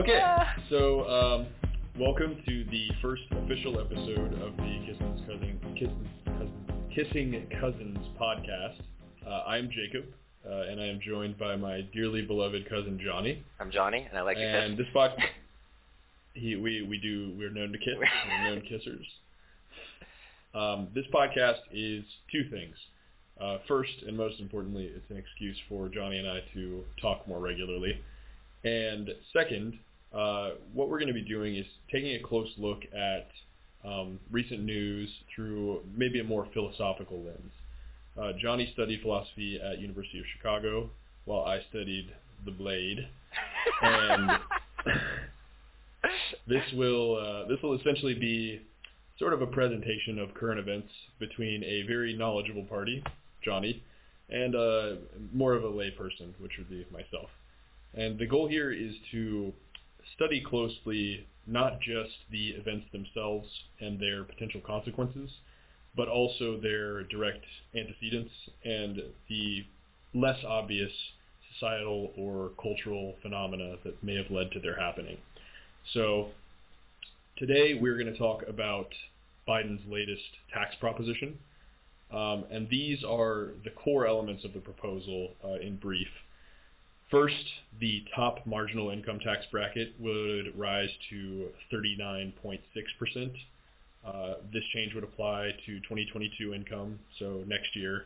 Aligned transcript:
Okay, 0.00 0.18
so 0.70 1.06
um, 1.10 1.46
welcome 1.98 2.42
to 2.48 2.64
the 2.70 2.88
first 3.02 3.20
official 3.32 3.78
episode 3.78 4.32
of 4.40 4.56
the 4.56 4.80
Kissing 4.86 5.22
Cousins, 5.26 5.60
Kissing 5.74 6.08
Cousins, 6.24 6.70
Kissing 6.94 7.46
Cousins 7.60 7.98
podcast. 8.18 8.76
Uh, 9.26 9.42
I'm 9.46 9.68
Jacob, 9.68 10.06
uh, 10.48 10.70
and 10.70 10.80
I 10.80 10.86
am 10.86 11.00
joined 11.06 11.38
by 11.38 11.54
my 11.56 11.82
dearly 11.92 12.22
beloved 12.22 12.66
cousin 12.70 12.98
Johnny. 13.04 13.44
I'm 13.60 13.70
Johnny, 13.70 14.06
and 14.08 14.16
I 14.18 14.22
like 14.22 14.38
to 14.38 14.42
And 14.42 14.78
kiss. 14.78 14.86
this 14.86 14.92
pod, 14.94 15.10
he, 16.32 16.56
we 16.56 16.80
we 16.80 16.96
do 16.96 17.34
we're 17.36 17.50
known 17.50 17.70
to 17.70 17.78
kiss. 17.78 17.96
We're 17.98 18.44
known 18.54 18.62
kissers. 18.72 19.04
Um, 20.58 20.88
this 20.94 21.04
podcast 21.12 21.60
is 21.74 22.04
two 22.32 22.48
things. 22.50 22.74
Uh, 23.38 23.58
first 23.68 23.92
and 24.06 24.16
most 24.16 24.40
importantly, 24.40 24.90
it's 24.94 25.10
an 25.10 25.18
excuse 25.18 25.58
for 25.68 25.90
Johnny 25.90 26.16
and 26.16 26.26
I 26.26 26.38
to 26.54 26.84
talk 27.02 27.28
more 27.28 27.38
regularly. 27.40 28.00
And 28.64 29.10
second, 29.34 29.78
uh, 30.14 30.50
what 30.72 30.88
we're 30.88 30.98
going 30.98 31.08
to 31.08 31.14
be 31.14 31.22
doing 31.22 31.56
is 31.56 31.66
taking 31.90 32.14
a 32.14 32.20
close 32.20 32.48
look 32.58 32.80
at 32.94 33.28
um, 33.84 34.18
recent 34.30 34.62
news 34.62 35.08
through 35.34 35.80
maybe 35.96 36.20
a 36.20 36.24
more 36.24 36.46
philosophical 36.52 37.22
lens. 37.22 37.52
Uh, 38.20 38.32
Johnny 38.40 38.70
studied 38.74 39.00
philosophy 39.02 39.60
at 39.62 39.78
University 39.78 40.18
of 40.18 40.24
Chicago, 40.36 40.90
while 41.24 41.44
I 41.44 41.60
studied 41.70 42.08
the 42.44 42.50
Blade, 42.50 43.06
and 43.82 44.30
this 46.48 46.64
will 46.74 47.16
uh, 47.16 47.48
this 47.48 47.58
will 47.62 47.78
essentially 47.78 48.14
be 48.14 48.60
sort 49.18 49.32
of 49.32 49.42
a 49.42 49.46
presentation 49.46 50.18
of 50.18 50.34
current 50.34 50.58
events 50.58 50.88
between 51.18 51.62
a 51.62 51.82
very 51.86 52.16
knowledgeable 52.16 52.64
party, 52.64 53.04
Johnny, 53.44 53.82
and 54.28 54.54
uh, 54.56 54.92
more 55.32 55.54
of 55.54 55.62
a 55.62 55.68
layperson, 55.68 56.32
which 56.40 56.52
would 56.58 56.68
be 56.68 56.84
myself. 56.90 57.28
And 57.94 58.18
the 58.18 58.26
goal 58.26 58.48
here 58.48 58.72
is 58.72 58.94
to 59.12 59.52
study 60.14 60.42
closely 60.46 61.26
not 61.46 61.80
just 61.80 62.12
the 62.30 62.50
events 62.50 62.86
themselves 62.92 63.48
and 63.80 63.98
their 63.98 64.24
potential 64.24 64.60
consequences, 64.66 65.30
but 65.96 66.08
also 66.08 66.60
their 66.60 67.02
direct 67.04 67.44
antecedents 67.74 68.30
and 68.64 69.02
the 69.28 69.64
less 70.14 70.38
obvious 70.46 70.92
societal 71.54 72.12
or 72.16 72.50
cultural 72.60 73.14
phenomena 73.22 73.76
that 73.84 74.02
may 74.02 74.16
have 74.16 74.30
led 74.30 74.50
to 74.52 74.60
their 74.60 74.78
happening. 74.78 75.16
So 75.92 76.28
today 77.36 77.74
we're 77.74 77.98
going 77.98 78.12
to 78.12 78.18
talk 78.18 78.42
about 78.48 78.88
Biden's 79.48 79.82
latest 79.90 80.22
tax 80.52 80.74
proposition. 80.78 81.38
Um, 82.12 82.44
and 82.50 82.68
these 82.68 83.04
are 83.04 83.50
the 83.64 83.70
core 83.70 84.06
elements 84.06 84.44
of 84.44 84.52
the 84.52 84.60
proposal 84.60 85.30
uh, 85.44 85.54
in 85.54 85.76
brief. 85.76 86.08
First, 87.10 87.44
the 87.80 88.04
top 88.14 88.46
marginal 88.46 88.90
income 88.90 89.18
tax 89.18 89.44
bracket 89.50 89.94
would 89.98 90.56
rise 90.56 90.90
to 91.10 91.48
39.6%. 91.72 93.32
Uh, 94.06 94.34
this 94.52 94.62
change 94.72 94.94
would 94.94 95.02
apply 95.02 95.50
to 95.66 95.80
2022 95.80 96.54
income, 96.54 96.98
so 97.18 97.42
next 97.46 97.74
year, 97.74 98.04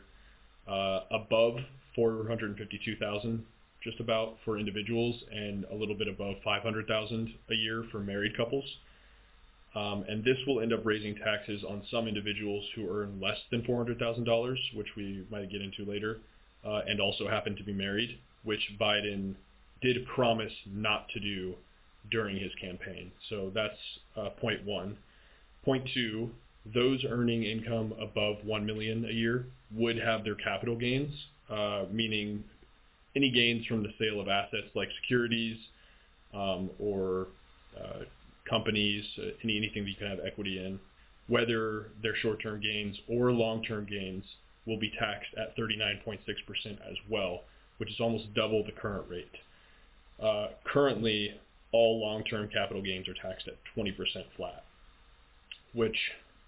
uh, 0.67 1.01
above 1.11 1.57
452,000 1.95 3.45
just 3.83 3.99
about 3.99 4.37
for 4.43 4.57
individuals 4.57 5.15
and 5.31 5.63
a 5.65 5.75
little 5.75 5.95
bit 5.95 6.07
above 6.07 6.35
500,000 6.43 7.35
a 7.51 7.53
year 7.53 7.85
for 7.91 7.99
married 7.99 8.35
couples. 8.35 8.65
Um, 9.75 10.03
and 10.09 10.23
this 10.23 10.37
will 10.47 10.61
end 10.61 10.73
up 10.73 10.83
raising 10.83 11.15
taxes 11.15 11.63
on 11.63 11.83
some 11.91 12.07
individuals 12.07 12.63
who 12.75 12.89
earn 12.89 13.21
less 13.21 13.37
than 13.51 13.61
$400,000, 13.61 14.55
which 14.73 14.87
we 14.97 15.23
might 15.29 15.51
get 15.51 15.61
into 15.61 15.85
later, 15.85 16.17
uh, 16.65 16.81
and 16.87 16.99
also 16.99 17.27
happen 17.27 17.55
to 17.57 17.63
be 17.63 17.73
married, 17.73 18.17
which 18.45 18.61
Biden 18.79 19.35
did 19.81 20.05
promise 20.07 20.53
not 20.65 21.09
to 21.09 21.19
do 21.19 21.55
during 22.09 22.37
his 22.37 22.51
campaign. 22.61 23.11
So 23.29 23.51
that's 23.53 23.77
uh, 24.15 24.29
point 24.41 24.65
one. 24.65 24.97
Point 25.63 25.89
two, 25.93 26.29
those 26.73 27.03
earning 27.07 27.43
income 27.43 27.93
above 27.99 28.37
one 28.43 28.65
million 28.65 29.05
a 29.05 29.11
year 29.11 29.47
would 29.75 29.97
have 29.97 30.23
their 30.23 30.35
capital 30.35 30.77
gains, 30.77 31.13
uh, 31.49 31.85
meaning 31.91 32.43
any 33.15 33.31
gains 33.31 33.65
from 33.65 33.83
the 33.83 33.89
sale 33.99 34.19
of 34.21 34.27
assets 34.27 34.67
like 34.75 34.89
securities 35.01 35.57
um, 36.33 36.69
or 36.79 37.27
uh, 37.77 38.03
companies, 38.49 39.03
uh, 39.19 39.29
any, 39.43 39.57
anything 39.57 39.83
that 39.83 39.89
you 39.89 39.95
can 39.95 40.07
have 40.07 40.19
equity 40.25 40.63
in, 40.63 40.79
whether 41.27 41.87
they're 42.01 42.15
short-term 42.21 42.61
gains 42.61 42.95
or 43.09 43.31
long-term 43.31 43.87
gains, 43.89 44.23
will 44.67 44.79
be 44.79 44.91
taxed 44.99 45.29
at 45.37 45.55
39.6% 45.57 46.19
as 46.65 46.97
well, 47.09 47.41
which 47.77 47.89
is 47.89 47.99
almost 47.99 48.33
double 48.33 48.63
the 48.63 48.71
current 48.71 49.05
rate. 49.09 49.31
Uh, 50.21 50.47
currently, 50.65 51.33
all 51.71 51.99
long-term 51.99 52.49
capital 52.53 52.81
gains 52.81 53.07
are 53.07 53.13
taxed 53.13 53.47
at 53.47 53.55
20% 53.77 53.93
flat, 54.37 54.63
which 55.73 55.97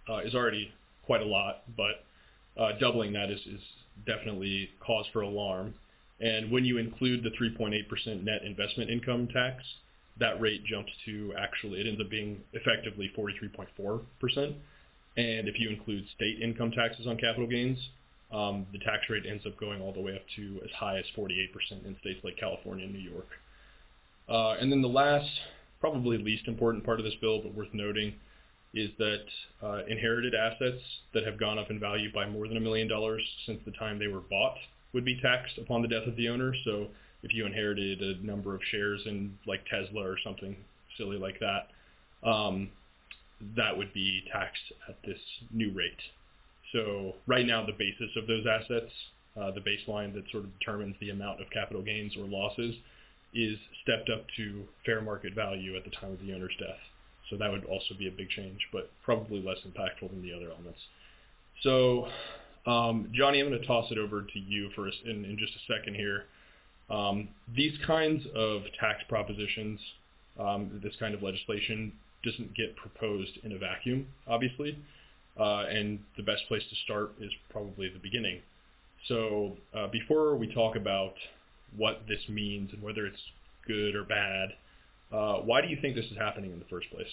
uh, 0.09 0.19
is 0.19 0.33
already 0.33 0.71
quite 1.05 1.21
a 1.21 1.25
lot, 1.25 1.63
but 1.75 2.03
uh, 2.61 2.77
doubling 2.79 3.13
that 3.13 3.29
is, 3.29 3.39
is 3.41 3.61
definitely 4.05 4.69
cause 4.85 5.05
for 5.11 5.21
alarm. 5.21 5.73
And 6.19 6.51
when 6.51 6.65
you 6.65 6.77
include 6.77 7.23
the 7.23 7.29
3.8% 7.29 8.23
net 8.23 8.43
investment 8.43 8.89
income 8.89 9.27
tax, 9.27 9.63
that 10.19 10.39
rate 10.41 10.65
jumps 10.65 10.91
to 11.05 11.33
actually, 11.37 11.81
it 11.81 11.87
ends 11.87 12.01
up 12.01 12.09
being 12.09 12.39
effectively 12.53 13.11
43.4%. 13.17 14.01
And 15.17 15.47
if 15.47 15.59
you 15.59 15.69
include 15.69 16.05
state 16.15 16.41
income 16.41 16.71
taxes 16.71 17.07
on 17.07 17.17
capital 17.17 17.47
gains, 17.47 17.77
um, 18.31 18.65
the 18.71 18.79
tax 18.79 19.09
rate 19.09 19.23
ends 19.29 19.45
up 19.45 19.57
going 19.59 19.81
all 19.81 19.93
the 19.93 20.01
way 20.01 20.15
up 20.15 20.23
to 20.35 20.59
as 20.63 20.71
high 20.71 20.97
as 20.97 21.05
48% 21.17 21.85
in 21.85 21.95
states 22.01 22.19
like 22.23 22.37
California 22.37 22.85
and 22.85 22.93
New 22.93 22.99
York. 22.99 23.27
Uh, 24.27 24.59
and 24.59 24.71
then 24.71 24.81
the 24.81 24.87
last, 24.87 25.29
probably 25.79 26.17
least 26.17 26.47
important 26.47 26.83
part 26.83 26.99
of 26.99 27.05
this 27.05 27.15
bill, 27.21 27.41
but 27.41 27.53
worth 27.53 27.73
noting, 27.73 28.13
is 28.73 28.89
that 28.97 29.23
uh, 29.63 29.85
inherited 29.87 30.35
assets 30.35 30.81
that 31.13 31.25
have 31.25 31.39
gone 31.39 31.57
up 31.57 31.71
in 31.71 31.79
value 31.79 32.11
by 32.13 32.27
more 32.27 32.47
than 32.47 32.57
a 32.57 32.59
million 32.59 32.87
dollars 32.87 33.23
since 33.45 33.59
the 33.65 33.71
time 33.71 33.97
they 33.97 34.07
were 34.07 34.19
bought 34.19 34.57
would 34.93 35.05
be 35.05 35.19
taxed 35.21 35.57
upon 35.57 35.81
the 35.81 35.87
death 35.87 36.07
of 36.07 36.15
the 36.17 36.27
owner. 36.27 36.53
So 36.65 36.87
if 37.23 37.33
you 37.33 37.45
inherited 37.45 38.01
a 38.01 38.25
number 38.25 38.55
of 38.55 38.61
shares 38.69 39.01
in 39.05 39.37
like 39.47 39.65
Tesla 39.65 40.01
or 40.01 40.17
something 40.23 40.55
silly 40.97 41.17
like 41.17 41.39
that, 41.39 41.69
um, 42.27 42.69
that 43.55 43.77
would 43.77 43.93
be 43.93 44.23
taxed 44.31 44.73
at 44.89 44.97
this 45.05 45.19
new 45.51 45.71
rate. 45.71 46.01
So 46.73 47.15
right 47.27 47.45
now 47.45 47.65
the 47.65 47.73
basis 47.73 48.09
of 48.15 48.27
those 48.27 48.45
assets, 48.45 48.91
uh, 49.39 49.51
the 49.51 49.61
baseline 49.61 50.13
that 50.13 50.23
sort 50.31 50.43
of 50.43 50.59
determines 50.59 50.95
the 50.99 51.11
amount 51.11 51.41
of 51.41 51.49
capital 51.49 51.81
gains 51.81 52.15
or 52.17 52.25
losses, 52.25 52.75
is 53.33 53.57
stepped 53.83 54.09
up 54.09 54.25
to 54.37 54.63
fair 54.85 55.01
market 55.01 55.33
value 55.33 55.75
at 55.75 55.83
the 55.83 55.91
time 55.91 56.11
of 56.11 56.19
the 56.19 56.33
owner's 56.33 56.55
death. 56.59 56.79
So 57.29 57.37
that 57.37 57.51
would 57.51 57.65
also 57.65 57.93
be 57.97 58.07
a 58.07 58.11
big 58.11 58.29
change, 58.29 58.59
but 58.71 58.89
probably 59.03 59.41
less 59.41 59.57
impactful 59.67 60.09
than 60.09 60.21
the 60.21 60.33
other 60.33 60.49
elements. 60.49 60.79
So 61.61 62.07
um, 62.65 63.09
Johnny, 63.13 63.39
I'm 63.39 63.49
going 63.49 63.59
to 63.59 63.67
toss 63.67 63.91
it 63.91 63.97
over 63.97 64.21
to 64.21 64.39
you 64.39 64.69
for 64.75 64.87
a, 64.87 64.91
in, 65.05 65.25
in 65.25 65.37
just 65.37 65.53
a 65.53 65.73
second 65.73 65.95
here. 65.95 66.25
Um, 66.89 67.29
these 67.55 67.73
kinds 67.85 68.25
of 68.35 68.63
tax 68.79 68.99
propositions, 69.07 69.79
um, 70.39 70.79
this 70.83 70.93
kind 70.99 71.13
of 71.13 71.21
legislation 71.21 71.93
doesn't 72.23 72.55
get 72.55 72.75
proposed 72.75 73.31
in 73.43 73.53
a 73.53 73.57
vacuum, 73.57 74.07
obviously, 74.27 74.77
uh, 75.39 75.65
and 75.69 75.99
the 76.15 76.23
best 76.23 76.43
place 76.47 76.63
to 76.69 76.75
start 76.83 77.11
is 77.21 77.31
probably 77.49 77.89
the 77.89 77.99
beginning. 77.99 78.41
So 79.07 79.57
uh, 79.75 79.87
before 79.87 80.35
we 80.35 80.51
talk 80.53 80.75
about 80.75 81.13
what 81.75 82.01
this 82.07 82.19
means 82.27 82.71
and 82.73 82.81
whether 82.81 83.05
it's 83.05 83.21
good 83.67 83.95
or 83.95 84.03
bad, 84.03 84.49
uh, 85.11 85.35
why 85.37 85.61
do 85.61 85.67
you 85.67 85.77
think 85.81 85.95
this 85.95 86.05
is 86.05 86.17
happening 86.17 86.51
in 86.51 86.59
the 86.59 86.65
first 86.65 86.89
place? 86.91 87.07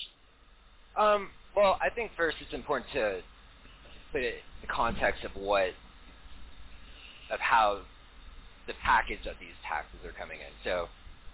Um, 0.96 1.30
well, 1.56 1.78
I 1.80 1.90
think 1.90 2.12
first 2.16 2.36
it's 2.40 2.54
important 2.54 2.90
to 2.92 3.20
put 4.12 4.22
it 4.22 4.34
in 4.34 4.60
the 4.62 4.72
context 4.72 5.24
of 5.24 5.32
what, 5.34 5.70
of 7.30 7.40
how 7.40 7.80
the 8.66 8.74
package 8.82 9.26
of 9.26 9.36
these 9.38 9.54
taxes 9.68 10.00
are 10.04 10.12
coming 10.12 10.38
in. 10.38 10.52
So 10.64 10.88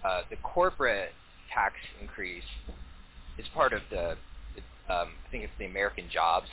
uh, 0.05 0.23
the 0.31 0.37
corporate 0.37 1.13
tax 1.53 1.75
increase 2.01 2.45
is 3.39 3.47
part 3.55 3.73
of 3.73 3.83
the, 3.91 4.11
um, 4.93 5.13
I 5.27 5.31
think 5.31 5.45
it's 5.45 5.53
the 5.59 5.67
American 5.67 6.07
Jobs 6.13 6.49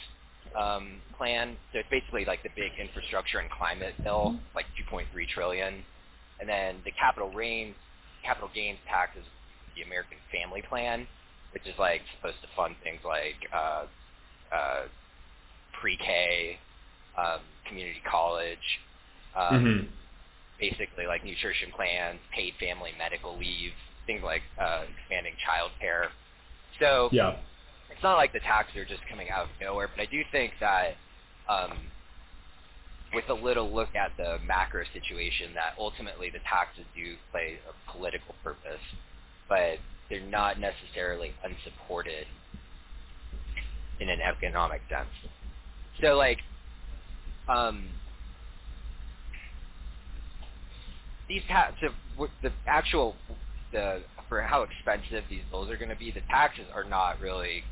um, 0.56 1.02
plan. 1.18 1.58
So 1.74 1.80
it's 1.80 1.90
basically 1.90 2.26
like 2.26 2.44
the 2.44 2.50
big 2.56 2.72
infrastructure 2.80 3.40
and 3.40 3.50
climate 3.52 3.96
bill, 4.04 4.36
like 4.56 4.66
2.3 4.92 5.06
trillion, 5.34 5.84
and 6.40 6.50
then 6.50 6.82
the 6.86 6.92
capital 6.92 7.32
gains 7.32 7.76
capital 8.24 8.50
gains 8.54 8.80
tax 8.88 9.18
is 9.18 9.26
the 9.76 9.84
American 9.84 10.18
Family 10.32 10.62
Plan, 10.70 11.08
which 11.54 11.66
is 11.68 11.76
like 11.80 12.02
supposed 12.18 12.42
to 12.42 12.48
fund 12.56 12.76
things 12.84 13.00
like 13.06 13.36
uh, 13.54 13.86
uh, 14.56 14.84
pre-K, 15.82 16.60
um, 17.18 17.42
community 17.68 18.02
college, 18.10 18.60
um, 19.38 19.66
Mm-hmm. 19.66 19.88
basically 20.60 21.06
like 21.08 21.24
nutrition 21.26 21.72
plans, 21.76 22.20
paid 22.36 22.54
family 22.60 22.92
medical 22.98 23.38
leave, 23.38 23.74
things 24.08 24.22
like 24.24 24.42
uh, 24.62 24.84
expanding 24.98 25.34
child 25.46 25.72
care. 25.82 26.10
So 26.80 27.12
Yeah. 27.12 27.38
It's 27.98 28.04
not 28.04 28.16
like 28.16 28.32
the 28.32 28.40
taxes 28.40 28.78
are 28.78 28.86
just 28.86 29.02
coming 29.10 29.32
out 29.32 29.46
of 29.46 29.50
nowhere, 29.60 29.90
but 29.90 30.00
I 30.00 30.06
do 30.06 30.22
think 30.32 30.54
that 30.60 30.94
um, 31.50 31.80
with 33.12 33.28
a 33.30 33.34
little 33.34 33.74
look 33.74 33.90
at 33.96 34.12
the 34.18 34.38
macro 34.46 34.84
situation, 34.94 35.56
that 35.56 35.74
ultimately 35.80 36.30
the 36.30 36.38
taxes 36.48 36.86
do 36.96 37.16
play 37.32 37.58
a 37.68 37.92
political 37.92 38.36
purpose. 38.44 38.86
But 39.50 39.80
they're 40.12 40.22
not 40.22 40.60
necessarily 40.60 41.34
unsupported 41.44 42.28
in 44.00 44.10
an 44.10 44.20
economic 44.22 44.82
sense. 44.90 45.10
So 46.00 46.16
like, 46.18 46.38
um, 47.50 47.88
these 51.28 51.42
ta- 51.50 51.72
so 51.82 51.88
w- 52.14 52.32
the 52.44 52.52
actual 52.68 53.16
the 53.72 54.04
for 54.30 54.42
how 54.42 54.62
expensive 54.62 55.24
these 55.32 55.42
bills 55.50 55.72
are 55.72 55.78
going 55.78 55.90
to 55.90 55.96
be, 55.96 56.12
the 56.12 56.22
taxes 56.30 56.66
are 56.76 56.84
not 56.84 57.20
really 57.20 57.64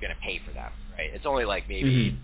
going 0.00 0.12
to 0.12 0.20
pay 0.20 0.40
for 0.46 0.52
them, 0.52 0.70
right? 0.96 1.10
It's 1.12 1.26
only 1.26 1.44
like 1.44 1.68
maybe 1.68 2.10
Mhm. 2.12 2.18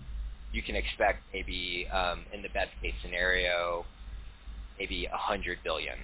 you 0.51 0.61
can 0.61 0.75
expect 0.75 1.23
maybe 1.33 1.87
um, 1.91 2.25
in 2.33 2.41
the 2.41 2.49
best 2.49 2.71
case 2.81 2.93
scenario, 3.01 3.85
maybe 4.79 5.05
a 5.05 5.17
hundred 5.17 5.59
billion 5.63 5.97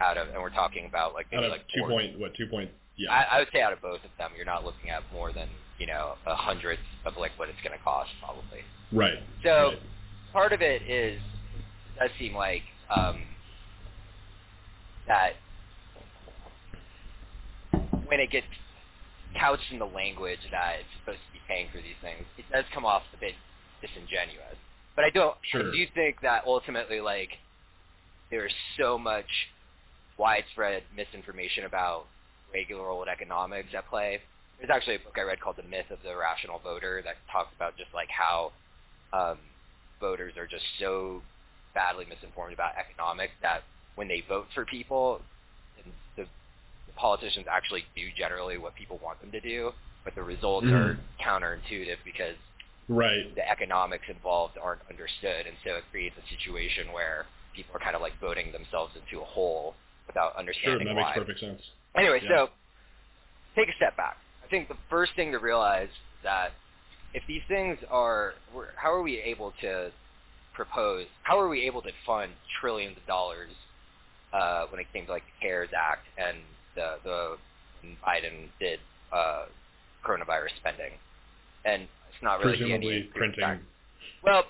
out 0.00 0.16
of, 0.16 0.28
and 0.28 0.40
we're 0.40 0.50
talking 0.50 0.86
about 0.86 1.12
like 1.14 1.26
maybe 1.30 1.44
Out 1.44 1.44
of 1.44 1.52
like 1.52 1.68
two 1.74 1.82
point 1.84 2.18
what 2.18 2.34
two 2.34 2.46
point 2.46 2.70
yeah. 2.96 3.10
I, 3.12 3.36
I 3.36 3.38
would 3.40 3.48
say 3.52 3.60
out 3.60 3.72
of 3.72 3.80
both 3.80 4.04
of 4.04 4.10
them, 4.18 4.32
you're 4.36 4.46
not 4.46 4.64
looking 4.64 4.90
at 4.90 5.02
more 5.12 5.32
than 5.32 5.48
you 5.78 5.86
know 5.86 6.14
a 6.26 6.34
hundredth 6.34 6.80
of 7.04 7.16
like 7.16 7.32
what 7.38 7.48
it's 7.48 7.60
going 7.62 7.76
to 7.76 7.82
cost 7.84 8.10
probably. 8.22 8.60
right. 8.92 9.18
So 9.42 9.50
right. 9.70 9.82
part 10.32 10.52
of 10.52 10.60
it 10.62 10.82
is 10.82 11.20
it 11.20 11.98
does 12.00 12.10
seem 12.18 12.34
like 12.34 12.62
um, 12.90 13.22
that 15.06 15.32
when 18.06 18.20
it 18.20 18.30
gets 18.30 18.46
couched 19.38 19.70
in 19.70 19.78
the 19.78 19.86
language 19.86 20.40
that 20.50 20.80
it's 20.80 20.88
supposed 21.00 21.20
to 21.26 21.32
be 21.32 21.40
paying 21.46 21.68
for 21.70 21.78
these 21.78 21.98
things, 22.02 22.24
it 22.38 22.44
does 22.52 22.64
come 22.74 22.84
off 22.84 23.02
a 23.14 23.20
bit 23.20 23.34
disingenuous. 23.80 24.56
But 24.96 25.04
I 25.04 25.10
don't. 25.10 25.36
Sure. 25.50 25.68
I 25.68 25.72
do 25.72 25.86
think 25.94 26.20
that 26.22 26.44
ultimately, 26.46 27.00
like, 27.00 27.30
there's 28.30 28.52
so 28.78 28.98
much 28.98 29.28
widespread 30.18 30.82
misinformation 30.94 31.64
about 31.64 32.06
regular 32.52 32.88
old 32.88 33.08
economics 33.08 33.68
at 33.76 33.88
play. 33.88 34.20
There's 34.58 34.70
actually 34.70 34.96
a 34.96 34.98
book 34.98 35.16
I 35.16 35.22
read 35.22 35.40
called 35.40 35.56
The 35.56 35.62
Myth 35.62 35.90
of 35.90 35.98
the 36.04 36.14
Rational 36.16 36.58
Voter 36.58 37.00
that 37.04 37.16
talks 37.32 37.48
about 37.56 37.76
just 37.78 37.88
like 37.94 38.08
how 38.10 38.52
um, 39.12 39.38
voters 40.00 40.34
are 40.36 40.46
just 40.46 40.64
so 40.78 41.22
badly 41.74 42.04
misinformed 42.04 42.52
about 42.52 42.72
economics 42.76 43.32
that 43.42 43.62
when 43.94 44.08
they 44.08 44.22
vote 44.28 44.46
for 44.54 44.64
people, 44.66 45.16
and 45.16 45.20
the, 45.20 45.20
the 45.20 45.29
politicians 46.96 47.46
actually 47.50 47.84
do 47.96 48.08
generally 48.16 48.58
what 48.58 48.74
people 48.74 48.98
want 49.02 49.20
them 49.20 49.30
to 49.32 49.40
do, 49.40 49.72
but 50.04 50.14
the 50.14 50.22
results 50.22 50.66
are 50.66 50.98
counterintuitive 51.24 51.96
because 52.04 52.36
right. 52.88 53.34
the 53.34 53.48
economics 53.48 54.04
involved 54.08 54.56
aren't 54.62 54.80
understood, 54.90 55.46
and 55.46 55.56
so 55.64 55.76
it 55.76 55.84
creates 55.90 56.16
a 56.18 56.26
situation 56.36 56.92
where 56.92 57.26
people 57.54 57.74
are 57.74 57.80
kind 57.80 57.96
of 57.96 58.02
like 58.02 58.18
voting 58.20 58.52
themselves 58.52 58.92
into 58.96 59.22
a 59.22 59.26
hole 59.26 59.74
without 60.06 60.32
Sure, 60.32 60.40
understanding 60.40 60.86
that 60.88 60.94
why. 60.96 61.02
makes 61.02 61.18
perfect 61.18 61.40
sense. 61.40 61.62
Anyway, 61.96 62.20
Yeah. 62.22 62.28
so 62.46 62.50
take 63.56 63.68
a 63.68 63.74
step 63.76 63.96
back. 63.96 64.16
I 64.44 64.48
think 64.48 64.68
the 64.68 64.76
first 64.88 65.12
thing 65.14 65.32
to 65.32 65.38
realize 65.38 65.88
is 65.88 66.22
that 66.24 66.52
if 67.14 67.22
these 67.26 67.42
things 67.48 67.78
are, 67.90 68.34
how 68.76 68.92
are 68.92 69.02
we 69.02 69.18
able 69.20 69.52
to 69.60 69.92
propose, 70.54 71.06
how 71.22 71.38
are 71.40 71.48
we 71.48 71.62
able 71.62 71.82
to 71.82 71.90
fund 72.06 72.32
trillions 72.60 72.96
of 72.96 73.06
dollars 73.06 73.50
uh, 74.32 74.66
when 74.70 74.80
it 74.80 74.86
came 74.92 75.06
to 75.06 75.12
like 75.12 75.24
the 75.24 75.46
CARES 75.46 75.70
Act 75.76 76.06
and 76.18 76.38
the, 76.74 76.96
the 77.04 77.36
Biden 78.06 78.48
did 78.58 78.78
uh, 79.12 79.46
coronavirus 80.06 80.56
spending? 80.58 80.92
And 81.64 81.82
it's 81.82 82.22
not 82.22 82.38
really 82.38 82.56
Presumably 82.56 82.94
any 82.96 83.02
printing. 83.14 83.60
well, 84.24 84.44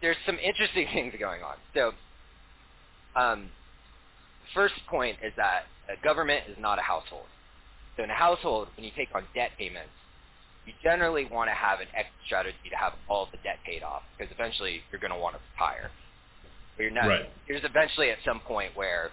there's 0.00 0.16
some 0.26 0.38
interesting 0.38 0.86
things 0.92 1.14
going 1.18 1.42
on. 1.42 1.56
So, 1.74 1.92
um, 3.16 3.48
first 4.54 4.74
point 4.88 5.18
is 5.22 5.32
that 5.36 5.64
a 5.88 6.02
government 6.04 6.44
is 6.48 6.56
not 6.60 6.78
a 6.78 6.82
household. 6.82 7.26
So 7.96 8.02
in 8.02 8.10
a 8.10 8.14
household, 8.14 8.68
when 8.76 8.84
you 8.84 8.90
take 8.96 9.14
on 9.14 9.22
debt 9.34 9.50
payments, 9.58 9.92
you 10.66 10.72
generally 10.82 11.26
want 11.26 11.48
to 11.48 11.54
have 11.54 11.80
an 11.80 11.86
exit 11.94 12.12
strategy 12.26 12.68
to 12.70 12.76
have 12.76 12.94
all 13.08 13.28
the 13.30 13.38
debt 13.44 13.58
paid 13.64 13.82
off 13.82 14.02
because 14.16 14.32
eventually 14.32 14.80
you're 14.90 15.00
going 15.00 15.12
to 15.12 15.18
want 15.18 15.36
to 15.36 15.40
retire. 15.52 15.90
But 16.76 16.82
you're 16.82 16.92
not. 16.92 17.06
Right. 17.06 17.28
There's 17.46 17.64
eventually 17.64 18.10
at 18.10 18.18
some 18.24 18.40
point 18.40 18.74
where 18.74 19.10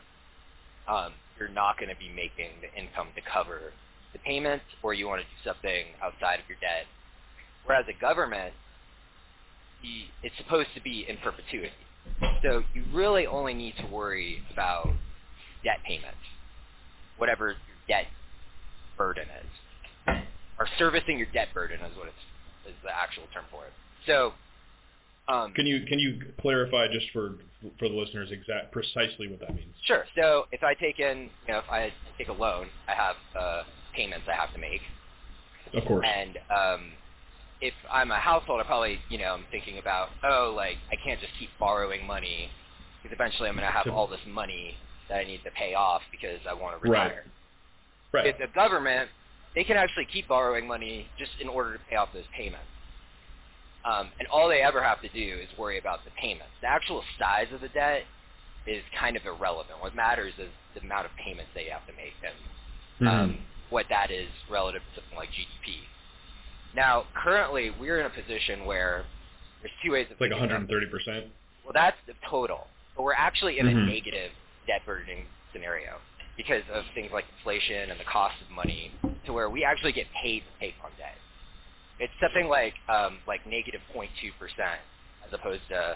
um, 0.87 1.13
you're 1.41 1.49
not 1.49 1.77
going 1.79 1.89
to 1.89 1.97
be 1.97 2.09
making 2.09 2.61
the 2.61 2.69
income 2.79 3.07
to 3.15 3.21
cover 3.25 3.73
the 4.13 4.19
payments, 4.19 4.65
or 4.83 4.93
you 4.93 5.07
want 5.07 5.21
to 5.21 5.25
do 5.25 5.39
something 5.43 5.85
outside 6.03 6.38
of 6.38 6.45
your 6.47 6.61
debt. 6.61 6.85
Whereas 7.65 7.85
a 7.89 7.99
government, 7.99 8.53
it's 10.21 10.38
supposed 10.38 10.69
to 10.75 10.81
be 10.81 11.05
in 11.09 11.17
perpetuity. 11.17 11.73
So 12.43 12.61
you 12.75 12.83
really 12.93 13.25
only 13.25 13.55
need 13.55 13.73
to 13.81 13.88
worry 13.88 14.43
about 14.53 14.89
debt 15.63 15.79
payments, 15.83 16.21
whatever 17.17 17.47
your 17.49 17.79
debt 17.87 18.05
burden 18.97 19.25
is, 19.25 20.13
or 20.59 20.67
servicing 20.77 21.17
your 21.17 21.27
debt 21.33 21.47
burden 21.53 21.79
is 21.81 21.97
what 21.97 22.07
it's 22.07 22.69
is 22.69 22.75
the 22.83 22.94
actual 22.94 23.23
term 23.33 23.45
for 23.49 23.65
it. 23.65 23.73
So, 24.05 24.33
um, 25.27 25.53
Can 25.53 25.65
you 25.68 25.85
can 25.85 26.00
you 26.00 26.19
clarify 26.39 26.88
just 26.91 27.06
for 27.13 27.35
for 27.79 27.88
the 27.89 27.95
listeners 27.95 28.31
exact 28.31 28.71
precisely 28.71 29.27
what 29.27 29.39
that 29.39 29.56
means? 29.56 29.73
Sure. 29.85 30.06
So 30.15 30.45
if 30.51 30.63
I 30.63 30.73
take 30.73 31.00
in, 31.00 31.29
you 31.47 31.53
know, 31.53 31.59
if 31.59 31.69
I 31.69 31.94
take 32.18 32.29
a 32.29 32.33
loan, 32.33 32.68
I 32.88 32.94
have 32.94 33.15
uh, 33.39 33.63
payments 33.95 34.25
I 34.31 34.35
have 34.35 34.51
to 34.53 34.59
make, 34.59 34.81
Of 35.73 35.85
course. 35.85 36.06
and 36.07 36.38
um, 36.50 36.91
if 37.62 37.73
I'm 37.91 38.12
a 38.12 38.18
household, 38.18 38.59
I 38.59 38.63
probably, 38.63 39.00
you 39.09 39.19
know, 39.19 39.33
I'm 39.33 39.45
thinking 39.51 39.77
about, 39.77 40.09
oh, 40.23 40.53
like 40.56 40.77
I 40.91 40.95
can't 40.95 41.19
just 41.19 41.33
keep 41.39 41.50
borrowing 41.59 42.06
money 42.06 42.50
because 43.01 43.15
eventually 43.15 43.47
I'm 43.50 43.56
going 43.56 43.68
to 43.68 43.71
have 43.71 43.88
all 43.88 44.07
this 44.07 44.19
money 44.27 44.75
that 45.09 45.18
I 45.18 45.23
need 45.23 45.44
to 45.44 45.51
pay 45.51 45.73
off 45.75 46.01
because 46.12 46.39
I 46.50 46.53
want 46.53 46.81
to 46.81 46.89
Right. 46.89 47.03
retire. 47.03 47.25
Right. 48.13 48.27
If 48.27 48.38
the 48.39 48.47
government, 48.53 49.09
they 49.56 49.63
can 49.63 49.77
actually 49.77 50.06
keep 50.06 50.27
borrowing 50.27 50.68
money 50.68 51.07
just 51.18 51.31
in 51.39 51.47
order 51.47 51.73
to 51.73 51.79
pay 51.89 51.95
off 51.95 52.09
those 52.13 52.25
payments. 52.35 52.65
Um, 53.86 54.12
and 54.19 54.28
all 54.30 54.48
they 54.50 54.62
ever 54.62 54.81
have 54.83 55.01
to 55.01 55.10
do 55.10 55.39
is 55.42 55.50
worry 55.57 55.80
about 55.80 56.06
the 56.06 56.12
payments. 56.12 56.54
The 56.62 56.68
actual 56.68 57.04
size 57.19 57.48
of 57.54 57.62
the 57.62 57.69
debt 57.69 58.04
is 58.68 58.83
kind 59.00 59.18
of 59.18 59.25
irrelevant. 59.25 59.81
What 59.81 59.95
matters 59.95 60.33
is 60.38 60.50
the 60.75 60.81
amount 60.81 61.06
of 61.06 61.12
payments 61.18 61.51
they 61.56 61.66
have 61.66 61.86
to 61.88 61.94
make 61.94 62.13
and 62.24 62.36
um, 63.07 63.31
Mhm. 63.33 63.42
what 63.69 63.88
that 63.89 64.12
is 64.12 64.30
relative 64.50 64.83
to 64.89 64.95
something 65.01 65.18
like 65.18 65.31
GDP. 65.31 65.88
Now, 66.74 67.07
currently, 67.16 67.72
we're 67.72 68.00
in 68.00 68.06
a 68.07 68.10
position 68.12 68.66
where 68.66 69.06
there's 69.62 69.74
two 69.83 69.92
ways 69.92 70.10
of 70.12 70.19
like 70.21 70.31
130 70.31 70.88
percent. 70.88 71.33
well, 71.64 71.73
that's 71.73 71.97
the 72.07 72.16
total. 72.30 72.68
But 72.95 73.04
we're 73.04 73.14
actually 73.14 73.59
in 73.59 73.68
a 73.68 73.71
Mhm. 73.71 73.88
negative 73.88 74.33
debt 74.68 74.85
burdening 74.85 75.30
scenario 75.54 76.02
because 76.38 76.64
of 76.69 76.85
things 76.94 77.11
like 77.14 77.28
inflation 77.30 77.92
and 77.92 78.00
the 78.00 78.06
cost 78.06 78.42
of 78.42 78.50
money 78.52 78.94
to 79.26 79.33
where 79.33 79.50
we 79.50 79.64
actually 79.64 79.94
get 79.94 80.11
paid 80.14 80.45
to 80.45 80.52
take 80.59 80.76
on 80.83 80.92
debt. 80.97 81.20
It's 82.01 82.13
something 82.19 82.47
like 82.49 82.73
um, 82.89 83.19
like 83.27 83.45
negative 83.45 83.81
0.2 83.95 84.09
percent 84.39 84.81
as 85.25 85.31
opposed 85.33 85.61
to 85.69 85.95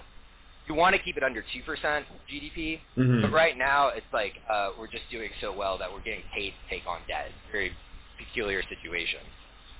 you 0.67 0.75
want 0.75 0.95
to 0.95 1.01
keep 1.01 1.17
it 1.17 1.23
under 1.23 1.41
2 1.41 1.63
percent 1.65 2.05
GDP, 2.31 2.79
Mhm. 2.97 3.21
but 3.23 3.31
right 3.31 3.57
now 3.57 3.89
it's 3.89 4.05
like 4.13 4.33
uh, 4.49 4.69
we're 4.77 4.87
just 4.87 5.09
doing 5.11 5.29
so 5.41 5.51
well 5.51 5.77
that 5.79 5.91
we're 5.91 6.01
getting 6.05 6.23
paid 6.33 6.53
to 6.53 6.63
take 6.69 6.85
on 6.87 7.01
debt. 7.07 7.25
It's 7.29 7.49
a 7.49 7.51
very 7.51 7.71
peculiar 8.17 8.61
situation, 8.69 9.19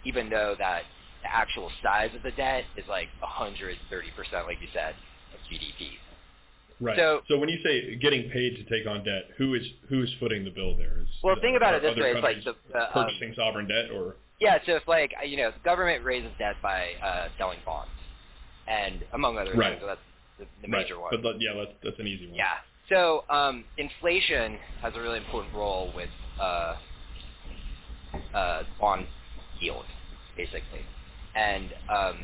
even 0.04 0.30
though 0.30 0.56
that 0.58 0.84
the 1.22 1.34
actual 1.34 1.72
size 1.84 2.10
of 2.16 2.22
the 2.24 2.32
debt 2.32 2.66
is 2.76 2.86
like 2.90 3.08
130 3.22 3.78
percent, 4.18 4.48
like 4.48 4.58
you 4.62 4.68
said, 4.74 4.96
of 5.34 5.40
GDP. 5.50 5.98
Right. 6.82 6.98
So- 6.98 7.22
So, 7.30 7.38
when 7.38 7.48
you 7.50 7.58
say 7.64 7.96
getting 7.98 8.30
paid 8.32 8.58
to 8.58 8.64
take 8.66 8.86
on 8.86 9.04
debt, 9.06 9.30
who 9.38 9.54
is 9.54 9.66
who 9.90 10.02
is 10.04 10.12
footing 10.20 10.44
the 10.44 10.52
bill 10.52 10.76
there? 10.76 11.00
Is, 11.02 11.08
Well, 11.24 11.36
think 11.40 11.56
about 11.56 11.76
it 11.76 11.82
this 11.84 11.96
way: 11.98 12.12
it's 12.12 12.22
like 12.22 12.44
the, 12.44 12.56
the 12.74 12.98
um, 12.98 13.06
purchasing 13.06 13.34
sovereign 13.36 13.68
debt, 13.68 13.90
or 13.92 14.18
yeah. 14.40 14.58
So 14.66 14.74
if 14.74 14.88
like 14.88 15.12
you 15.26 15.38
know, 15.38 15.52
the 15.52 15.60
government 15.64 16.04
raises 16.04 16.32
debt 16.40 16.56
by 16.62 16.90
uh, 17.04 17.28
selling 17.38 17.60
bonds, 17.66 17.92
and 18.68 19.04
among 19.14 19.38
other 19.38 19.56
Right. 19.56 19.72
things, 19.72 19.82
so 19.82 19.88
that's 19.88 20.02
the, 20.40 20.46
the 20.62 20.72
right. 20.72 20.84
major 20.84 21.00
one. 21.00 21.14
But 21.22 21.42
yeah, 21.42 21.54
that's 21.56 21.78
that's 21.84 22.00
an 22.00 22.08
easy 22.08 22.28
one. 22.28 22.38
Yeah. 22.38 22.56
So 22.90 23.26
um, 23.30 23.66
inflation 23.78 24.60
has 24.82 24.94
a 24.96 25.02
really 25.02 25.18
important 25.18 25.54
role 25.56 25.92
with 25.96 26.10
uh, 26.40 26.76
uh, 28.34 28.64
bond 28.80 29.08
yield, 29.60 29.86
basically, 30.38 30.86
and 31.36 31.74
um, 31.94 32.18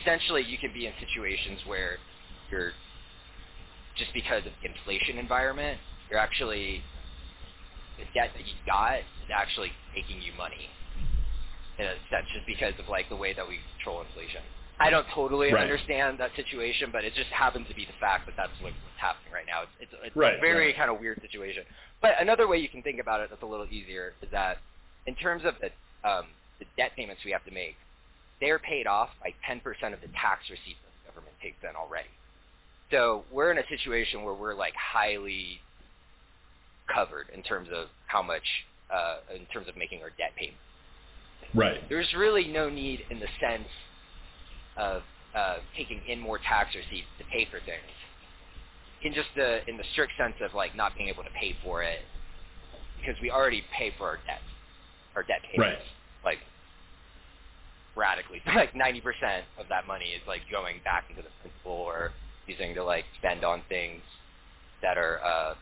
essentially 0.00 0.44
you 0.44 0.58
can 0.58 0.72
be 0.72 0.86
in 0.86 0.92
situations 1.00 1.60
where 1.66 1.98
you're 2.50 2.72
just 3.96 4.12
because 4.14 4.44
of 4.46 4.52
the 4.62 4.68
inflation 4.68 5.18
environment, 5.18 5.80
you're 6.10 6.18
actually 6.20 6.82
the 7.98 8.04
debt 8.14 8.30
that 8.34 8.46
you 8.46 8.54
got 8.66 8.98
is 9.00 9.30
actually 9.34 9.72
making 9.94 10.22
you 10.22 10.32
money. 10.36 10.70
In 11.80 11.86
a 11.88 11.96
sense, 12.12 12.28
just 12.36 12.44
because 12.44 12.76
of 12.76 12.92
like 12.92 13.08
the 13.08 13.16
way 13.16 13.32
that 13.32 13.48
we 13.48 13.56
control 13.80 14.04
inflation. 14.04 14.44
I 14.80 14.90
don't 14.90 15.06
totally 15.14 15.52
Right. 15.52 15.62
understand 15.64 16.20
that 16.20 16.30
situation, 16.36 16.90
but 16.92 17.04
it 17.04 17.14
just 17.14 17.30
happens 17.32 17.68
to 17.68 17.74
be 17.74 17.86
the 17.86 17.96
fact 18.00 18.26
that 18.26 18.36
that's 18.36 18.52
what's 18.60 18.76
happening 19.00 19.32
right 19.32 19.46
now. 19.48 19.62
It's, 19.64 19.72
it's, 19.88 19.94
it's 20.04 20.16
Right, 20.16 20.36
a 20.36 20.40
very 20.40 20.66
right. 20.68 20.76
kind 20.76 20.90
of 20.90 21.00
weird 21.00 21.20
situation. 21.22 21.64
But 22.02 22.20
another 22.20 22.48
way 22.48 22.58
you 22.58 22.68
can 22.68 22.82
think 22.82 23.00
about 23.00 23.20
it 23.20 23.30
that's 23.30 23.42
a 23.42 23.46
little 23.46 23.66
easier 23.70 24.12
is 24.20 24.28
that 24.30 24.58
in 25.06 25.14
terms 25.16 25.44
of 25.44 25.54
the, 25.60 25.72
um, 26.08 26.26
the 26.60 26.66
debt 26.76 26.92
payments 26.96 27.24
we 27.24 27.30
have 27.32 27.44
to 27.44 27.50
make, 27.50 27.76
they're 28.40 28.58
paid 28.58 28.86
off 28.86 29.08
by 29.22 29.32
10% 29.48 29.60
of 29.94 30.00
the 30.00 30.08
tax 30.20 30.48
receipts 30.50 30.80
that 30.84 30.92
the 31.00 31.08
government 31.08 31.36
takes 31.42 31.56
in 31.64 31.76
already. 31.76 32.12
So 32.90 33.24
we're 33.32 33.52
in 33.52 33.58
a 33.58 33.66
situation 33.68 34.22
where 34.24 34.34
we're 34.34 34.54
like 34.54 34.74
highly 34.76 35.60
covered 36.92 37.28
in 37.34 37.42
terms 37.42 37.68
of 37.72 37.88
how 38.06 38.22
much 38.22 38.44
uh, 38.92 39.18
in 39.34 39.46
terms 39.46 39.68
of 39.68 39.76
making 39.76 40.02
our 40.02 40.10
debt 40.10 40.32
payment. 40.36 40.58
Right. 41.54 41.80
There's 41.88 42.12
really 42.16 42.46
no 42.48 42.68
need 42.68 43.00
in 43.10 43.18
the 43.18 43.26
sense 43.40 43.68
of 44.76 45.02
uh, 45.34 45.56
taking 45.76 46.00
in 46.08 46.20
more 46.20 46.38
tax 46.38 46.74
receipts 46.74 47.06
to 47.18 47.24
pay 47.24 47.44
for 47.46 47.58
things. 47.60 47.82
In 49.02 49.14
just 49.14 49.28
the 49.34 49.66
in 49.68 49.76
the 49.76 49.84
strict 49.92 50.12
sense 50.18 50.34
of 50.42 50.54
like 50.54 50.76
not 50.76 50.94
being 50.96 51.08
able 51.08 51.22
to 51.22 51.30
pay 51.30 51.56
for 51.64 51.82
it 51.82 52.00
because 53.00 53.20
we 53.22 53.30
already 53.30 53.64
pay 53.76 53.92
for 53.96 54.06
our 54.08 54.16
debt, 54.26 54.42
our 55.16 55.22
debt 55.22 55.40
payments, 55.50 55.82
Right. 56.22 56.36
like 56.36 56.38
radically. 57.96 58.42
Like 58.54 58.74
90% 58.74 59.02
of 59.58 59.68
that 59.70 59.86
money 59.86 60.06
is 60.10 60.20
like 60.28 60.42
going 60.50 60.76
back 60.84 61.04
into 61.08 61.22
the 61.22 61.28
principal 61.40 61.72
or 61.72 62.12
using 62.46 62.74
to 62.74 62.84
like 62.84 63.04
spend 63.18 63.42
on 63.44 63.62
things 63.68 64.02
that 64.82 64.98
are 64.98 65.20
uh, 65.24 65.54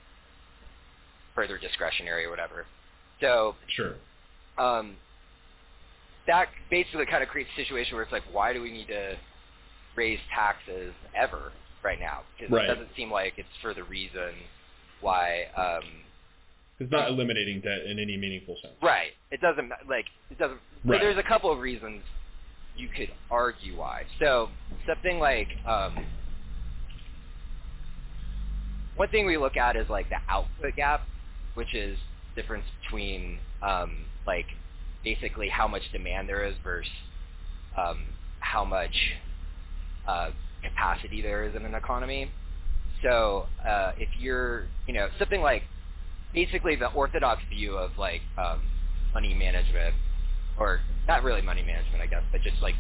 further 1.35 1.59
discretionary 1.59 2.25
or 2.25 2.31
whatever. 2.31 2.67
So 3.21 3.55
Sure. 3.69 3.95
um, 4.59 4.97
that 6.29 6.49
basically 6.71 7.07
kind 7.07 7.23
of 7.23 7.29
creates 7.29 7.51
a 7.55 7.57
situation 7.63 7.97
where 7.97 8.05
it's 8.05 8.13
like, 8.13 8.23
why 8.33 8.53
do 8.53 8.63
we 8.63 8.71
need 8.71 8.87
to 8.89 9.17
raise 9.97 10.21
taxes 10.33 10.95
ever 11.17 11.53
right 11.83 11.99
now? 11.99 12.21
Because 12.37 12.53
Right. 12.53 12.65
it 12.65 12.69
doesn't 12.69 12.95
seem 12.95 13.11
like 13.11 13.35
it's 13.39 13.49
for 13.61 13.75
the 13.75 13.83
reason 13.85 14.35
why. 15.01 15.47
Um, 15.57 16.05
It's 16.79 16.93
not 16.93 17.09
eliminating 17.09 17.61
debt 17.61 17.81
in 17.87 17.99
any 17.99 18.17
meaningful 18.17 18.57
sense. 18.63 18.75
right. 18.81 19.13
It 19.33 19.41
doesn't 19.41 19.73
like 19.89 20.07
it 20.31 20.39
doesn't. 20.39 20.61
So 20.87 20.93
Right. 20.93 21.01
there's 21.01 21.19
a 21.19 21.23
couple 21.23 21.51
of 21.51 21.59
reasons 21.59 22.05
you 22.77 22.89
could 22.89 23.13
argue 23.31 23.77
why. 23.77 24.07
So 24.21 24.51
something 24.87 25.19
like 25.19 25.49
um, 25.67 26.07
one 28.95 29.09
thing 29.09 29.27
we 29.27 29.37
look 29.37 29.57
at 29.57 29.77
is 29.77 29.89
like 29.89 30.09
the 30.09 30.21
output 30.29 30.77
gap, 30.77 31.03
which 31.55 31.75
is 31.75 31.99
difference 32.37 32.65
between 32.83 33.41
um, 33.63 34.07
like 34.27 34.47
basically 35.05 35.49
how 35.49 35.69
much 35.69 35.83
demand 35.93 36.29
there 36.29 36.45
is 36.45 36.55
versus 36.63 36.91
um, 37.77 38.05
how 38.41 38.65
much 38.65 39.15
uh, 40.07 40.31
capacity 40.63 41.23
there 41.23 41.45
is 41.45 41.55
in 41.55 41.65
an 41.65 41.75
economy. 41.75 42.31
So 43.03 43.47
uh, 43.65 43.93
if 43.99 44.09
you're, 44.19 44.67
you 44.87 44.95
know, 44.95 45.09
something 45.19 45.41
like 45.41 45.63
basically 46.35 46.77
the 46.77 46.89
orthodox 46.89 47.43
view 47.49 47.77
of 47.77 47.93
like 47.99 48.23
um, 48.37 48.63
money 49.15 49.35
management, 49.35 49.95
or 50.59 50.81
not 51.07 51.23
really 51.23 51.43
money 51.43 51.63
management, 51.63 52.03
I 52.03 52.07
guess, 52.07 52.23
but 52.33 52.43
just 52.43 52.61
like 52.61 52.75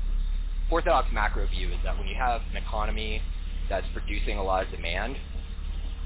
orthodox 0.70 1.08
macro 1.12 1.46
view 1.46 1.68
is 1.68 1.78
that 1.84 1.96
when 1.96 2.08
you 2.08 2.16
have 2.16 2.42
an 2.50 2.56
economy 2.56 3.22
that's 3.68 3.86
producing 3.92 4.38
a 4.38 4.42
lot 4.42 4.64
of 4.64 4.70
demand, 4.70 5.16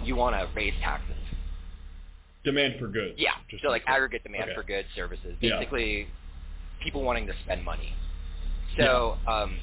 you 0.04 0.16
want 0.16 0.35
to 0.37 0.49
raise 0.54 0.75
taxes. 0.81 1.16
Demand 2.44 2.75
for 2.78 2.88
goods. 2.88 3.14
Yeah. 3.18 3.30
Just 3.50 3.62
so 3.62 3.68
like 3.68 3.82
aggregate 3.87 4.22
demand 4.25 4.44
Okay. 4.44 4.54
for 4.54 4.62
goods, 4.62 4.88
services, 4.96 5.37
Yeah. 5.40 5.58
basically 5.58 6.08
people 6.82 7.02
wanting 7.02 7.26
to 7.26 7.34
spend 7.44 7.64
money. 7.64 7.94
So 8.76 9.18
um, 9.28 9.58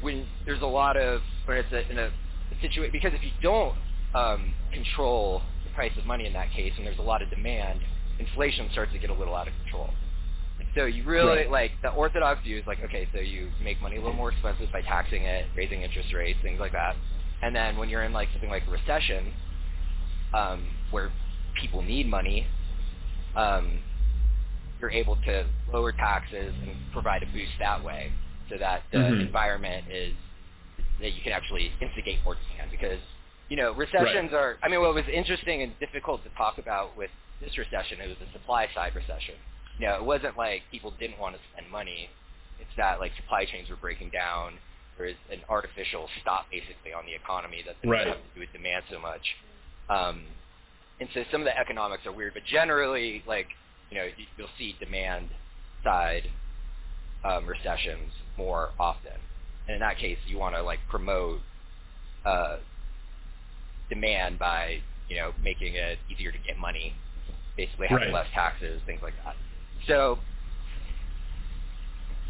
when 0.00 0.26
there's 0.44 0.62
a 0.62 0.66
lot 0.66 0.96
of 0.96 1.22
when 1.46 1.56
it's 1.58 1.72
a, 1.72 1.90
in 1.90 1.98
a, 1.98 2.10
situation 2.60 2.92
because 2.92 3.12
if 3.14 3.22
you 3.24 3.32
don't 3.42 3.74
um, 4.14 4.54
control 4.72 5.42
the 5.64 5.70
price 5.74 5.92
of 5.98 6.06
money 6.06 6.26
in 6.26 6.32
that 6.34 6.50
case, 6.52 6.72
and 6.76 6.86
there's 6.86 6.98
a 6.98 7.02
lot 7.02 7.22
of 7.22 7.30
demand, 7.30 7.80
inflation 8.18 8.68
starts 8.72 8.92
to 8.92 8.98
get 8.98 9.10
a 9.10 9.14
little 9.14 9.34
out 9.34 9.48
of 9.48 9.54
control. 9.62 9.90
So 10.74 10.84
you 10.84 11.04
really 11.04 11.26
Right. 11.26 11.50
like 11.50 11.72
the 11.82 11.88
orthodox 11.90 12.42
view 12.44 12.58
is 12.58 12.66
like 12.66 12.78
okay, 12.84 13.08
so 13.12 13.18
you 13.20 13.50
make 13.62 13.80
money 13.80 13.96
a 13.96 14.00
little 14.00 14.14
more 14.16 14.30
expensive 14.30 14.70
by 14.72 14.82
taxing 14.82 15.22
it, 15.22 15.46
raising 15.56 15.82
interest 15.82 16.12
rates, 16.12 16.38
things 16.42 16.60
like 16.60 16.72
that. 16.72 16.94
And 17.42 17.56
then 17.56 17.76
when 17.76 17.88
you're 17.88 18.04
in 18.04 18.12
like 18.12 18.28
something 18.32 18.50
like 18.50 18.62
a 18.68 18.70
recession, 18.70 19.32
um, 20.34 20.66
where 20.90 21.10
people 21.60 21.82
need 21.82 22.06
money, 22.08 22.46
um, 23.34 23.78
you're 24.80 24.90
able 24.90 25.16
to 25.24 25.46
lower 25.72 25.92
taxes 25.92 26.54
and 26.62 26.76
provide 26.92 27.22
a 27.22 27.26
boost 27.26 27.52
that 27.58 27.82
way, 27.82 28.12
so 28.48 28.56
that 28.58 28.82
the 28.90 28.98
Mhm. 28.98 29.20
environment 29.26 29.88
is 29.90 30.14
that 31.00 31.12
you 31.12 31.22
can 31.22 31.32
actually 31.32 31.72
instigate 31.80 32.22
more 32.24 32.34
demand. 32.34 32.70
Because 32.70 33.00
you 33.48 33.56
know 33.56 33.72
recessions 33.72 34.32
are. 34.32 34.58
I 34.62 34.68
mean, 34.68 34.80
what 34.80 34.94
was 34.94 35.06
interesting 35.08 35.62
and 35.62 35.78
difficult 35.78 36.22
to 36.24 36.30
talk 36.30 36.58
about 36.58 36.96
with 36.96 37.10
this 37.40 37.56
recession, 37.58 38.00
it 38.00 38.08
was 38.08 38.20
a 38.20 38.32
supply 38.32 38.68
side 38.74 38.94
recession. 38.94 39.34
You 39.78 39.86
know, 39.88 39.96
it 39.96 40.04
wasn't 40.04 40.36
like 40.36 40.62
people 40.70 40.90
didn't 40.92 41.18
want 41.18 41.36
to 41.36 41.40
spend 41.52 41.70
money. 41.70 42.08
It's 42.58 42.74
that 42.76 42.98
like 43.00 43.14
supply 43.16 43.44
chains 43.44 43.68
were 43.68 43.76
breaking 43.76 44.10
down. 44.10 44.58
There 44.96 45.06
is 45.06 45.16
an 45.30 45.40
artificial 45.48 46.08
stop 46.22 46.50
basically 46.50 46.94
on 46.94 47.04
the 47.04 47.14
economy 47.14 47.62
that 47.66 47.76
didn't 47.82 47.90
Right. 47.90 48.06
have 48.06 48.16
to 48.16 48.34
do 48.34 48.40
with 48.40 48.52
demand 48.52 48.84
so 48.90 48.98
much. 48.98 49.36
Um, 49.90 50.24
and 51.00 51.08
so 51.14 51.24
some 51.30 51.40
of 51.40 51.44
the 51.44 51.58
economics 51.58 52.06
are 52.06 52.12
weird, 52.12 52.34
but 52.34 52.44
generally, 52.44 53.22
like 53.26 53.48
you 53.90 53.98
know, 53.98 54.04
you- 54.04 54.26
you'll 54.36 54.48
see 54.58 54.74
demand 54.80 55.28
side 55.84 56.30
um, 57.24 57.46
recessions 57.46 58.12
more 58.36 58.70
often. 58.78 59.12
And 59.66 59.74
in 59.74 59.80
that 59.80 59.98
case, 59.98 60.18
you 60.26 60.38
want 60.38 60.54
to 60.54 60.62
like 60.62 60.80
promote 60.88 61.40
uh, 62.24 62.56
demand 63.88 64.38
by 64.38 64.80
you 65.08 65.16
know 65.16 65.32
making 65.42 65.74
it 65.74 65.98
easier 66.10 66.32
to 66.32 66.38
get 66.38 66.58
money, 66.58 66.94
basically 67.56 67.86
having 67.88 68.06
Right. 68.08 68.14
less 68.14 68.26
taxes, 68.34 68.80
things 68.86 69.02
like 69.02 69.14
that. 69.24 69.36
So 69.86 70.18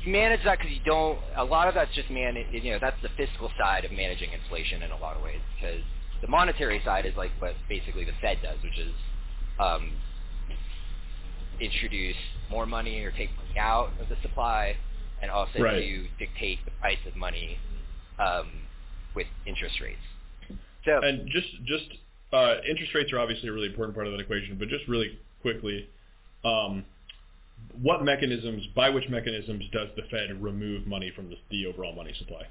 you 0.05 0.13
manage 0.13 0.45
that 0.45 0.59
because 0.59 0.73
you 0.73 0.81
don't. 0.85 1.19
A 1.37 1.45
lot 1.45 1.69
of 1.69 1.75
that's 1.75 1.95
just 1.95 2.11
man. 2.11 2.37
You 2.51 2.73
know, 2.73 2.79
that's 2.81 3.01
the 3.03 3.09
fiscal 3.17 3.51
side 3.59 3.85
of 3.85 3.93
managing 3.93 4.33
inflation 4.33 4.83
in 4.83 4.91
a 4.91 4.97
lot 4.99 5.17
of 5.17 5.23
ways. 5.23 5.41
Because 5.61 5.83
the 6.23 6.29
monetary 6.29 6.81
side 6.85 7.07
is 7.07 7.15
like 7.17 7.31
what 7.41 7.55
basically 7.69 8.05
the 8.05 8.13
Fed 8.21 8.39
does, 8.43 8.59
which 8.63 8.79
is 8.79 8.95
um, 9.59 9.93
introduce 11.61 12.17
more 12.51 12.67
money 12.67 13.01
or 13.03 13.11
take 13.13 13.31
money 13.37 13.59
out 13.59 13.91
of 14.01 14.09
the 14.09 14.17
supply, 14.23 14.77
and 15.23 15.31
also 15.31 15.59
Right. 15.59 15.81
to 15.81 16.09
dictate 16.19 16.65
the 16.65 16.71
price 16.81 16.99
of 17.07 17.17
money 17.17 17.59
um, 18.19 18.69
with 19.15 19.27
interest 19.47 19.81
rates. 19.81 20.01
So 20.85 21.01
And 21.03 21.29
just 21.31 21.49
just 21.65 21.85
uh, 22.33 22.57
interest 22.69 22.95
rates 22.95 23.13
are 23.13 23.19
obviously 23.19 23.49
a 23.49 23.53
really 23.53 23.69
important 23.69 23.95
part 23.95 24.07
of 24.07 24.13
that 24.13 24.21
equation, 24.21 24.59
but 24.59 24.69
just 24.69 24.87
really 24.89 25.19
quickly, 25.43 25.89
um, 26.45 26.85
what 27.81 28.05
mechanisms, 28.05 28.67
by 28.75 28.91
which 28.91 29.09
mechanisms 29.09 29.65
does 29.73 29.89
the 29.97 30.03
Fed 30.11 30.43
remove 30.43 30.87
money 30.87 31.11
from 31.15 31.31
the, 31.31 31.37
the 31.51 31.67
overall 31.67 31.95
money 31.95 32.15
supply? 32.19 32.43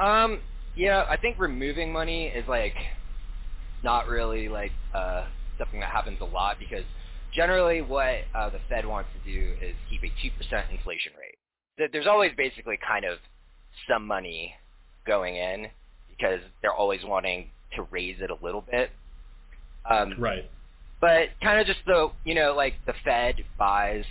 Um, 0.00 0.40
yeah, 0.74 1.04
I 1.08 1.16
think 1.16 1.38
removing 1.38 1.92
money 1.92 2.26
is 2.26 2.46
like 2.48 2.74
not 3.82 4.08
really 4.08 4.48
like 4.48 4.72
uh, 4.94 5.24
something 5.58 5.80
that 5.80 5.90
happens 5.90 6.18
a 6.20 6.24
lot 6.24 6.56
because 6.58 6.84
generally 7.34 7.82
what 7.82 8.16
uh, 8.34 8.50
the 8.50 8.60
Fed 8.68 8.86
wants 8.86 9.10
to 9.14 9.30
do 9.32 9.54
is 9.60 9.74
keep 9.90 10.02
a 10.04 10.12
two 10.22 10.30
percent 10.36 10.66
inflation 10.70 11.12
rate. 11.18 11.90
There's 11.92 12.06
always 12.06 12.32
basically 12.36 12.78
kind 12.86 13.04
of 13.04 13.18
some 13.88 14.06
money 14.06 14.54
going 15.06 15.36
in 15.36 15.66
because 16.08 16.40
they're 16.60 16.74
always 16.74 17.00
wanting 17.04 17.50
to 17.76 17.82
raise 17.90 18.18
it 18.20 18.30
a 18.30 18.44
little 18.44 18.60
bit. 18.70 18.90
Um, 19.90 20.14
Right. 20.18 20.50
but 21.00 21.28
kind 21.42 21.60
of 21.60 21.66
just 21.66 21.80
the 21.86 22.12
you 22.24 22.34
know 22.34 22.54
like 22.54 22.74
the 22.86 22.94
Fed 23.04 23.36
buys 23.58 24.04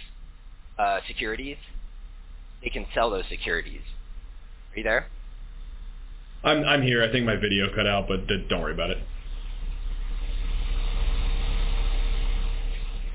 uh, 0.78 1.00
securities, 1.08 1.58
they 2.62 2.70
can 2.70 2.86
sell 2.94 3.10
those 3.10 3.26
securities. 3.30 3.84
Are 4.74 4.78
you 4.78 4.84
there? 4.84 5.08
I'm 6.44 6.64
I'm 6.64 6.82
here. 6.82 7.04
I 7.04 7.12
think 7.12 7.26
my 7.26 7.36
video 7.36 7.68
cut 7.76 7.86
out, 7.88 8.08
but 8.08 8.28
d- 8.28 8.46
don't 8.50 8.62
worry 8.62 8.74
about 8.74 8.90
it. 8.90 8.98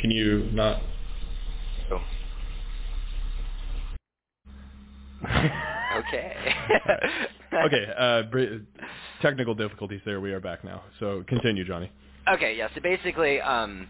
Can 0.01 0.11
you 0.11 0.49
not? 0.53 0.81
Oh. 1.91 2.03
okay. 5.99 6.37
Okay. 7.65 7.87
Uh, 7.97 8.23
br- 8.25 8.59
technical 9.23 9.55
difficulties 9.55 10.01
there. 10.05 10.21
We 10.21 10.33
are 10.33 10.41
back 10.41 10.63
now. 10.65 10.83
So 11.01 11.25
continue, 11.27 11.65
Johnny. 11.65 11.91
Okay, 12.29 12.57
yeah. 12.57 12.69
So 12.75 12.81
basically, 12.81 13.41
um, 13.41 13.89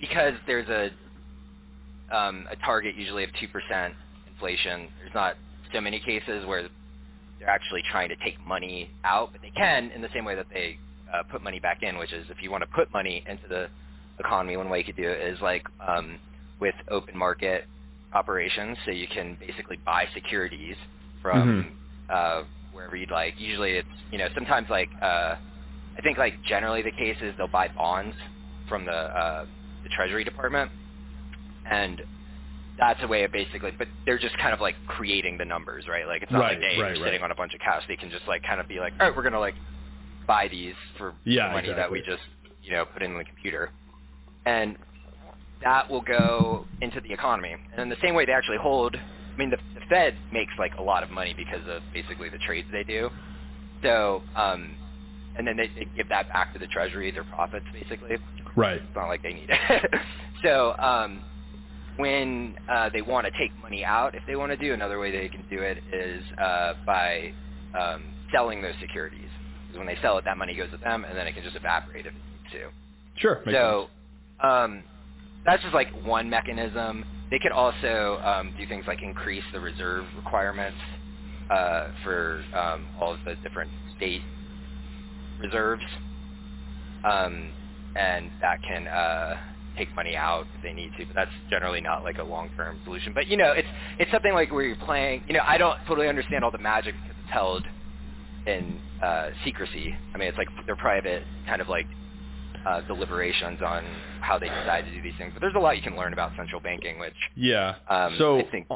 because 0.00 0.34
there's 0.46 0.68
a 0.68 0.90
um, 2.14 2.46
a 2.50 2.56
target 2.56 2.96
usually 2.96 3.24
of 3.24 3.30
two 3.38 3.46
percent 3.48 3.94
inflation, 4.32 4.88
there's 4.98 5.14
not 5.14 5.36
so 5.72 5.80
many 5.80 6.00
cases 6.00 6.44
where 6.46 6.68
they're 7.38 7.48
actually 7.48 7.82
trying 7.90 8.08
to 8.08 8.16
take 8.16 8.38
money 8.46 8.90
out, 9.04 9.30
but 9.32 9.42
they 9.42 9.50
can 9.50 9.90
in 9.94 10.02
the 10.02 10.08
same 10.14 10.24
way 10.24 10.34
that 10.34 10.46
they 10.52 10.78
uh, 11.12 11.22
put 11.30 11.42
money 11.42 11.60
back 11.60 11.82
in, 11.82 11.98
which 11.98 12.12
is 12.12 12.26
if 12.30 12.42
you 12.42 12.50
want 12.50 12.62
to 12.62 12.68
put 12.74 12.92
money 12.92 13.24
into 13.28 13.48
the 13.48 13.68
economy, 14.18 14.56
one 14.56 14.68
way 14.68 14.78
you 14.78 14.84
could 14.84 14.96
do 14.96 15.08
it 15.08 15.20
is 15.32 15.40
like 15.40 15.64
um, 15.86 16.18
with 16.60 16.74
open 16.90 17.16
market 17.16 17.64
operations. 18.12 18.76
So 18.84 18.90
you 18.90 19.06
can 19.06 19.36
basically 19.40 19.78
buy 19.84 20.06
securities 20.14 20.76
from 21.22 21.76
uh, 22.10 22.42
wherever 22.72 22.96
you'd 22.96 23.10
like. 23.10 23.34
Usually 23.38 23.72
it's 23.72 23.88
you 24.10 24.18
know 24.18 24.28
sometimes 24.34 24.68
like 24.70 24.88
uh, 25.00 25.36
I 25.96 26.00
think 26.02 26.18
like 26.18 26.34
generally 26.44 26.82
the 26.82 26.92
case 26.92 27.16
is 27.22 27.34
they'll 27.36 27.48
buy 27.48 27.68
bonds 27.68 28.16
from 28.68 28.84
the 28.84 28.92
uh, 28.92 29.46
the 29.82 29.88
Treasury 29.90 30.24
Department, 30.24 30.70
and 31.70 32.02
that's 32.78 33.00
a 33.02 33.06
way 33.06 33.24
of 33.24 33.32
basically, 33.32 33.72
but 33.78 33.88
they're 34.06 34.18
just 34.18 34.36
kind 34.38 34.54
of 34.54 34.60
like 34.60 34.76
creating 34.86 35.38
the 35.38 35.44
numbers, 35.44 35.84
right? 35.88 36.06
Like 36.06 36.22
it's 36.22 36.32
not 36.32 36.40
Right, 36.40 36.58
like 36.58 36.60
they 36.60 36.76
right, 36.80 36.92
are 36.92 36.94
right. 36.94 37.04
sitting 37.04 37.22
on 37.22 37.30
a 37.30 37.34
bunch 37.34 37.54
of 37.54 37.60
cash. 37.60 37.82
They 37.88 37.96
can 37.96 38.10
just 38.10 38.26
like 38.28 38.42
kind 38.42 38.60
of 38.60 38.68
be 38.68 38.78
like, 38.80 38.92
all 39.00 39.08
right, 39.08 39.16
we're 39.16 39.22
gonna 39.22 39.40
like 39.40 39.54
buy 40.26 40.48
these 40.48 40.74
for 40.96 41.14
Yeah, 41.24 41.52
money 41.52 41.68
that 41.72 41.90
we 41.90 42.00
just 42.00 42.22
you 42.62 42.72
know 42.72 42.84
put 42.84 43.02
in 43.02 43.16
the 43.16 43.24
computer, 43.24 43.70
and 44.46 44.76
that 45.62 45.90
will 45.90 46.00
go 46.02 46.66
into 46.80 47.00
the 47.00 47.12
economy. 47.12 47.54
And 47.72 47.82
in 47.82 47.88
the 47.88 47.96
same 48.02 48.14
way, 48.14 48.24
they 48.24 48.32
actually 48.32 48.58
hold. 48.58 48.96
I 48.96 49.38
mean, 49.38 49.50
the, 49.50 49.56
the 49.74 49.80
Fed 49.88 50.14
makes 50.32 50.52
like 50.58 50.72
a 50.78 50.82
lot 50.82 51.02
of 51.02 51.10
money 51.10 51.34
because 51.36 51.62
of 51.68 51.82
basically 51.92 52.28
the 52.28 52.38
trades 52.38 52.68
they 52.72 52.84
do. 52.84 53.10
So, 53.82 54.22
um, 54.34 54.74
and 55.36 55.46
then 55.46 55.56
they, 55.56 55.68
they 55.68 55.86
give 55.96 56.08
that 56.08 56.28
back 56.28 56.52
to 56.52 56.58
the 56.58 56.66
Treasury, 56.66 57.10
their 57.12 57.24
profits, 57.24 57.66
basically. 57.72 58.16
Right. 58.56 58.76
It's 58.78 58.96
not 58.96 59.06
like 59.06 59.22
they 59.22 59.32
need 59.32 59.48
it. 59.48 59.90
so, 60.42 60.74
um, 60.78 61.22
when 61.98 62.56
uh, 62.70 62.88
they 62.90 63.02
want 63.02 63.26
to 63.26 63.32
take 63.38 63.50
money 63.60 63.84
out, 63.84 64.14
if 64.14 64.22
they 64.26 64.36
want 64.36 64.52
to 64.52 64.56
do, 64.56 64.72
another 64.72 64.98
way 64.98 65.10
they 65.10 65.28
can 65.28 65.44
do 65.50 65.60
it 65.60 65.78
is 65.92 66.22
uh, 66.40 66.74
by 66.86 67.32
um, 67.78 68.04
selling 68.32 68.62
those 68.62 68.74
securities. 68.80 69.28
Because 69.66 69.78
when 69.78 69.86
they 69.86 69.98
sell 70.00 70.16
it, 70.16 70.24
that 70.24 70.38
money 70.38 70.54
goes 70.54 70.70
with 70.70 70.80
them, 70.80 71.04
and 71.04 71.18
then 71.18 71.26
it 71.26 71.34
can 71.34 71.42
just 71.42 71.56
evaporate 71.56 72.06
if 72.06 72.12
it 72.12 72.18
needs 72.32 72.52
to. 72.52 73.20
Sure. 73.20 73.42
Makes 73.44 73.58
so 73.58 73.88
um, 74.40 74.84
that's 75.44 75.62
just 75.62 75.74
like 75.74 75.88
one 76.04 76.30
mechanism. 76.30 77.04
They 77.30 77.40
could 77.40 77.52
also 77.52 78.20
um, 78.24 78.54
do 78.56 78.66
things 78.66 78.84
like 78.86 79.02
increase 79.02 79.44
the 79.52 79.60
reserve 79.60 80.06
requirements 80.16 80.78
uh, 81.50 81.88
for 82.04 82.42
um, 82.54 82.86
all 83.00 83.12
of 83.12 83.20
the 83.24 83.34
different 83.42 83.70
state 83.96 84.22
reserves, 85.40 85.82
um, 87.04 87.50
and 87.96 88.30
that 88.40 88.62
can 88.62 88.86
uh, 88.86 89.36
take 89.78 89.94
money 89.94 90.16
out 90.16 90.46
if 90.56 90.62
they 90.62 90.72
need 90.72 90.90
to. 90.98 91.06
But 91.06 91.14
that's 91.14 91.30
generally 91.48 91.80
not 91.80 92.02
like 92.04 92.18
a 92.18 92.22
long-term 92.24 92.80
solution. 92.84 93.12
But 93.14 93.28
you 93.28 93.36
know, 93.36 93.52
it's 93.52 93.68
it's 93.98 94.10
something 94.10 94.34
like 94.34 94.52
where 94.52 94.64
you're 94.64 94.76
playing. 94.76 95.22
You 95.28 95.34
know, 95.34 95.42
I 95.46 95.56
don't 95.58 95.78
totally 95.86 96.08
understand 96.08 96.44
all 96.44 96.50
the 96.50 96.58
magic 96.58 96.94
because 97.02 97.16
it's 97.22 97.32
held 97.32 97.64
in 98.46 98.80
uh, 99.02 99.30
secrecy. 99.44 99.94
I 100.14 100.18
mean, 100.18 100.28
it's 100.28 100.38
like 100.38 100.48
they're 100.66 100.76
private, 100.76 101.22
kind 101.46 101.60
of 101.62 101.68
like 101.68 101.86
uh, 102.66 102.80
deliberations 102.82 103.60
on 103.64 103.84
how 104.20 104.38
they 104.38 104.48
decide 104.48 104.84
to 104.84 104.90
do 104.90 105.00
these 105.02 105.14
things. 105.18 105.32
But 105.32 105.40
there's 105.40 105.54
a 105.54 105.58
lot 105.60 105.76
you 105.76 105.82
can 105.82 105.96
learn 105.96 106.12
about 106.12 106.32
central 106.36 106.60
banking, 106.60 106.98
which 106.98 107.14
Yeah. 107.36 107.76
um, 107.88 108.14
so 108.18 108.40
I 108.40 108.50
think 108.50 108.66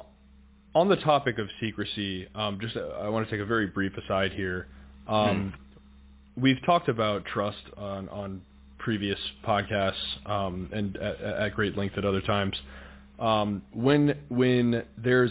on 0.74 0.88
the 0.88 0.96
topic 0.96 1.38
of 1.38 1.48
secrecy, 1.60 2.28
um, 2.34 2.58
just 2.60 2.76
uh, 2.76 2.86
I 3.02 3.08
want 3.08 3.26
to 3.28 3.30
take 3.30 3.42
a 3.42 3.46
very 3.46 3.66
brief 3.66 3.92
aside 3.96 4.32
here. 4.32 4.68
Um, 5.08 5.52
We've 6.34 6.64
talked 6.64 6.88
about 6.88 7.26
trust 7.26 7.58
on, 7.76 8.08
on 8.08 8.40
previous 8.82 9.18
podcasts 9.46 9.94
um, 10.26 10.68
and 10.72 10.96
at, 10.96 11.20
at 11.20 11.54
great 11.54 11.76
length 11.76 11.96
at 11.96 12.04
other 12.04 12.20
times. 12.20 12.56
Um, 13.18 13.62
when 13.72 14.18
when 14.28 14.82
there's 14.98 15.30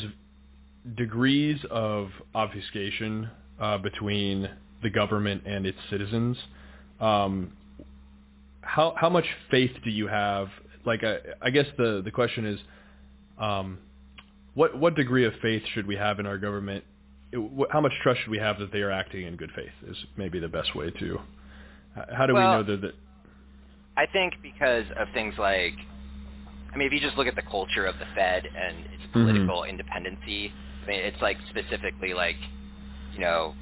degrees 0.95 1.59
of 1.69 2.09
obfuscation 2.33 3.29
uh, 3.59 3.77
between 3.77 4.49
the 4.81 4.89
government 4.89 5.43
and 5.45 5.65
its 5.65 5.77
citizens, 5.89 6.37
um, 6.99 7.51
how 8.61 8.93
how 8.97 9.09
much 9.09 9.25
faith 9.49 9.71
do 9.83 9.89
you 9.89 10.07
have? 10.07 10.47
Like, 10.85 11.03
I, 11.03 11.17
I 11.41 11.49
guess 11.49 11.67
the 11.77 12.01
the 12.03 12.11
question 12.11 12.45
is, 12.45 12.59
um, 13.37 13.79
what 14.53 14.77
what 14.77 14.95
degree 14.95 15.25
of 15.25 15.33
faith 15.41 15.63
should 15.73 15.85
we 15.85 15.95
have 15.97 16.19
in 16.19 16.25
our 16.25 16.37
government? 16.37 16.83
It, 17.33 17.67
how 17.71 17.81
much 17.81 17.93
trust 18.01 18.21
should 18.21 18.31
we 18.31 18.39
have 18.39 18.59
that 18.59 18.71
they 18.71 18.79
are 18.79 18.91
acting 18.91 19.25
in 19.25 19.35
good 19.35 19.51
faith? 19.55 19.71
Is 19.89 19.97
maybe 20.17 20.39
the 20.39 20.47
best 20.47 20.75
way 20.75 20.91
to. 20.91 21.19
How 22.15 22.25
do 22.25 22.33
Well- 22.33 22.57
we 22.57 22.57
know 22.57 22.63
that? 22.63 22.81
that 22.81 22.93
I 24.01 24.07
think 24.11 24.33
because 24.41 24.85
of 24.97 25.07
things 25.13 25.35
like, 25.37 25.75
I 26.73 26.77
mean, 26.77 26.87
if 26.87 26.93
you 26.93 26.99
just 26.99 27.17
look 27.17 27.27
at 27.27 27.35
the 27.35 27.43
culture 27.43 27.85
of 27.85 27.99
the 27.99 28.05
Fed 28.15 28.47
and 28.47 28.85
its 28.87 29.03
Mhm. 29.13 29.13
political 29.13 29.63
independency, 29.65 30.51
I 30.83 30.87
mean, 30.87 30.99
it's 31.01 31.21
like 31.21 31.37
specifically 31.49 32.15
like, 32.15 32.37
you 33.13 33.19
know, 33.19 33.53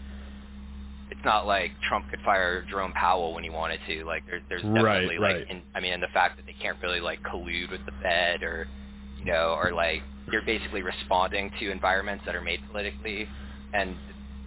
it's 1.11 1.25
not 1.25 1.45
like 1.45 1.71
Trump 1.89 2.09
could 2.09 2.21
fire 2.21 2.63
Jerome 2.69 2.93
Powell 2.93 3.33
when 3.33 3.43
he 3.43 3.49
wanted 3.49 3.81
to. 3.87 4.05
Like, 4.05 4.23
there's 4.27 4.43
there's 4.47 4.63
Right, 4.63 4.75
definitely 4.75 5.17
like, 5.19 5.35
right. 5.35 5.47
in, 5.49 5.61
I 5.75 5.81
mean, 5.81 5.91
and 5.91 6.01
the 6.01 6.07
fact 6.13 6.37
that 6.37 6.45
they 6.45 6.55
can't 6.61 6.77
really 6.81 7.01
like 7.01 7.21
collude 7.23 7.71
with 7.71 7.85
the 7.85 7.91
Fed 8.01 8.41
or, 8.41 8.69
you 9.17 9.25
know, 9.25 9.57
or 9.61 9.73
like 9.73 10.03
you're 10.31 10.43
basically 10.43 10.83
responding 10.83 11.51
to 11.59 11.71
environments 11.71 12.23
that 12.25 12.35
are 12.35 12.41
made 12.41 12.61
politically, 12.71 13.27
and 13.73 13.97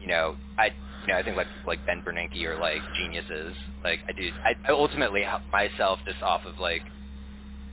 you 0.00 0.07
know, 0.07 0.37
I 0.57 0.70
you 1.07 1.12
know, 1.12 1.19
I 1.19 1.23
think 1.23 1.37
like 1.37 1.49
like 1.67 1.85
Ben 1.87 2.03
Bernanke 2.03 2.43
are 2.45 2.59
like 2.59 2.81
geniuses. 2.97 3.55
Like 3.85 4.01
I 4.09 4.12
do, 4.12 4.31
I, 4.45 4.55
I 4.69 4.73
ultimately 4.73 5.23
help 5.23 5.43
myself 5.51 5.99
just 6.07 6.23
off 6.23 6.45
of 6.47 6.59
like 6.59 6.83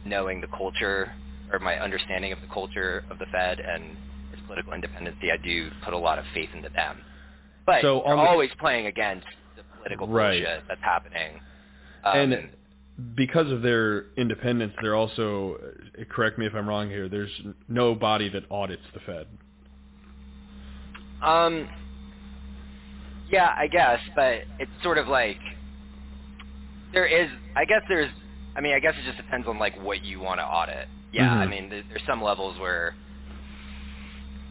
knowing 0.06 0.42
the 0.42 0.48
culture 0.48 1.12
or 1.52 1.60
my 1.60 1.80
understanding 1.80 2.32
of 2.32 2.42
the 2.42 2.48
culture 2.48 3.04
of 3.10 3.20
the 3.20 3.26
Fed 3.32 3.60
and 3.60 3.84
its 4.34 4.42
political 4.48 4.74
independency. 4.74 5.32
I 5.32 5.38
do 5.38 5.70
put 5.84 5.94
a 5.94 5.98
lot 5.98 6.20
of 6.20 6.26
faith 6.34 6.50
into 6.56 6.70
them, 6.70 7.00
but 7.66 7.82
So 7.82 8.02
they're 8.06 8.16
the- 8.16 8.22
always 8.22 8.52
playing 8.60 8.86
against 8.88 9.28
the 9.56 9.64
political 9.78 10.08
Right. 10.08 10.44
bullshit 10.44 10.64
that's 10.68 10.82
happening. 10.82 11.40
Um, 12.04 12.18
and 12.34 12.50
because 13.16 13.52
of 13.52 13.62
their 13.62 14.06
independence, 14.18 14.74
they're 14.82 14.96
also. 14.96 15.58
Correct 16.10 16.38
me 16.38 16.46
if 16.46 16.54
I'm 16.56 16.68
wrong 16.68 16.90
here. 16.90 17.08
There's 17.10 17.32
no 17.68 17.94
body 17.96 18.30
that 18.30 18.44
audits 18.52 18.84
the 18.94 19.00
Fed. 19.02 19.28
Um, 21.22 21.68
yeah, 23.30 23.54
I 23.58 23.68
guess, 23.68 24.00
but 24.16 24.42
it's 24.60 24.72
sort 24.84 24.98
of 24.98 25.08
like 25.08 25.38
there 26.94 27.06
is. 27.06 27.30
I 27.56 27.66
guess 27.66 27.82
there's. 27.88 28.10
I 28.56 28.62
mean, 28.62 28.74
I 28.74 28.80
guess 28.80 28.94
it 28.98 29.06
just 29.06 29.18
depends 29.18 29.48
on 29.48 29.60
like 29.60 29.80
what 29.84 30.04
you 30.04 30.20
want 30.20 30.40
to 30.40 30.44
audit. 30.46 30.88
Yeah, 31.12 31.34
I 31.34 31.46
Mhm. 31.46 31.50
mean, 31.50 31.70
there, 31.70 31.84
there's 31.90 32.02
some 32.08 32.22
levels 32.22 32.60
where 32.60 32.96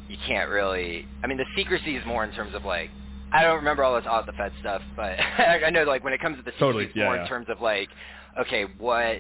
you 0.09 0.17
can't 0.27 0.49
really. 0.51 1.07
I 1.23 1.27
mean, 1.27 1.39
the 1.39 1.47
secrecy 1.57 1.97
is 1.97 2.05
more 2.07 2.25
in 2.25 2.33
terms 2.33 2.55
of 2.55 2.65
like. 2.65 2.91
I 3.31 3.43
don't 3.43 3.57
remember 3.57 3.85
all 3.85 3.95
this 3.97 4.07
audit 4.09 4.25
the 4.27 4.33
Fed 4.33 4.53
stuff, 4.61 4.81
but 4.97 5.19
I 5.39 5.69
know 5.71 5.83
like 5.85 6.03
when 6.03 6.15
it 6.15 6.21
comes 6.21 6.37
to 6.39 6.43
the 6.43 6.51
secrecy, 6.53 6.61
Totally, 6.61 6.85
it's 6.87 6.97
yeah, 6.97 7.05
more 7.05 7.17
yeah. 7.17 7.23
in 7.23 7.29
terms 7.29 7.47
of 7.51 7.61
like, 7.61 7.91
okay, 8.41 8.65
what 8.79 9.19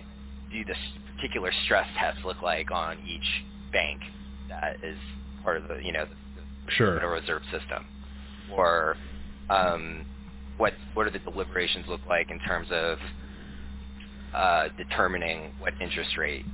do 0.51 0.64
the 0.64 0.75
particular 1.14 1.53
stress 1.64 1.87
tests 1.99 2.21
look 2.25 2.40
like 2.40 2.71
on 2.71 2.97
each 3.07 3.44
bank 3.71 4.01
that 4.49 4.77
is 4.83 4.97
part 5.44 5.59
of 5.59 5.68
the 5.68 5.79
you 5.85 5.92
know 5.92 6.07
the, 6.07 6.14
the 6.64 6.71
Sure. 6.73 6.94
Federal 6.94 7.21
Reserve 7.21 7.42
System, 7.53 7.85
or 8.51 8.97
um, 9.50 10.04
what 10.56 10.74
what 10.94 11.04
do 11.04 11.11
the 11.11 11.30
deliberations 11.30 11.87
look 11.88 12.00
like 12.08 12.30
in 12.30 12.38
terms 12.40 12.68
of 12.70 12.98
uh, 14.34 14.68
determining 14.76 15.52
what 15.58 15.72
interest 15.80 16.16
rate 16.16 16.44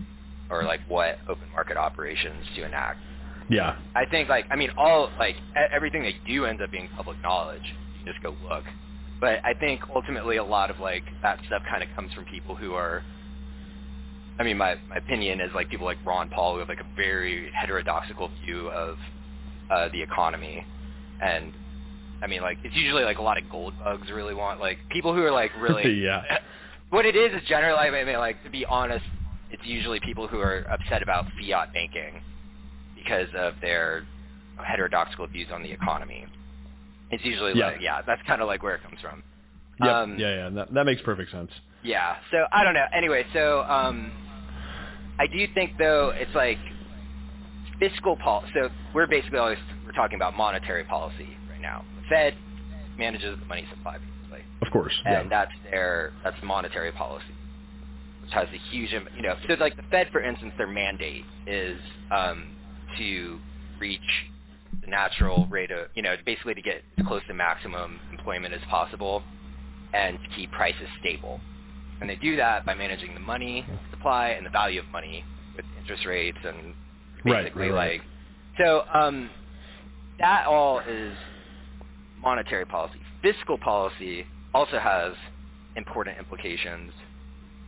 or 0.51 0.65
like 0.65 0.81
what 0.89 1.19
open 1.29 1.51
market 1.53 1.77
operations 1.77 2.45
to 2.55 2.65
enact. 2.65 2.99
Yeah. 3.49 3.77
I 3.95 4.07
think 4.07 4.29
like 4.29 4.47
I 4.51 4.57
mean 4.57 4.71
all 4.77 5.11
like 5.19 5.37
everything 5.73 6.03
they 6.03 6.17
do 6.27 6.45
ends 6.45 6.63
up 6.63 6.71
being 6.71 6.89
public 6.97 7.21
knowledge. 7.23 7.63
You 7.99 8.13
just 8.13 8.23
go 8.23 8.37
look. 8.49 8.65
But 9.21 9.45
I 9.45 9.55
think 9.55 9.81
ultimately 9.95 10.37
a 10.37 10.45
lot 10.45 10.71
of 10.71 10.81
like 10.81 11.05
that 11.23 11.39
stuff 11.47 11.63
kind 11.69 11.83
of 11.83 11.89
comes 11.95 12.13
from 12.13 12.25
people 12.27 12.55
who 12.55 12.75
are 12.75 13.03
I 14.39 14.45
mean 14.45 14.57
my 14.57 14.77
my 14.89 14.97
opinion 14.97 15.41
is 15.41 15.51
like 15.55 15.69
people 15.69 15.87
like 15.87 15.99
Ron 16.05 16.29
Paul 16.31 16.55
who 16.55 16.61
have 16.61 16.69
like 16.69 16.81
a 16.81 16.97
very 16.97 17.51
heterodoxical 17.53 18.31
view 18.45 18.69
of 18.69 18.97
uh 19.71 19.89
the 19.93 20.03
economy 20.03 20.65
and 21.21 21.53
I 22.25 22.27
mean 22.27 22.41
like 22.43 22.59
it's 22.65 22.75
usually 22.75 23.05
like 23.05 23.19
a 23.19 23.23
lot 23.23 23.37
of 23.37 23.45
gold 23.51 23.75
bugs 23.85 24.11
really 24.11 24.35
want 24.35 24.59
like 24.61 24.79
people 24.91 25.15
who 25.15 25.23
are 25.23 25.31
like 25.31 25.51
really 25.61 26.03
Yeah. 26.03 26.23
what 26.91 27.05
it 27.07 27.15
is 27.17 27.33
is 27.35 27.47
generally 27.49 27.79
I 27.89 28.05
mean 28.05 28.17
like 28.17 28.43
to 28.45 28.51
be 28.51 28.65
honest 28.65 29.05
it's 29.51 29.63
usually 29.65 30.01
people 30.01 30.27
who 30.27 30.41
are 30.41 30.67
upset 30.71 31.03
about 31.03 31.27
fiat 31.39 31.73
banking 31.75 32.23
because 32.97 33.29
of 33.37 33.55
their 33.61 34.05
heterodoxical 34.57 35.27
views 35.27 35.49
on 35.53 35.63
the 35.63 35.71
economy. 35.71 36.27
It's 37.11 37.25
usually 37.25 37.53
Yeah. 37.55 37.67
like 37.67 37.81
yeah, 37.81 38.01
that's 38.07 38.23
kind 38.27 38.41
of 38.41 38.49
like 38.49 38.63
where 38.63 38.75
it 38.75 38.83
comes 38.83 38.99
from. 39.01 39.23
Yep. 39.81 39.95
Um, 39.95 40.19
yeah. 40.19 40.35
Yeah. 40.35 40.49
That, 40.51 40.75
that 40.75 40.85
makes 40.87 41.03
perfect 41.03 41.31
sense. 41.31 41.51
Yeah. 41.83 42.17
So 42.31 42.39
I 42.53 42.65
don't 42.65 42.75
know. 42.75 42.87
Anyway, 42.93 43.27
so 43.33 43.63
um, 43.69 44.11
I 45.19 45.27
do 45.27 45.47
think 45.55 45.73
though 45.79 46.13
it's 46.15 46.35
like 46.35 46.59
fiscal 47.79 48.17
policy. 48.17 48.51
So 48.55 48.71
we're 48.95 49.07
basically 49.07 49.39
always 49.39 49.59
we're 49.85 49.93
talking 49.93 50.17
about 50.17 50.35
monetary 50.35 50.85
policy 50.85 51.37
right 51.51 51.61
now. 51.61 51.85
Fed 52.09 52.35
manages 52.99 53.39
the 53.41 53.47
money 53.47 53.67
supply 53.71 53.99
basically, 53.99 54.45
Of 54.63 54.73
course. 54.73 54.95
and 55.07 55.25
yeah. 55.25 55.29
that's 55.31 55.53
their 55.71 56.13
that's 56.25 56.37
monetary 56.43 56.93
policy, 56.93 57.35
which 58.23 58.33
has 58.33 58.49
a 58.53 58.59
huge 58.71 58.93
im- 58.93 59.09
you 59.17 59.23
know. 59.23 59.37
So 59.49 59.55
like 59.61 59.77
the 59.77 59.83
Fed, 59.91 60.09
for 60.13 60.21
instance, 60.23 60.53
their 60.59 60.67
mandate 60.69 61.25
is 61.47 61.81
um, 62.11 62.57
to 62.99 63.41
reach 63.81 64.01
the 64.83 64.89
natural 64.89 65.47
rate 65.51 65.71
of 65.71 65.89
you 65.95 66.03
know 66.03 66.17
basically 66.27 66.55
to 66.55 66.63
get 66.63 66.83
as 66.99 67.07
close 67.07 67.23
to 67.29 67.35
maximum 67.35 68.01
employment 68.11 68.55
as 68.55 68.61
possible 68.71 69.23
and 69.93 70.19
to 70.21 70.29
keep 70.37 70.51
prices 70.53 70.89
stable. 71.01 71.41
And 72.01 72.11
they 72.11 72.17
do 72.17 72.37
that 72.37 72.67
by 72.67 72.75
managing 72.75 73.15
the 73.15 73.21
money 73.21 73.67
supply 73.91 74.31
and 74.31 74.45
the 74.45 74.51
value 74.51 74.81
of 74.81 74.87
money 74.91 75.25
with 75.57 75.65
interest 75.81 76.05
rates 76.07 76.39
and 76.45 76.75
Right, 77.25 77.45
basically 77.45 77.71
right, 77.71 77.75
right. 77.75 78.01
like 78.01 78.03
so 78.59 78.83
um, 78.93 79.31
that 80.19 80.47
all 80.47 80.81
is 80.81 81.15
monetary 82.25 82.65
policy. 82.65 82.99
Fiscal 83.23 83.59
policy 83.59 84.27
also 84.55 84.79
has 84.79 85.15
important 85.77 86.19
implications 86.19 86.93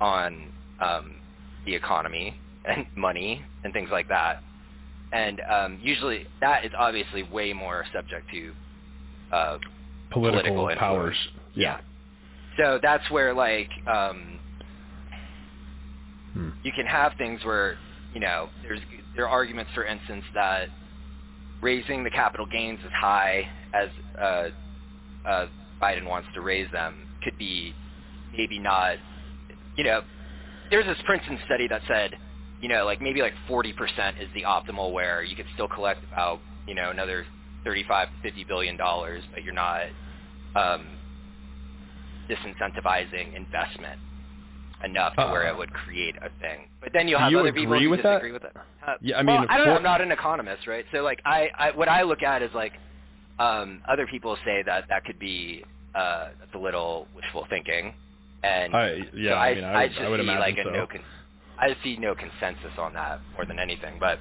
on 0.00 0.52
um, 0.80 1.16
the 1.64 1.74
economy 1.74 2.38
and 2.64 2.86
money 2.96 3.44
and 3.64 3.72
things 3.72 3.88
like 3.92 4.08
that. 4.08 4.42
And 5.12 5.40
um, 5.50 5.78
usually 5.82 6.26
that 6.40 6.64
is 6.64 6.72
obviously 6.76 7.22
way 7.22 7.52
more 7.52 7.84
subject 7.94 8.28
to 8.32 8.52
uh, 9.32 9.58
Political, 10.10 10.54
political 10.54 10.80
powers. 10.80 11.16
yeah. 11.54 11.80
So 12.58 12.78
that's 12.82 13.08
where 13.10 13.34
like 13.34 13.68
um 13.86 14.40
Hmm. 16.32 16.50
you 16.62 16.70
can 16.72 16.84
have 16.84 17.12
things 17.16 17.42
where 17.46 17.78
you 18.12 18.20
know 18.20 18.50
there's 18.62 18.80
there 19.16 19.24
are 19.26 19.30
arguments, 19.30 19.70
for 19.74 19.84
instance, 19.86 20.22
that 20.34 20.68
raising 21.62 22.04
the 22.04 22.10
capital 22.10 22.44
gains 22.46 22.78
as 22.84 22.92
high 22.92 23.48
as 23.72 23.88
uh, 24.20 24.48
uh, 25.26 25.46
Biden 25.80 26.06
wants 26.06 26.28
to 26.34 26.40
raise 26.40 26.70
them 26.72 27.06
could 27.22 27.36
be 27.38 27.74
maybe 28.36 28.58
not. 28.58 28.96
You 29.76 29.84
know, 29.84 30.02
there's 30.70 30.86
this 30.86 30.98
Princeton 31.04 31.38
study 31.44 31.68
that 31.68 31.82
said, 31.86 32.16
you 32.60 32.68
know, 32.68 32.84
like 32.84 33.00
maybe 33.00 33.20
like 33.20 33.34
40% 33.48 33.72
is 34.20 34.28
the 34.34 34.42
optimal 34.42 34.92
where 34.92 35.22
you 35.22 35.36
could 35.36 35.46
still 35.54 35.68
collect 35.68 36.02
about 36.12 36.40
you 36.66 36.74
know 36.74 36.90
another 36.90 37.24
35 37.64 38.08
to 38.08 38.14
50 38.22 38.44
billion 38.44 38.76
dollars, 38.76 39.22
but 39.34 39.42
you're 39.42 39.54
not 39.54 39.82
um, 40.54 40.86
disincentivizing 42.28 43.36
investment 43.36 44.00
enough 44.84 45.14
to 45.14 45.22
uh, 45.22 45.30
where 45.32 45.48
it 45.48 45.56
would 45.56 45.72
create 45.72 46.16
a 46.16 46.28
thing. 46.40 46.68
But 46.80 46.92
then 46.92 47.08
you'll 47.08 47.18
have 47.18 47.30
you 47.30 47.38
other 47.40 47.52
people 47.52 47.78
who 47.78 47.90
with 47.90 48.02
disagree 48.02 48.30
that? 48.30 48.42
with 48.42 48.44
it. 48.44 48.56
Uh, 48.86 48.94
yeah, 49.00 49.18
I 49.18 49.22
mean, 49.22 49.34
well, 49.34 49.46
I 49.48 49.56
don't 49.58 49.66
know. 49.66 49.76
I'm 49.76 49.82
not 49.82 50.00
an 50.00 50.12
economist, 50.12 50.66
right? 50.66 50.84
So 50.92 51.02
like, 51.02 51.20
I, 51.24 51.48
I 51.58 51.70
what 51.72 51.88
I 51.88 52.02
look 52.02 52.22
at 52.22 52.42
is 52.42 52.50
like, 52.54 52.72
um, 53.38 53.82
other 53.88 54.06
people 54.06 54.36
say 54.44 54.62
that 54.64 54.84
that 54.88 55.04
could 55.04 55.18
be 55.18 55.64
uh, 55.94 56.28
that's 56.38 56.54
a 56.54 56.58
little 56.58 57.06
wishful 57.14 57.46
thinking, 57.50 57.94
and 58.42 58.74
I, 58.74 59.00
yeah, 59.14 59.30
so 59.30 59.34
I, 59.34 59.48
I, 59.48 59.54
mean, 59.54 59.64
I, 59.64 59.74
I 59.82 59.88
just 59.88 60.00
I 60.00 60.08
would 60.08 60.18
see 60.20 60.24
imagine 60.24 60.40
like 60.40 60.56
so. 60.62 60.68
a 60.70 60.72
no. 60.72 60.86
Con- 60.86 61.00
I 61.58 61.76
see 61.82 61.96
no 61.96 62.14
consensus 62.14 62.76
on 62.78 62.92
that 62.94 63.20
more 63.34 63.46
than 63.46 63.58
anything, 63.58 63.96
but 63.98 64.18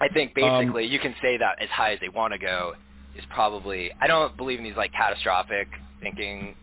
I 0.00 0.08
think 0.08 0.36
Um, 0.42 0.58
basically 0.64 0.86
you 0.86 0.98
can 0.98 1.14
say 1.22 1.36
that 1.36 1.62
as 1.62 1.68
high 1.68 1.92
as 1.92 2.00
they 2.00 2.08
want 2.08 2.32
to 2.32 2.38
go 2.38 2.74
is 3.16 3.24
probably. 3.30 3.90
I 4.00 4.06
don't 4.06 4.36
believe 4.36 4.58
in 4.58 4.64
these 4.64 4.76
like 4.76 4.92
catastrophic 4.92 5.68
thinking, 6.00 6.56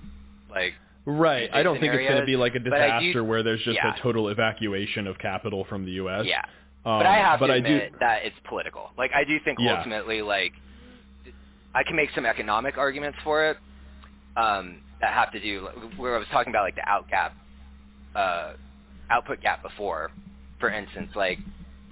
like 0.50 0.74
Right. 1.06 1.50
I 1.54 1.64
don't 1.64 1.80
think 1.80 1.94
it's 1.94 2.08
going 2.08 2.20
to 2.20 2.26
be 2.26 2.36
like 2.36 2.54
a 2.54 2.60
I 2.60 2.60
do- 2.60 2.70
disaster 2.70 3.24
where 3.24 3.42
there's 3.42 3.62
just 3.64 3.76
yeah. 3.82 3.96
a 3.98 4.02
total 4.02 4.28
evacuation 4.30 5.08
of 5.08 5.18
capital 5.18 5.66
from 5.70 5.86
the 5.86 5.92
U.S. 5.94 6.26
yeah. 6.26 6.42
Um, 6.86 7.00
but 7.00 7.06
I 7.06 7.16
have 7.16 7.40
but 7.40 7.48
to 7.48 7.54
admit 7.54 7.92
do. 7.94 7.98
that 8.02 8.26
it's 8.26 8.36
political. 8.48 8.92
Like 8.98 9.12
I 9.16 9.24
do 9.24 9.38
think 9.44 9.58
Yeah. 9.60 9.78
ultimately, 9.78 10.22
like 10.22 10.52
I 11.74 11.84
can 11.84 11.96
make 11.96 12.10
some 12.16 12.26
economic 12.26 12.78
arguments 12.78 13.18
for 13.24 13.46
it 13.50 13.58
um, 14.36 14.78
that 15.02 15.14
have 15.14 15.32
to 15.34 15.40
do 15.40 15.68
where 15.98 16.16
I 16.16 16.20
was 16.20 16.28
talking 16.32 16.52
about 16.52 16.64
like 16.64 16.76
the 16.76 16.88
out 16.88 17.10
gap, 17.10 17.36
uh, 18.16 18.54
output 19.10 19.42
gap 19.42 19.62
before. 19.62 20.12
For 20.60 20.70
instance, 20.70 21.12
like 21.16 21.40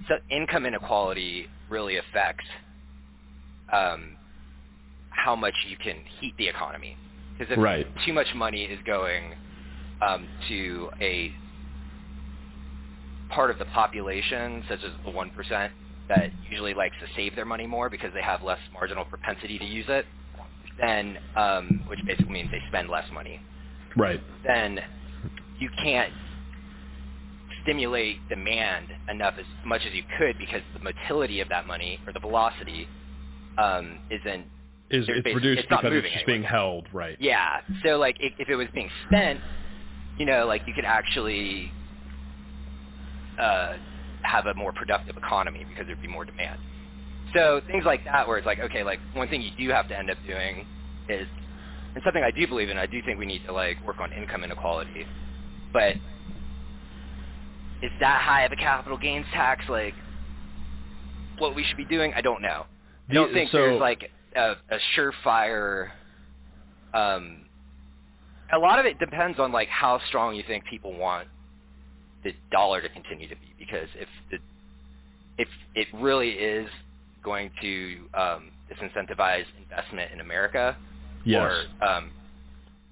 so 0.08 0.16
income 0.30 0.66
inequality 0.66 1.46
really 1.70 1.96
affects 1.96 2.44
um, 3.72 4.16
how 5.10 5.36
much 5.36 5.54
you 5.68 5.76
can 5.76 5.96
heat 6.20 6.34
the 6.38 6.48
economy. 6.48 6.96
Because 7.36 7.52
if 7.52 7.58
Right. 7.58 7.86
too 8.04 8.12
much 8.12 8.26
money 8.34 8.64
is 8.64 8.78
going 8.84 9.34
um, 10.00 10.28
to 10.48 10.90
a 11.00 11.32
part 13.28 13.50
of 13.50 13.58
the 13.58 13.64
population, 13.66 14.64
such 14.68 14.82
as 14.82 14.92
the 15.04 15.10
one 15.10 15.30
percent, 15.30 15.72
that 16.08 16.30
usually 16.48 16.74
likes 16.74 16.94
to 17.00 17.06
save 17.14 17.36
their 17.36 17.44
money 17.44 17.66
more 17.66 17.90
because 17.90 18.12
they 18.14 18.22
have 18.22 18.42
less 18.42 18.58
marginal 18.72 19.04
propensity 19.04 19.58
to 19.58 19.64
use 19.64 19.86
it, 19.88 20.06
then 20.80 21.18
um, 21.36 21.84
which 21.88 22.00
basically 22.06 22.32
means 22.32 22.50
they 22.50 22.62
spend 22.68 22.88
less 22.88 23.04
money. 23.12 23.40
Right. 23.96 24.20
Then 24.46 24.78
you 25.58 25.68
can't 25.82 26.12
stimulate 27.62 28.16
demand 28.28 28.86
enough 29.10 29.34
as 29.38 29.44
much 29.66 29.82
as 29.86 29.92
you 29.92 30.02
could 30.18 30.38
because 30.38 30.62
the 30.72 30.80
motility 30.80 31.40
of 31.40 31.48
that 31.48 31.66
money 31.66 32.00
or 32.06 32.12
the 32.12 32.20
velocity 32.20 32.88
um, 33.58 33.98
isn't 34.10 34.46
Is 34.90 35.04
it's 35.08 35.26
reduced 35.26 35.60
it's 35.60 35.68
because 35.68 35.92
it's 35.92 36.06
just 36.06 36.14
anywhere. 36.16 36.22
being 36.26 36.42
held. 36.42 36.86
Right. 36.92 37.16
yeah. 37.20 37.60
So 37.84 37.98
like 37.98 38.16
if, 38.20 38.32
if 38.38 38.48
it 38.48 38.56
was 38.56 38.68
being 38.72 38.88
spent, 39.06 39.40
you 40.16 40.24
know, 40.24 40.46
like 40.46 40.62
you 40.66 40.72
could 40.74 40.84
actually 40.86 41.70
uh, 43.38 43.74
have 44.22 44.46
a 44.46 44.54
more 44.54 44.72
productive 44.72 45.16
economy 45.16 45.64
because 45.68 45.86
there'd 45.86 46.00
be 46.02 46.08
more 46.08 46.24
demand. 46.24 46.60
So 47.34 47.60
things 47.66 47.84
like 47.84 48.04
that 48.04 48.26
where 48.26 48.38
it's 48.38 48.46
like, 48.46 48.58
okay, 48.60 48.82
like 48.82 49.00
one 49.12 49.28
thing 49.28 49.42
you 49.42 49.50
do 49.58 49.68
have 49.72 49.88
to 49.88 49.98
end 49.98 50.10
up 50.10 50.16
doing 50.26 50.66
is, 51.08 51.26
and 51.94 52.02
something 52.04 52.22
I 52.22 52.30
do 52.30 52.46
believe 52.46 52.68
in, 52.70 52.78
I 52.78 52.86
do 52.86 53.00
think 53.02 53.18
we 53.18 53.26
need 53.26 53.44
to 53.46 53.52
like 53.52 53.76
work 53.86 54.00
on 54.00 54.12
income 54.12 54.44
inequality. 54.44 55.06
But 55.72 55.96
is 57.82 57.90
that 58.00 58.22
high 58.22 58.44
of 58.44 58.52
a 58.52 58.56
capital 58.56 58.98
gains 58.98 59.26
tax 59.32 59.64
like 59.68 59.94
what 61.38 61.54
we 61.54 61.64
should 61.64 61.76
be 61.76 61.84
doing? 61.84 62.12
I 62.16 62.20
don't 62.20 62.42
know. 62.42 62.64
I 63.10 63.14
don't 63.14 63.32
think 63.32 63.50
so- 63.50 63.58
there's 63.58 63.80
like 63.80 64.10
a, 64.36 64.52
a 64.70 64.78
surefire. 64.96 65.90
Um, 66.94 67.42
a 68.52 68.58
lot 68.58 68.78
of 68.78 68.86
it 68.86 68.98
depends 68.98 69.38
on 69.38 69.52
like 69.52 69.68
how 69.68 70.00
strong 70.08 70.34
you 70.34 70.42
think 70.46 70.64
people 70.64 70.96
want 70.96 71.28
the 72.24 72.32
dollar 72.50 72.80
to 72.80 72.88
continue 72.88 73.28
to 73.28 73.36
be. 73.36 73.47
Because 73.58 73.88
if 73.96 74.08
the 74.30 74.38
if 75.38 75.48
it 75.74 75.88
really 75.94 76.30
is 76.30 76.68
going 77.24 77.50
to 77.62 77.98
um, 78.14 78.50
disincentivize 78.70 79.44
investment 79.60 80.12
in 80.12 80.20
America, 80.20 80.76
Yes. 81.24 81.52
or 81.80 81.86
um, 81.88 82.10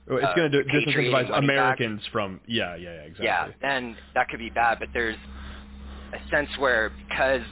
it's 0.09 0.25
uh, 0.25 0.35
going 0.35 0.53
to 0.53 0.63
disincentivize 0.65 1.31
money 1.31 1.47
back. 1.47 1.79
Americans 1.79 2.03
from. 2.13 2.41
Yeah. 2.47 2.77
Yeah. 2.77 2.95
Yeah. 2.95 3.01
Exactly. 3.03 3.25
yeah, 3.27 3.47
then 3.63 3.97
that 4.15 4.29
could 4.29 4.39
be 4.39 4.51
bad. 4.51 4.79
But 4.79 4.89
there's 4.93 5.17
a 6.13 6.31
sense 6.31 6.49
where 6.59 6.91
because 7.09 7.43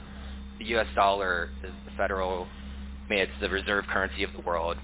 the 0.59 0.65
U.S. 0.65 0.87
dollar 0.95 1.49
is 1.63 1.71
the 1.85 1.91
federal, 1.97 2.47
I 3.05 3.09
mean, 3.09 3.19
it's 3.19 3.31
the 3.41 3.49
reserve 3.49 3.85
currency 3.87 4.23
of 4.23 4.31
the 4.33 4.41
world. 4.41 4.77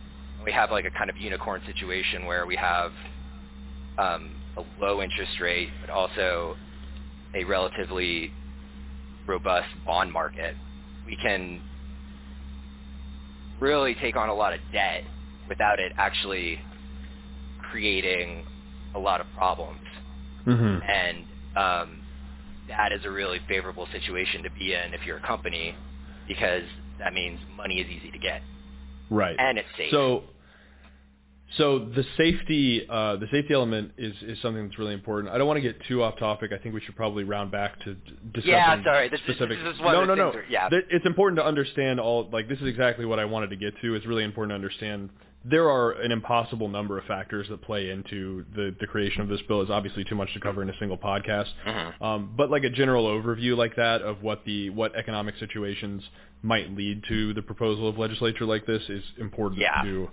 We 0.44 0.52
have 0.52 0.72
like 0.72 0.86
a 0.86 0.92
kind 0.92 1.10
of 1.10 1.18
unicorn 1.18 1.62
situation 1.66 2.26
where 2.26 2.46
we 2.46 2.56
have 2.56 2.92
um, 3.98 4.32
a 4.58 4.64
low 4.84 5.02
interest 5.02 5.40
rate, 5.40 5.70
but 5.82 5.90
also 5.90 6.56
a 7.36 7.44
relatively 7.46 8.32
robust 9.28 9.68
bond 9.86 10.12
market. 10.12 10.56
We 11.06 11.16
can 11.18 11.62
really 13.60 13.96
take 13.96 14.16
on 14.16 14.30
a 14.30 14.34
lot 14.34 14.54
of 14.54 14.60
debt 14.74 15.04
without 15.48 15.80
it 15.80 15.92
actually 15.98 16.60
creating 17.72 18.46
a 18.96 19.00
lot 19.00 19.22
of 19.22 19.28
problems 19.36 19.80
hmm 20.44 20.80
and 20.82 21.18
um, 21.56 22.02
that 22.68 22.92
is 22.92 23.02
a 23.06 23.10
really 23.12 23.40
favorable 23.48 23.88
situation 23.92 24.42
to 24.44 24.50
be 24.52 24.74
in 24.74 24.94
if 24.94 25.02
you're 25.06 25.18
a 25.18 25.28
company 25.28 25.76
because 26.28 26.64
that 27.00 27.14
means 27.14 27.40
money 27.56 27.76
is 27.80 27.88
easy 27.88 28.10
to 28.12 28.18
get 28.18 28.42
Right. 29.12 29.36
and 29.38 29.58
it's 29.58 29.68
safe. 29.78 29.92
So, 29.92 30.24
so 31.58 31.80
the 31.80 32.06
safety, 32.18 32.86
uh, 32.90 33.18
the 33.18 33.28
safety 33.32 33.54
element 33.54 33.92
is, 33.98 34.14
is 34.22 34.38
something 34.42 34.66
that's 34.66 34.80
really 34.80 34.94
important. 34.94 35.34
I 35.34 35.38
don't 35.38 35.48
want 35.48 35.58
to 35.58 35.62
get 35.62 35.76
too 35.88 36.02
off 36.02 36.18
topic. 36.18 36.52
I 36.54 36.58
think 36.58 36.74
we 36.74 36.82
should 36.82 36.96
probably 36.96 37.24
round 37.26 37.52
back 37.52 37.78
to 37.84 37.96
discussing 38.34 38.52
Yeah, 38.52 38.84
sorry, 38.84 39.10
this 39.10 39.20
is- 39.28 39.38
this 39.38 39.50
is 39.50 39.80
no, 39.82 40.06
no, 40.06 40.16
no. 40.16 40.34
yeah. 40.50 40.70
It's 40.72 41.06
important 41.06 41.38
to 41.40 41.46
understand 41.46 42.00
all. 42.00 42.30
Like 42.32 42.48
this 42.48 42.60
is 42.60 42.68
exactly 42.68 43.06
what 43.06 43.20
I 43.20 43.26
wanted 43.26 43.50
to 43.50 43.58
get 43.58 43.74
to. 43.82 43.96
It's 43.96 44.06
really 44.06 44.24
important 44.24 44.52
to 44.52 44.56
understand. 44.56 45.10
There 45.44 45.68
are 45.70 45.94
an 45.94 46.12
impossible 46.12 46.68
number 46.70 47.00
of 47.00 47.06
factors 47.06 47.48
that 47.50 47.64
play 47.64 47.90
into 47.90 48.46
the, 48.56 48.76
the 48.80 48.86
creation 48.86 49.22
of 49.22 49.28
this 49.28 49.42
bill. 49.48 49.62
It's 49.64 49.72
obviously 49.72 50.04
too 50.04 50.14
much 50.16 50.32
to 50.36 50.40
cover 50.40 50.62
in 50.62 50.70
a 50.70 50.78
single 50.78 51.00
podcast. 51.00 51.48
Mhm. 51.66 52.02
Um, 52.02 52.34
but 52.38 52.52
like 52.52 52.64
a 52.64 52.70
general 52.70 53.06
overview 53.08 53.58
like 53.58 53.76
that 53.76 54.04
of 54.04 54.22
what 54.22 54.46
the 54.46 54.70
what 54.70 54.96
economic 54.96 55.36
situations 55.38 56.04
might 56.44 56.72
lead 56.78 57.04
to 57.10 57.34
the 57.34 57.42
proposal 57.42 57.90
of 57.90 57.98
legislature 57.98 58.46
like 58.46 58.66
this 58.68 58.84
is 58.88 59.04
important 59.20 59.60
Yeah. 59.60 59.82
to. 59.84 60.10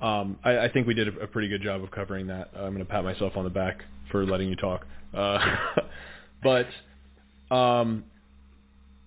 Um, 0.00 0.38
I, 0.44 0.58
I 0.58 0.72
think 0.72 0.86
we 0.86 0.94
did 0.94 1.08
a, 1.08 1.20
a 1.20 1.26
pretty 1.26 1.48
good 1.48 1.62
job 1.62 1.82
of 1.82 1.90
covering 1.90 2.26
that. 2.28 2.50
I'm 2.54 2.74
going 2.74 2.78
to 2.78 2.84
pat 2.84 3.04
myself 3.04 3.34
on 3.36 3.44
the 3.44 3.50
back 3.50 3.82
for 4.10 4.26
letting 4.26 4.48
you 4.48 4.56
talk. 4.56 4.86
Uh, 5.14 5.56
but 6.42 6.66
um, 7.54 8.04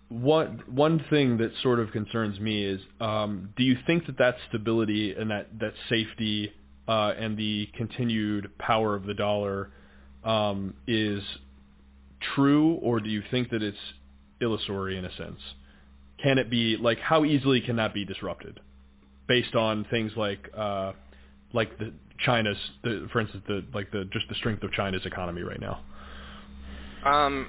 one 0.10 0.63
one 0.67 1.04
thing 1.10 1.38
that 1.38 1.52
sort 1.62 1.80
of 1.80 1.91
concerns 1.91 2.39
me 2.39 2.63
is, 2.63 2.80
um, 3.02 3.50
do 3.58 3.63
you 3.63 3.78
think 3.86 4.06
that 4.06 4.17
that 4.17 4.36
stability 4.50 5.13
and 5.13 5.30
that 5.32 5.47
that 5.60 5.73
safety 5.89 6.52
uh, 6.88 7.13
and 7.17 7.38
the 7.38 7.67
continued 7.76 8.58
power 8.58 8.95
of 8.95 9.06
the 9.06 9.13
dollar 9.13 9.69
um, 10.23 10.73
is 10.88 11.21
true, 12.36 12.73
or 12.76 13.00
do 13.00 13.10
you 13.10 13.21
think 13.30 13.50
that 13.50 13.62
it's 13.62 13.78
illusory 14.39 14.97
in 14.97 15.06
a 15.06 15.15
sense? 15.15 15.39
Can 16.21 16.38
it 16.38 16.50
be 16.50 16.78
like 16.78 17.00
how 17.00 17.26
easily 17.26 17.62
can 17.62 17.76
that 17.76 17.93
be 17.93 18.06
disrupted, 18.06 18.60
based 19.28 19.56
on 19.56 19.86
things 19.92 20.12
like 20.16 20.50
uh, 20.56 20.94
like 21.54 21.78
the 21.80 21.94
China's, 22.20 22.58
the, 22.84 23.08
for 23.12 23.20
instance, 23.22 23.44
the 23.48 23.63
like 23.74 23.92
the 23.92 24.06
just 24.12 24.28
the 24.30 24.36
strength 24.36 24.63
of 24.63 24.72
China's 24.72 25.06
economy 25.06 25.42
right 25.44 25.62
now? 25.62 25.82
Um, 27.06 27.48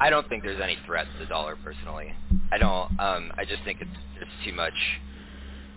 I 0.00 0.10
don't 0.10 0.28
think 0.28 0.42
there's 0.44 0.60
any 0.60 0.78
threat 0.86 1.06
to 1.12 1.18
the 1.20 1.26
dollar 1.26 1.56
personally. 1.56 2.12
I 2.52 2.58
don't. 2.58 2.90
Um, 3.00 3.32
I 3.38 3.44
just 3.48 3.62
think 3.64 3.80
it's 3.80 3.90
there's 4.14 4.28
too 4.44 4.52
much 4.52 4.74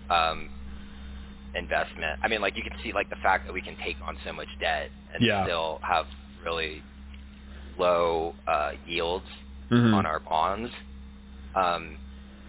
um, 0.10 0.50
investment. 1.56 2.20
I 2.24 2.28
mean, 2.28 2.41
like 2.41 2.58
you 2.58 2.63
can 2.63 2.74
see 2.84 2.94
like 2.94 3.10
the 3.10 3.15
fact 3.18 3.46
that 3.48 3.54
we 3.54 3.62
can 3.62 3.76
take 3.84 3.98
on 4.08 4.18
so 4.26 4.34
much 4.34 4.48
debt 4.60 4.89
and 5.13 5.24
Yeah. 5.24 5.44
still 5.44 5.80
have 5.84 6.06
really 6.44 6.84
low 7.78 8.36
uh, 8.48 8.72
yields 8.86 9.26
Mhm. 9.72 9.94
on 9.94 10.06
our 10.06 10.20
bonds. 10.20 10.72
Um, 11.56 11.98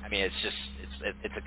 I 0.04 0.08
mean, 0.08 0.22
it's 0.24 0.34
just 0.42 0.56
it's 0.82 0.92
it, 1.02 1.16
it's 1.24 1.34
a 1.36 1.42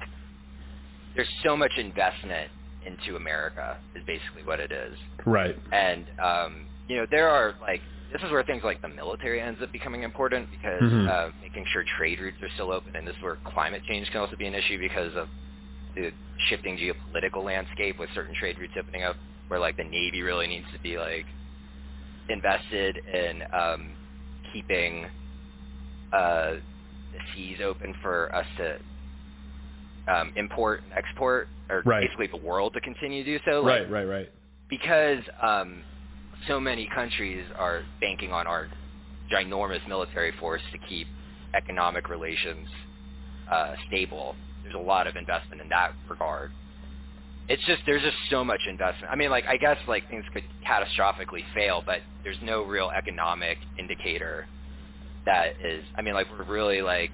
there's 1.15 1.27
so 1.43 1.57
much 1.57 1.71
investment 1.77 2.51
into 2.85 3.15
America 3.17 3.77
is 3.95 4.03
basically 4.05 4.43
what 4.43 4.59
it 4.59 4.71
is 4.71 4.97
Right. 5.25 5.57
and 5.71 6.05
um, 6.23 6.65
you 6.87 6.97
know 6.97 7.05
there 7.11 7.29
are 7.29 7.55
like 7.61 7.81
this 8.11 8.21
is 8.23 8.31
where 8.31 8.43
things 8.43 8.63
like 8.63 8.81
the 8.81 8.87
military 8.87 9.39
ends 9.41 9.59
up 9.61 9.71
becoming 9.71 10.03
important 10.03 10.49
because 10.49 10.81
Mhm. 10.81 11.07
uh, 11.09 11.31
making 11.41 11.65
sure 11.71 11.83
trade 11.97 12.19
routes 12.19 12.41
are 12.41 12.49
still 12.55 12.71
open, 12.71 12.95
and 12.95 13.07
this 13.07 13.15
is 13.15 13.21
where 13.21 13.35
climate 13.45 13.83
change 13.87 14.09
can 14.09 14.21
also 14.21 14.35
be 14.35 14.47
an 14.47 14.55
issue 14.55 14.79
because 14.79 15.15
of 15.15 15.27
the 15.95 16.11
shifting 16.49 16.77
geopolitical 16.77 17.43
landscape 17.43 17.99
with 17.99 18.09
certain 18.15 18.33
trade 18.35 18.57
routes 18.57 18.73
opening 18.79 19.03
up, 19.03 19.15
where 19.47 19.59
like 19.59 19.77
the 19.77 19.83
Navy 19.83 20.23
really 20.23 20.47
needs 20.47 20.65
to 20.73 20.79
be 20.79 20.97
like 20.97 21.25
invested 22.29 22.97
in 22.97 23.43
um, 23.53 23.91
keeping 24.53 25.05
uh, 26.13 26.53
the 27.13 27.19
seas 27.35 27.59
open 27.63 27.93
for 28.01 28.33
us 28.33 28.45
to 28.57 28.77
um, 30.09 30.33
import 30.35 30.81
and 30.83 30.93
export, 30.93 31.47
or 31.69 31.83
Right. 31.85 32.01
basically 32.07 32.27
the 32.27 32.45
world 32.45 32.73
to 32.73 32.81
continue 32.81 33.23
to 33.23 33.37
do 33.37 33.43
so. 33.45 33.61
Like, 33.61 33.81
right, 33.83 33.91
right, 33.91 34.05
right. 34.05 34.29
because 34.69 35.23
um, 35.41 35.83
so 36.47 36.59
many 36.59 36.87
countries 36.93 37.45
are 37.57 37.83
banking 38.01 38.31
on 38.31 38.47
our 38.47 38.69
ginormous 39.31 39.85
military 39.87 40.31
force 40.39 40.61
to 40.71 40.77
keep 40.89 41.07
economic 41.55 42.09
relations 42.09 42.67
uh, 43.51 43.75
stable. 43.87 44.35
There's 44.63 44.75
a 44.75 44.79
lot 44.79 45.07
of 45.07 45.15
investment 45.15 45.61
in 45.61 45.69
that 45.69 45.93
regard. 46.09 46.51
It's 47.47 47.63
just 47.65 47.81
there's 47.85 48.03
just 48.03 48.17
so 48.29 48.43
much 48.43 48.61
investment. 48.69 49.11
I 49.11 49.15
mean, 49.15 49.31
like 49.31 49.45
I 49.47 49.57
guess 49.57 49.77
like 49.87 50.07
things 50.09 50.23
could 50.33 50.43
catastrophically 50.67 51.43
fail, 51.55 51.81
but 51.85 51.99
there's 52.23 52.37
no 52.43 52.63
real 52.63 52.91
economic 52.95 53.57
indicator 53.77 54.47
that 55.25 55.53
is. 55.63 55.83
I 55.97 56.01
mean, 56.03 56.13
like 56.13 56.27
we're 56.31 56.45
really 56.45 56.81
like 56.83 57.11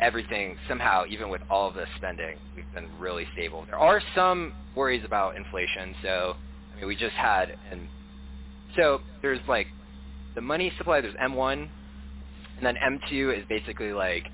everything 0.00 0.56
somehow, 0.68 1.04
even 1.08 1.28
with 1.28 1.40
all 1.50 1.68
of 1.68 1.74
this 1.74 1.88
spending, 1.96 2.36
we've 2.54 2.64
been 2.74 2.88
really 2.98 3.26
stable. 3.32 3.64
There 3.66 3.78
are 3.78 4.00
some 4.14 4.52
worries 4.74 5.02
about 5.04 5.36
inflation. 5.36 5.94
So, 6.02 6.36
I 6.74 6.80
mean, 6.80 6.88
we 6.88 6.96
just 6.96 7.14
had, 7.14 7.56
and 7.70 7.88
so 8.76 9.00
there's 9.22 9.40
like 9.48 9.66
the 10.34 10.40
money 10.40 10.72
supply. 10.76 11.00
There's 11.00 11.14
M1, 11.14 11.52
and 11.52 12.66
then 12.66 12.76
M2 12.76 13.38
is 13.38 13.44
basically 13.48 13.92
like 13.92 14.24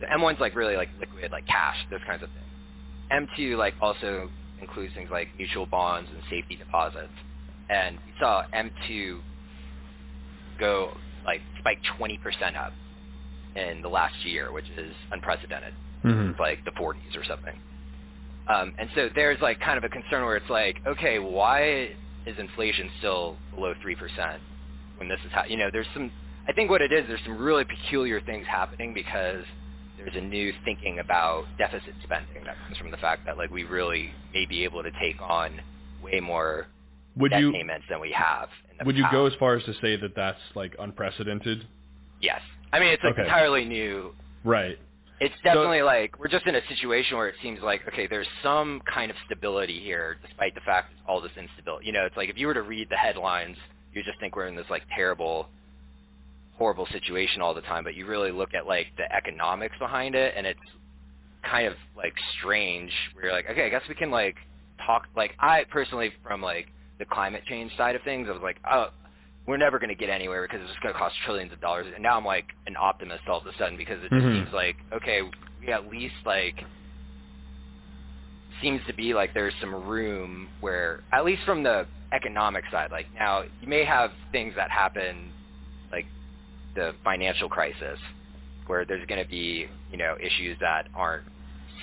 the 0.00 0.06
M1's 0.06 0.40
like 0.40 0.54
really 0.54 0.76
like 0.76 0.88
liquid, 0.98 1.30
like 1.32 1.46
cash, 1.46 1.76
those 1.90 2.00
kinds 2.06 2.22
of 2.22 2.30
things. 2.30 3.28
M2 3.38 3.56
like 3.56 3.74
also 3.80 4.30
includes 4.60 4.94
things 4.94 5.10
like 5.10 5.28
mutual 5.36 5.66
bonds 5.66 6.08
and 6.12 6.22
safety 6.30 6.56
deposits. 6.56 7.12
And 7.68 7.96
we 7.96 8.12
saw 8.18 8.44
M2 8.54 9.20
go 10.58 10.92
like 11.24 11.40
spike 11.58 11.78
20% 11.98 12.56
up 12.56 12.72
in 13.56 13.82
the 13.82 13.88
last 13.88 14.14
year, 14.24 14.52
which 14.52 14.68
is 14.76 14.94
unprecedented. 15.12 15.74
Mhm. 16.04 16.38
Like 16.38 16.64
the 16.64 16.70
40s 16.72 17.16
or 17.16 17.24
something. 17.24 17.54
Um, 18.48 18.74
and 18.78 18.88
so 18.94 19.08
there's 19.14 19.40
like 19.40 19.60
kind 19.60 19.78
of 19.78 19.84
a 19.84 19.88
concern 19.88 20.24
where 20.24 20.36
it's 20.36 20.50
like, 20.50 20.80
okay, 20.86 21.18
why 21.18 21.90
is 22.26 22.38
inflation 22.38 22.90
still 22.98 23.36
below 23.54 23.74
3% 23.84 24.40
when 24.96 25.08
this 25.08 25.20
is 25.24 25.32
how, 25.32 25.44
you 25.44 25.56
know, 25.56 25.68
there's 25.72 25.86
some, 25.94 26.10
I 26.48 26.52
think 26.52 26.70
what 26.70 26.82
it 26.82 26.92
is, 26.92 27.06
there's 27.06 27.20
some 27.24 27.38
really 27.38 27.64
peculiar 27.64 28.20
things 28.20 28.46
happening 28.46 28.92
because 28.94 29.44
there's 29.96 30.16
a 30.16 30.20
new 30.20 30.52
thinking 30.64 30.98
about 30.98 31.44
deficit 31.58 31.94
spending 32.02 32.44
that 32.44 32.56
comes 32.66 32.76
from 32.78 32.90
the 32.90 32.96
fact 32.96 33.24
that 33.26 33.36
like 33.36 33.50
we 33.50 33.64
really 33.64 34.10
may 34.32 34.46
be 34.46 34.64
able 34.64 34.82
to 34.82 34.90
take 35.00 35.20
on 35.20 35.60
way 36.02 36.18
more 36.20 36.66
Would 37.16 37.30
debt 37.30 37.40
you 37.40 37.52
payments 37.52 37.86
than 37.88 38.00
we 38.00 38.10
have. 38.12 38.48
Would 38.84 38.96
you 38.96 39.04
go 39.12 39.26
as 39.26 39.34
far 39.38 39.54
as 39.56 39.64
to 39.64 39.74
say 39.74 39.96
that 39.96 40.16
that's 40.16 40.40
like 40.54 40.74
unprecedented? 40.78 41.66
Yes. 42.20 42.40
I 42.72 42.80
mean, 42.80 42.90
it's 42.90 43.02
like 43.04 43.14
Okay. 43.14 43.22
entirely 43.22 43.64
new 43.66 44.14
Right. 44.44 44.78
It's 45.20 45.34
definitely 45.44 45.82
like 45.82 46.18
we're 46.18 46.28
just 46.28 46.46
in 46.46 46.56
a 46.56 46.66
situation 46.68 47.16
where 47.18 47.28
it 47.28 47.36
seems 47.42 47.60
like 47.62 47.82
okay, 47.88 48.06
there's 48.06 48.28
some 48.42 48.82
kind 48.92 49.10
of 49.10 49.16
stability 49.26 49.80
here, 49.80 50.18
despite 50.26 50.54
the 50.54 50.62
fact 50.62 50.92
of 50.94 50.98
all 51.08 51.20
this 51.20 51.32
instability. 51.38 51.86
You 51.86 51.92
know, 51.92 52.06
it's 52.06 52.16
like 52.16 52.30
if 52.30 52.38
you 52.38 52.46
were 52.48 52.54
to 52.54 52.62
read 52.62 52.88
the 52.90 52.96
headlines, 52.96 53.56
you 53.94 54.02
just 54.04 54.18
think 54.20 54.36
we're 54.36 54.48
in 54.48 54.56
this 54.56 54.66
like 54.70 54.82
terrible, 54.94 55.48
horrible 56.56 56.86
situation 56.92 57.42
all 57.42 57.54
the 57.54 57.62
time. 57.62 57.84
But 57.84 57.94
you 57.96 58.06
really 58.06 58.32
look 58.32 58.54
at 58.54 58.66
like 58.66 58.88
the 58.98 59.12
economics 59.14 59.76
behind 59.78 60.14
it, 60.14 60.34
and 60.36 60.46
it's 60.46 60.60
kind 61.44 61.66
of 61.68 61.74
like 61.96 62.14
strange. 62.38 62.92
Where 63.14 63.26
you're 63.26 63.34
like, 63.34 63.46
okay, 63.50 63.66
I 63.66 63.70
guess 63.70 63.82
we 63.88 63.94
can 63.96 64.10
like 64.10 64.36
talk. 64.86 65.08
Like 65.16 65.32
I 65.40 65.64
personally, 65.70 66.12
from 66.22 66.42
like 66.42 66.68
the 66.98 67.06
climate 67.06 67.44
change 67.48 67.76
side 67.76 67.96
of 67.96 68.02
things, 68.02 68.28
I 68.30 68.32
was 68.32 68.42
like, 68.42 68.58
oh, 68.70 68.88
we're 69.50 69.56
never 69.56 69.80
going 69.80 69.88
to 69.88 69.96
get 69.96 70.08
anywhere 70.08 70.42
because 70.42 70.60
it's 70.62 70.70
just 70.70 70.80
going 70.80 70.94
to 70.94 70.98
cost 70.98 71.16
trillions 71.24 71.52
of 71.52 71.60
dollars. 71.60 71.86
And 71.92 72.02
now 72.02 72.16
I'm 72.16 72.24
like 72.24 72.46
an 72.68 72.76
optimist 72.78 73.22
all 73.28 73.40
of 73.40 73.46
a 73.46 73.52
sudden 73.58 73.76
because 73.76 73.98
it 74.04 74.10
just 74.10 74.24
Mhm. 74.24 74.44
seems 74.44 74.52
like 74.52 74.76
okay, 74.92 75.22
we 75.60 75.72
at 75.72 75.90
least 75.90 76.14
like 76.24 76.64
seems 78.62 78.80
to 78.86 78.92
be 78.92 79.12
like 79.12 79.34
there's 79.34 79.54
some 79.60 79.74
room 79.74 80.48
where 80.60 81.02
at 81.12 81.24
least 81.24 81.42
from 81.44 81.64
the 81.64 81.86
economic 82.12 82.64
side, 82.70 82.92
like 82.92 83.12
now 83.14 83.42
you 83.60 83.66
may 83.66 83.84
have 83.84 84.12
things 84.30 84.54
that 84.54 84.70
happen 84.70 85.32
like 85.90 86.06
the 86.76 86.94
financial 87.02 87.48
crisis 87.48 87.98
where 88.68 88.84
there's 88.84 89.04
going 89.06 89.22
to 89.22 89.28
be 89.28 89.68
you 89.90 89.98
know 89.98 90.16
issues 90.20 90.56
that 90.60 90.86
aren't 90.94 91.24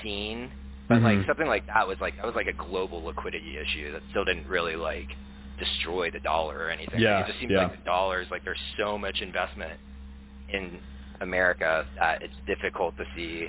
seen 0.01 0.51
but 0.87 1.01
like 1.01 1.17
Mhm. 1.17 1.27
something 1.27 1.47
like 1.47 1.67
that 1.67 1.85
was 1.85 1.99
like 1.99 2.15
that 2.15 2.25
was 2.25 2.35
like 2.35 2.47
a 2.47 2.53
global 2.53 3.03
liquidity 3.03 3.57
issue 3.57 3.91
that 3.91 4.01
still 4.11 4.23
didn't 4.23 4.47
really 4.47 4.77
like 4.77 5.09
destroy 5.57 6.11
the 6.11 6.19
dollar 6.19 6.57
or 6.57 6.69
anything. 6.69 6.99
Yeah, 6.99 7.21
it 7.21 7.27
just 7.27 7.39
seems 7.39 7.51
yeah. 7.51 7.63
like 7.63 7.77
the 7.77 7.85
dollars 7.85 8.27
like 8.31 8.43
there's 8.43 8.59
so 8.77 8.97
much 8.97 9.21
investment 9.21 9.79
in 10.49 10.79
America 11.21 11.85
that 11.99 12.21
it's 12.21 12.33
difficult 12.45 12.95
to 12.97 13.03
see 13.15 13.47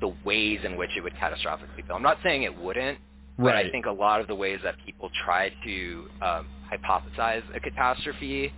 the 0.00 0.14
ways 0.24 0.60
in 0.64 0.76
which 0.76 0.90
it 0.96 1.00
would 1.00 1.14
catastrophically 1.14 1.86
fail. 1.86 1.96
I'm 1.96 2.02
not 2.02 2.18
saying 2.22 2.44
it 2.44 2.56
wouldn't, 2.56 2.98
but 3.38 3.54
I 3.54 3.70
think 3.70 3.86
a 3.86 3.92
lot 3.92 4.20
of 4.20 4.26
the 4.26 4.34
ways 4.34 4.60
that 4.64 4.74
people 4.84 5.10
try 5.24 5.52
to 5.64 6.08
um, 6.22 6.46
hypothesize 6.72 7.42
a 7.54 7.60
catastrophe 7.60 8.52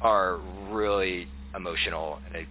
are 0.00 0.38
really 0.70 1.28
emotional 1.56 2.18
and 2.26 2.34
they, 2.34 2.46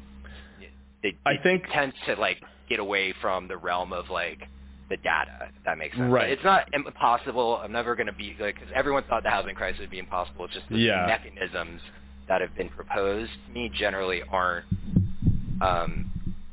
they, 1.02 1.18
I 1.26 1.38
think- 1.42 1.64
tend 1.74 1.94
to 2.08 2.16
like 2.16 2.42
get 2.70 2.80
away 2.80 3.14
from 3.22 3.48
the 3.48 3.58
realm 3.58 3.94
of 3.94 4.10
like 4.10 4.40
the 4.90 4.98
data. 4.98 5.50
If 5.58 5.64
that 5.66 5.78
makes 5.78 5.96
sense. 5.98 6.12
Right. 6.12 6.30
It's 6.30 6.44
not 6.44 6.68
impossible. 6.74 7.60
I'm 7.64 7.72
never 7.72 7.96
going 7.96 8.08
to 8.08 8.14
be 8.14 8.36
like 8.40 8.56
because 8.56 8.70
everyone 8.76 9.04
thought 9.10 9.24
the 9.24 9.30
housing 9.30 9.56
crisis 9.56 9.80
would 9.82 9.90
be 9.92 10.00
impossible. 10.00 10.46
It's 10.46 10.54
just 10.54 10.70
the 10.70 10.78
Yeah. 10.78 11.06
mechanisms 11.08 11.82
that 12.28 12.42
have 12.42 12.56
been 12.56 12.70
proposed 12.70 13.32
to 13.48 13.54
me 13.54 13.70
generally 13.78 14.22
aren't 14.32 14.66
um, 15.62 16.06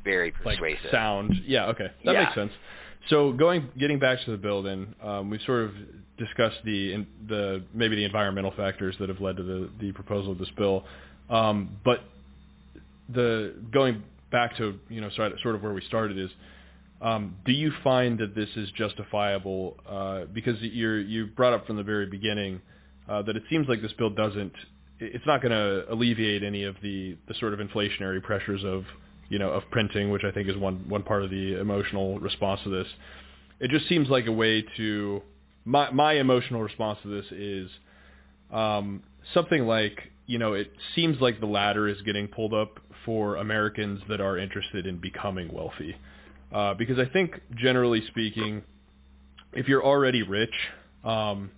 very 0.03 0.33
like 0.45 0.57
persuasive. 0.59 0.91
sound. 0.91 1.33
Yeah, 1.45 1.67
okay, 1.67 1.91
that 2.05 2.13
Yeah. 2.13 2.23
makes 2.23 2.35
sense. 2.35 2.51
So 3.09 3.31
going, 3.33 3.67
getting 3.79 3.99
back 3.99 4.19
to 4.25 4.31
the 4.31 4.37
building, 4.37 4.93
um, 5.01 5.29
we've 5.29 5.41
sort 5.41 5.63
of 5.65 5.71
discussed 6.17 6.57
the 6.63 6.93
in, 6.93 7.07
the 7.27 7.63
maybe 7.73 7.95
the 7.95 8.05
environmental 8.05 8.51
factors 8.51 8.95
that 8.99 9.09
have 9.09 9.19
led 9.21 9.37
to 9.37 9.43
the 9.43 9.69
the 9.79 9.91
proposal 9.93 10.31
of 10.31 10.37
this 10.37 10.49
bill, 10.57 10.85
um, 11.29 11.69
but 11.83 12.03
the 13.13 13.55
going 13.71 14.03
back 14.31 14.55
to 14.57 14.79
you 14.89 15.01
know 15.01 15.09
sort 15.11 15.55
of 15.55 15.63
where 15.63 15.73
we 15.73 15.81
started 15.81 16.17
is. 16.17 16.29
Um, 17.01 17.35
do 17.45 17.51
you 17.51 17.71
find 17.83 18.19
that 18.19 18.35
this 18.35 18.49
is 18.55 18.69
justifiable? 18.71 19.77
Uh, 19.89 20.25
because 20.31 20.61
you 20.61 20.91
you 20.93 21.27
brought 21.27 21.53
up 21.53 21.65
from 21.65 21.77
the 21.77 21.83
very 21.83 22.05
beginning 22.05 22.61
uh, 23.09 23.21
that 23.23 23.35
it 23.35 23.43
seems 23.49 23.67
like 23.67 23.81
this 23.81 23.93
bill 23.93 24.11
doesn't. 24.11 24.53
It's 24.99 25.25
not 25.25 25.41
going 25.41 25.51
to 25.51 25.91
alleviate 25.91 26.43
any 26.43 26.63
of 26.63 26.75
the, 26.83 27.17
the 27.27 27.33
sort 27.39 27.53
of 27.53 27.59
inflationary 27.59 28.21
pressures 28.21 28.63
of 28.63 28.83
you 29.29 29.39
know 29.39 29.49
of 29.49 29.63
printing, 29.71 30.11
which 30.11 30.23
I 30.23 30.31
think 30.31 30.47
is 30.47 30.55
one 30.57 30.87
one 30.87 31.01
part 31.01 31.23
of 31.23 31.31
the 31.31 31.59
emotional 31.59 32.19
response 32.19 32.61
to 32.63 32.69
this. 32.69 32.87
It 33.59 33.71
just 33.71 33.89
seems 33.89 34.09
like 34.09 34.27
a 34.27 34.31
way 34.31 34.63
to 34.77 35.21
my 35.65 35.89
my 35.89 36.13
emotional 36.13 36.61
response 36.61 36.99
to 37.01 37.07
this 37.07 37.25
is 37.31 37.69
um, 38.51 39.01
something 39.33 39.65
like 39.65 40.11
you 40.27 40.37
know 40.37 40.53
it 40.53 40.71
seems 40.93 41.19
like 41.19 41.39
the 41.39 41.47
ladder 41.47 41.87
is 41.87 41.99
getting 42.03 42.27
pulled 42.27 42.53
up 42.53 42.79
for 43.05 43.37
Americans 43.37 44.01
that 44.07 44.21
are 44.21 44.37
interested 44.37 44.85
in 44.85 44.97
becoming 44.97 45.51
wealthy. 45.51 45.95
Uh, 46.51 46.73
because 46.73 46.99
I 46.99 47.05
think 47.05 47.39
generally 47.55 48.05
speaking, 48.07 48.61
if 49.53 49.67
you're 49.67 49.83
already 49.83 50.23
rich, 50.23 50.53
um, 51.03 51.51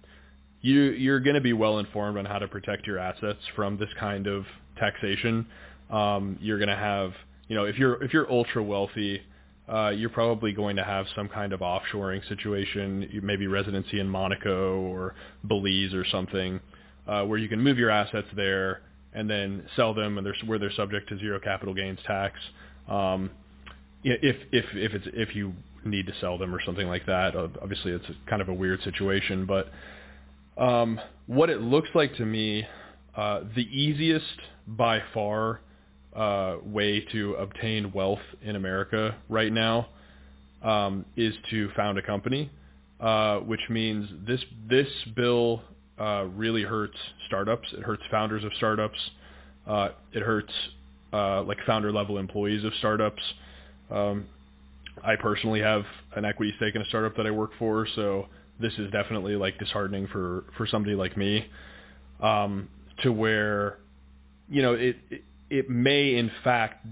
you 0.62 0.82
you're 0.91 1.19
going 1.19 1.36
to 1.36 1.41
be 1.41 1.53
well 1.53 1.79
informed 1.79 2.17
on 2.17 2.25
how 2.25 2.39
to 2.39 2.47
protect 2.47 2.88
your 2.88 2.99
assets 2.99 3.39
from 3.56 3.77
this 3.77 3.89
kind 3.99 4.27
of 4.27 4.45
taxation. 4.77 5.45
Um, 5.89 6.38
you're 6.41 6.58
going 6.58 6.69
to 6.69 6.75
have, 6.75 7.13
you 7.47 7.56
know, 7.56 7.65
if 7.65 7.77
you're 7.77 8.01
if 8.03 8.13
you're 8.13 8.32
ultra 8.32 8.63
wealthy, 8.63 9.21
uh, 9.67 9.89
you're 9.89 10.10
probably 10.10 10.53
going 10.53 10.75
to 10.75 10.84
have 10.84 11.06
some 11.15 11.27
kind 11.29 11.53
of 11.53 11.62
offshoring 11.62 12.27
situation, 12.27 13.10
maybe 13.23 13.47
residency 13.47 13.99
in 13.99 14.08
Monaco 14.08 14.79
or 14.82 15.15
Belize 15.47 15.93
or 15.93 16.06
something, 16.06 16.60
uh, 17.08 17.23
where 17.23 17.38
you 17.38 17.49
can 17.49 17.62
move 17.62 17.77
your 17.77 17.89
assets 17.89 18.27
there 18.36 18.82
and 19.13 19.29
then 19.29 19.63
sell 19.75 19.93
them, 19.93 20.17
and 20.17 20.25
they're, 20.25 20.36
where 20.45 20.58
they're 20.58 20.71
subject 20.71 21.08
to 21.10 21.17
zero 21.19 21.39
capital 21.39 21.73
gains 21.73 21.99
tax. 22.06 22.39
Um, 22.89 23.29
if 24.03 24.35
if 24.51 24.65
if 24.73 24.93
it's 24.93 25.07
if 25.13 25.35
you 25.35 25.53
need 25.85 26.07
to 26.07 26.13
sell 26.21 26.37
them 26.37 26.53
or 26.53 26.61
something 26.65 26.87
like 26.87 27.05
that. 27.05 27.35
Obviously, 27.35 27.91
it's 27.91 28.05
kind 28.29 28.41
of 28.41 28.49
a 28.49 28.53
weird 28.53 28.81
situation, 28.83 29.45
but 29.45 29.71
um, 30.61 30.99
what 31.27 31.49
it 31.49 31.61
looks 31.61 31.89
like 31.95 32.15
to 32.15 32.25
me, 32.25 32.65
uh, 33.15 33.41
the 33.55 33.63
easiest 33.63 34.25
by 34.67 35.01
far 35.13 35.61
uh, 36.15 36.57
way 36.63 37.01
to 37.11 37.33
obtain 37.35 37.91
wealth 37.91 38.19
in 38.41 38.55
America 38.55 39.15
right 39.29 39.51
now 39.51 39.87
um, 40.61 41.05
is 41.17 41.33
to 41.49 41.69
found 41.75 41.97
a 41.97 42.01
company, 42.01 42.51
uh, 42.99 43.37
which 43.39 43.61
means 43.69 44.07
this 44.27 44.43
this 44.69 44.87
bill 45.15 45.61
uh, 45.99 46.25
really 46.35 46.63
hurts 46.63 46.97
startups. 47.27 47.67
It 47.73 47.83
hurts 47.83 48.03
founders 48.11 48.43
of 48.43 48.51
startups. 48.57 48.97
Uh, 49.67 49.89
it 50.11 50.21
hurts 50.21 50.51
uh, 51.13 51.43
like 51.43 51.57
founder 51.65 51.91
level 51.91 52.17
employees 52.17 52.63
of 52.63 52.73
startups. 52.79 53.21
Um, 53.93 54.25
I 55.03 55.15
personally 55.15 55.62
have 55.62 55.84
an 56.15 56.25
equity 56.25 56.53
stake 56.58 56.75
in 56.75 56.82
a 56.82 56.86
startup 56.86 57.15
that 57.17 57.27
I 57.27 57.32
work 57.32 57.51
for, 57.60 57.88
so 57.95 58.27
this 58.60 58.73
is 58.77 58.91
definitely 58.91 59.36
like 59.36 59.58
disheartening 59.60 60.08
for 60.08 60.45
for 60.58 60.67
somebody 60.67 60.95
like 60.95 61.15
me. 61.17 61.45
Um, 62.21 62.69
to 63.01 63.12
where, 63.12 63.79
you 64.49 64.62
know, 64.62 64.73
it, 64.73 64.97
it 65.10 65.23
it 65.49 65.69
may 65.69 66.15
in 66.15 66.32
fact 66.43 66.86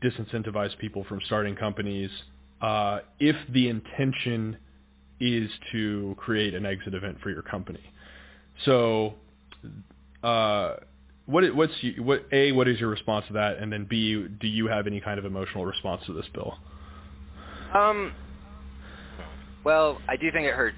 disincentivize 0.00 0.76
people 0.78 1.04
from 1.04 1.20
starting 1.26 1.56
companies 1.56 2.10
uh, 2.60 3.00
if 3.18 3.36
the 3.52 3.68
intention 3.68 4.56
is 5.18 5.50
to 5.72 6.14
create 6.18 6.54
an 6.54 6.64
exit 6.64 6.94
event 6.94 7.18
for 7.22 7.30
your 7.30 7.42
company. 7.42 7.82
So, 8.64 9.14
uh, 10.22 10.76
what 11.30 11.54
what's 11.54 11.72
what 11.98 12.24
a 12.32 12.52
what 12.52 12.68
is 12.68 12.80
your 12.80 12.88
response 12.88 13.26
to 13.28 13.34
that, 13.34 13.58
and 13.58 13.72
then 13.72 13.86
b 13.88 14.26
do 14.40 14.46
you 14.46 14.66
have 14.66 14.86
any 14.86 15.00
kind 15.00 15.18
of 15.18 15.24
emotional 15.24 15.64
response 15.64 16.02
to 16.06 16.12
this 16.12 16.26
bill? 16.34 16.58
Um. 17.74 18.12
Well, 19.64 19.98
I 20.08 20.16
do 20.16 20.30
think 20.32 20.46
it 20.46 20.54
hurts. 20.54 20.76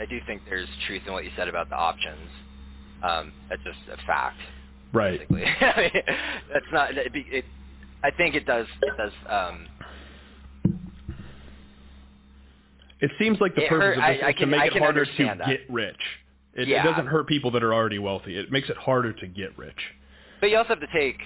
I 0.00 0.06
do 0.06 0.18
think 0.26 0.42
there's 0.48 0.68
truth 0.86 1.02
in 1.06 1.12
what 1.12 1.24
you 1.24 1.30
said 1.36 1.48
about 1.48 1.68
the 1.68 1.76
options. 1.76 2.28
Um, 3.02 3.32
that's 3.48 3.62
just 3.64 3.78
a 3.92 3.96
fact. 4.06 4.38
Right. 4.92 5.20
I 5.30 5.90
mean, 5.92 6.02
that's 6.52 6.66
not. 6.72 6.96
It, 6.96 7.12
it, 7.14 7.44
I 8.02 8.10
think 8.10 8.34
it 8.34 8.46
does. 8.46 8.66
It 8.82 8.96
does. 8.96 9.12
Um, 9.28 9.66
it 13.00 13.10
seems 13.18 13.40
like 13.40 13.54
the 13.54 13.62
purpose 13.62 13.70
hurt, 13.70 13.98
of 13.98 14.16
this 14.16 14.22
I, 14.22 14.26
I 14.26 14.30
is 14.30 14.36
can, 14.36 14.36
to 14.36 14.46
make 14.46 14.60
I 14.60 14.66
it 14.66 14.78
harder 14.78 15.04
to 15.04 15.24
that. 15.24 15.46
get 15.46 15.60
rich. 15.68 15.96
It, 16.54 16.68
Yeah. 16.68 16.82
it 16.82 16.90
doesn't 16.90 17.06
hurt 17.06 17.26
people 17.26 17.50
that 17.52 17.62
are 17.62 17.72
already 17.74 17.98
wealthy. 17.98 18.36
It 18.38 18.50
makes 18.52 18.68
it 18.68 18.76
harder 18.76 19.12
to 19.12 19.26
get 19.26 19.56
rich. 19.56 19.94
But 20.40 20.50
you 20.50 20.56
also 20.58 20.70
have 20.70 20.80
to 20.80 20.86
take 20.88 21.20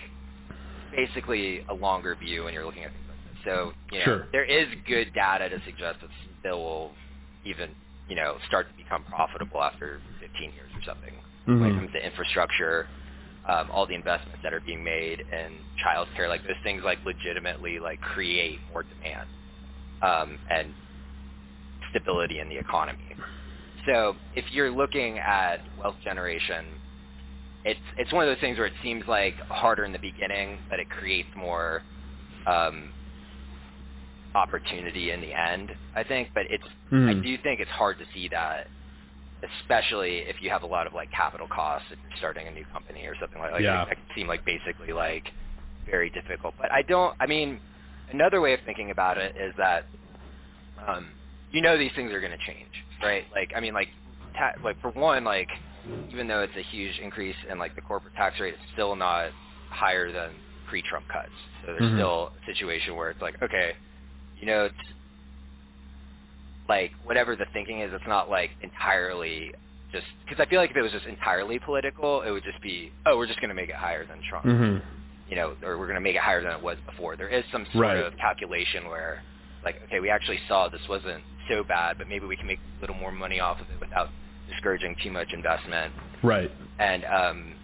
basically 0.94 1.62
a 1.68 1.74
longer 1.74 2.14
view 2.14 2.44
when 2.44 2.54
you're 2.54 2.64
looking 2.64 2.84
at 2.84 2.92
things 2.92 3.04
like 3.08 3.18
this. 3.24 3.44
So, 3.44 3.72
you 3.90 3.98
know, 3.98 4.04
Sure. 4.04 4.28
there 4.32 4.44
is 4.44 4.68
good 4.86 5.12
data 5.14 5.48
to 5.48 5.60
suggest 5.64 6.00
that 6.00 6.08
this 6.08 6.28
bill 6.42 6.62
will 6.62 6.96
even, 7.44 7.74
you 8.08 8.16
know, 8.16 8.38
start 8.46 8.68
to 8.68 8.74
become 8.76 9.04
profitable 9.04 9.62
after 9.62 10.00
15 10.20 10.52
years 10.52 10.70
or 10.74 10.82
something. 10.82 11.14
When 11.46 11.70
it 11.70 11.74
comes 11.76 11.92
to 11.92 12.04
infrastructure, 12.04 12.88
um, 13.48 13.70
all 13.70 13.86
the 13.86 13.94
investments 13.94 14.40
that 14.42 14.52
are 14.52 14.60
being 14.60 14.82
made 14.82 15.20
in 15.20 15.64
childcare, 15.84 16.28
like 16.28 16.42
those 16.42 16.56
things 16.64 16.82
like 16.84 16.98
legitimately 17.04 17.78
like 17.78 18.00
create 18.00 18.58
more 18.72 18.82
demand 18.82 19.28
um, 20.02 20.38
and 20.50 20.74
stability 21.90 22.40
in 22.40 22.48
the 22.48 22.56
economy. 22.58 22.98
So 23.86 24.16
if 24.34 24.44
you're 24.52 24.70
looking 24.70 25.18
at 25.18 25.60
wealth 25.78 25.96
generation, 26.04 26.66
it's 27.64 27.80
it's 27.98 28.12
one 28.12 28.24
of 28.24 28.30
those 28.30 28.40
things 28.40 28.58
where 28.58 28.66
it 28.66 28.74
seems 28.82 29.04
like 29.08 29.34
harder 29.48 29.84
in 29.84 29.92
the 29.92 29.98
beginning, 29.98 30.58
but 30.70 30.80
it 30.80 30.88
creates 30.90 31.28
more 31.36 31.82
um, 32.46 32.90
opportunity 34.34 35.10
in 35.12 35.20
the 35.20 35.32
end. 35.34 35.70
I 35.94 36.04
think, 36.04 36.30
but 36.34 36.44
it's 36.50 36.64
I 36.92 37.14
Mhm. 37.14 37.22
do 37.22 37.38
think 37.38 37.60
it's 37.60 37.70
hard 37.72 37.98
to 37.98 38.06
see 38.14 38.28
that, 38.28 38.68
especially 39.42 40.18
if 40.20 40.42
you 40.42 40.50
have 40.50 40.62
a 40.62 40.66
lot 40.66 40.86
of 40.86 40.94
like 40.94 41.10
capital 41.12 41.48
costs 41.48 41.90
if 41.92 41.98
you're 42.02 42.18
starting 42.18 42.48
a 42.48 42.50
new 42.52 42.64
company 42.66 43.06
or 43.06 43.16
something 43.20 43.40
like 43.40 43.52
that. 43.52 43.62
Yeah. 43.62 43.78
Like, 43.80 43.88
that 43.90 43.96
can 44.06 44.16
seem 44.16 44.28
like 44.28 44.44
basically 44.44 44.92
like 44.92 45.32
very 45.86 46.10
difficult. 46.10 46.54
But 46.58 46.72
I 46.72 46.82
don't. 46.82 47.14
I 47.20 47.26
mean, 47.26 47.60
another 48.10 48.40
way 48.40 48.54
of 48.54 48.60
thinking 48.66 48.90
about 48.90 49.18
it 49.18 49.36
is 49.36 49.54
that 49.58 49.86
um, 50.86 51.14
you 51.50 51.60
know 51.62 51.78
these 51.78 51.92
things 51.94 52.12
are 52.12 52.20
going 52.20 52.32
to 52.32 52.44
change, 52.46 52.85
right? 53.02 53.24
Like 53.34 53.52
I 53.56 53.60
mean, 53.60 53.74
like 53.74 53.88
ta- 54.36 54.54
like 54.64 54.80
for 54.80 54.90
one, 54.92 55.24
like 55.24 55.48
even 56.10 56.28
though 56.28 56.42
it's 56.42 56.56
a 56.56 56.62
huge 56.62 56.98
increase 57.00 57.36
in 57.50 57.58
like 57.58 57.74
the 57.74 57.82
corporate 57.82 58.14
tax 58.14 58.40
rate, 58.40 58.54
it's 58.54 58.62
still 58.74 58.96
not 58.96 59.30
higher 59.70 60.12
than 60.12 60.32
pre-Trump 60.66 61.06
cuts. 61.08 61.30
So 61.62 61.72
there's 61.74 61.84
Mhm. 61.86 61.94
still 61.94 62.32
a 62.42 62.46
situation 62.46 62.96
where 62.96 63.10
it's 63.10 63.22
like, 63.22 63.40
okay, 63.42 63.76
you 64.36 64.46
know, 64.46 64.66
it's 64.66 64.76
like 66.68 66.92
whatever 67.04 67.36
the 67.36 67.46
thinking 67.52 67.80
is, 67.80 67.92
it's 67.94 68.06
not 68.06 68.30
like 68.30 68.50
entirely 68.62 69.52
just 69.92 70.06
because 70.28 70.40
I 70.40 70.48
feel 70.50 70.60
like 70.60 70.70
if 70.70 70.76
it 70.76 70.82
was 70.82 70.92
just 70.92 71.06
entirely 71.06 71.58
political, 71.60 72.22
it 72.22 72.30
would 72.30 72.44
just 72.44 72.60
be, 72.62 72.92
oh, 73.06 73.16
we're 73.16 73.26
just 73.26 73.40
going 73.40 73.50
to 73.50 73.54
make 73.54 73.70
it 73.70 73.76
higher 73.76 74.06
than 74.06 74.20
Trump 74.28 74.46
Mhm. 74.46 74.82
you 75.28 75.36
know, 75.36 75.56
or 75.62 75.78
we're 75.78 75.86
going 75.86 75.96
to 75.96 76.00
make 76.00 76.16
it 76.16 76.22
higher 76.22 76.42
than 76.42 76.52
it 76.52 76.62
was 76.62 76.78
before. 76.86 77.16
There 77.16 77.28
is 77.28 77.44
some 77.52 77.66
sort 77.72 77.82
Right. 77.82 77.96
of 77.98 78.16
calculation 78.18 78.88
where, 78.88 79.22
like, 79.64 79.82
okay, 79.84 80.00
we 80.00 80.10
actually 80.10 80.40
saw 80.48 80.68
this 80.68 80.86
wasn't 80.88 81.24
so 81.48 81.64
bad, 81.64 81.98
but 81.98 82.08
maybe 82.08 82.26
we 82.26 82.36
can 82.36 82.46
make 82.46 82.58
a 82.78 82.80
little 82.80 82.96
more 82.96 83.12
money 83.12 83.40
off 83.40 83.60
of 83.60 83.66
it 83.70 83.80
without 83.80 84.08
discouraging 84.48 84.96
too 85.02 85.10
much 85.10 85.32
investment. 85.32 85.92
Right. 86.22 86.50
And 86.78 87.04
um, 87.04 87.54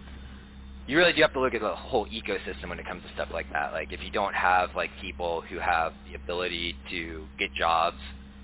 you 0.87 0.97
really 0.97 1.13
do 1.13 1.21
have 1.21 1.33
to 1.33 1.39
look 1.39 1.53
at 1.53 1.61
the 1.61 1.75
whole 1.75 2.05
ecosystem 2.07 2.69
when 2.69 2.79
it 2.79 2.85
comes 2.85 3.03
to 3.03 3.13
stuff 3.13 3.29
like 3.31 3.51
that. 3.53 3.71
Like, 3.71 3.93
if 3.93 4.01
you 4.03 4.11
don't 4.11 4.35
have 4.35 4.69
like 4.75 4.89
people 5.01 5.41
who 5.49 5.59
have 5.59 5.93
the 6.09 6.15
ability 6.15 6.75
to 6.89 7.25
get 7.39 7.53
jobs 7.53 7.97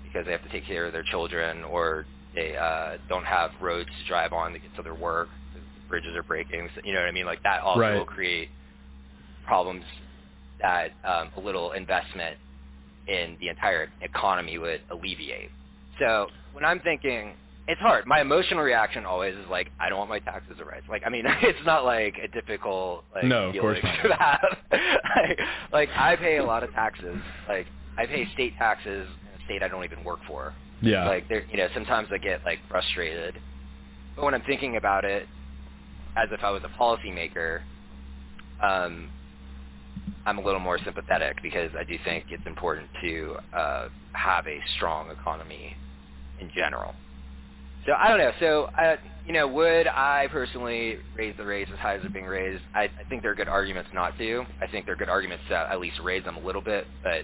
because 0.04 0.24
they 0.26 0.32
have 0.32 0.42
to 0.42 0.48
take 0.48 0.66
care 0.66 0.86
of 0.86 0.92
their 0.92 1.04
children, 1.04 1.64
or 1.64 2.06
they 2.34 2.56
uh, 2.56 2.96
don't 3.08 3.24
have 3.24 3.50
roads 3.60 3.90
to 4.00 4.08
drive 4.08 4.32
on 4.32 4.52
to 4.52 4.58
get 4.58 4.74
to 4.76 4.82
their 4.82 4.94
work, 4.94 5.28
the 5.54 5.60
bridges 5.88 6.16
are 6.16 6.22
breaking. 6.22 6.68
So, 6.74 6.80
you 6.84 6.92
know 6.94 7.00
what 7.00 7.08
I 7.08 7.12
mean? 7.12 7.26
Like 7.26 7.42
that 7.42 7.62
also 7.62 7.80
Right. 7.80 7.98
will 7.98 8.04
create 8.04 8.48
problems 9.46 9.84
that 10.60 10.92
um, 11.04 11.30
a 11.36 11.40
little 11.40 11.72
investment 11.72 12.36
in 13.10 13.36
the 13.40 13.48
entire 13.48 13.90
economy 14.02 14.56
would 14.58 14.80
alleviate. 14.90 15.50
So 15.98 16.28
when 16.52 16.64
I'm 16.64 16.80
thinking, 16.80 17.34
it's 17.68 17.80
hard. 17.80 18.06
My 18.06 18.20
emotional 18.20 18.62
reaction 18.62 19.04
always 19.04 19.34
is 19.34 19.46
like, 19.50 19.70
I 19.78 19.88
don't 19.88 19.98
want 19.98 20.10
my 20.10 20.20
taxes 20.20 20.56
to 20.58 20.64
rise. 20.64 20.82
Like, 20.88 21.02
I 21.04 21.08
mean, 21.08 21.24
it's 21.42 21.58
not 21.66 21.84
like 21.84 22.16
a 22.22 22.28
difficult 22.28 23.04
like 23.14 23.24
No, 23.24 23.50
of 23.50 23.56
course 23.60 23.78
feeling 23.80 23.96
not. 24.04 24.40
to 24.70 24.76
have. 24.78 24.80
like, 25.16 25.38
like, 25.72 25.88
I 25.96 26.16
pay 26.16 26.38
a 26.38 26.44
lot 26.44 26.62
of 26.62 26.72
taxes. 26.72 27.16
Like, 27.48 27.66
I 27.98 28.06
pay 28.06 28.28
state 28.32 28.54
taxes 28.56 29.08
in 29.08 29.40
a 29.40 29.44
state 29.44 29.62
I 29.62 29.68
don't 29.68 29.84
even 29.84 30.04
work 30.04 30.20
for. 30.26 30.54
Yeah. 30.80 31.06
Like, 31.06 31.28
there, 31.28 31.44
you 31.50 31.58
know, 31.58 31.68
sometimes 31.74 32.08
I 32.12 32.18
get 32.18 32.44
like 32.44 32.58
frustrated. 32.68 33.38
But 34.16 34.24
when 34.24 34.34
I'm 34.34 34.42
thinking 34.42 34.76
about 34.76 35.04
it, 35.04 35.26
as 36.16 36.28
if 36.32 36.42
I 36.42 36.50
was 36.50 36.62
a 36.64 36.80
policymaker, 36.80 37.60
um, 38.62 39.10
I'm 40.26 40.38
a 40.38 40.42
little 40.42 40.60
more 40.60 40.78
sympathetic 40.84 41.42
because 41.42 41.70
I 41.78 41.84
do 41.84 41.96
think 42.04 42.26
it's 42.30 42.46
important 42.46 42.88
to 43.02 43.36
uh, 43.54 43.88
have 44.12 44.46
a 44.46 44.58
strong 44.76 45.10
economy 45.10 45.76
in 46.40 46.50
general. 46.54 46.94
So 47.86 47.92
I 47.98 48.08
don't 48.08 48.18
know. 48.18 48.32
So 48.38 48.64
uh, 48.78 48.96
you 49.26 49.32
know, 49.32 49.46
would 49.46 49.86
I 49.86 50.28
personally 50.30 50.98
raise 51.16 51.36
the 51.36 51.44
rates 51.44 51.70
as 51.72 51.78
high 51.78 51.94
as 51.96 52.02
they're 52.02 52.10
being 52.10 52.26
raised? 52.26 52.62
I, 52.74 52.84
I 52.84 53.08
think 53.08 53.22
there 53.22 53.30
are 53.30 53.34
good 53.34 53.48
arguments 53.48 53.90
not 53.94 54.16
to. 54.18 54.44
I 54.60 54.66
think 54.66 54.86
there 54.86 54.94
are 54.94 54.98
good 54.98 55.08
arguments 55.08 55.44
to 55.48 55.56
at 55.56 55.80
least 55.80 56.00
raise 56.02 56.24
them 56.24 56.36
a 56.36 56.40
little 56.40 56.62
bit, 56.62 56.86
but 57.02 57.22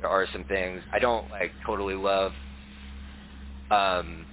there 0.00 0.10
are 0.10 0.26
some 0.32 0.44
things 0.44 0.82
I 0.92 0.98
don't 0.98 1.28
like 1.30 1.52
totally 1.66 1.94
love. 1.94 2.32
Um, 3.70 4.24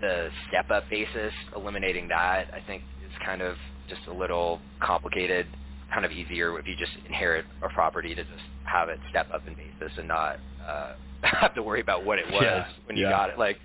the 0.00 0.28
step-up 0.48 0.88
basis, 0.90 1.32
eliminating 1.56 2.08
that, 2.08 2.52
I 2.52 2.60
think 2.66 2.82
is 3.04 3.12
kind 3.24 3.42
of 3.42 3.56
just 3.88 4.02
a 4.08 4.12
little 4.12 4.60
complicated. 4.80 5.46
Kind 5.92 6.04
of 6.04 6.12
easier 6.12 6.58
if 6.58 6.66
you 6.66 6.74
just 6.76 6.92
inherit 7.06 7.44
a 7.62 7.68
property 7.68 8.14
to 8.14 8.22
just 8.24 8.44
have 8.64 8.88
it 8.88 8.98
step 9.10 9.28
up 9.32 9.46
in 9.46 9.54
basis 9.54 9.96
and 9.98 10.08
not 10.08 10.38
uh, 10.66 10.92
have 11.22 11.54
to 11.54 11.62
worry 11.62 11.80
about 11.80 12.04
what 12.04 12.18
it 12.18 12.26
was 12.30 12.42
Yeah, 12.42 12.68
when 12.86 12.96
you 12.96 13.04
yeah. 13.04 13.10
got 13.10 13.30
it. 13.30 13.38
Like, 13.38 13.58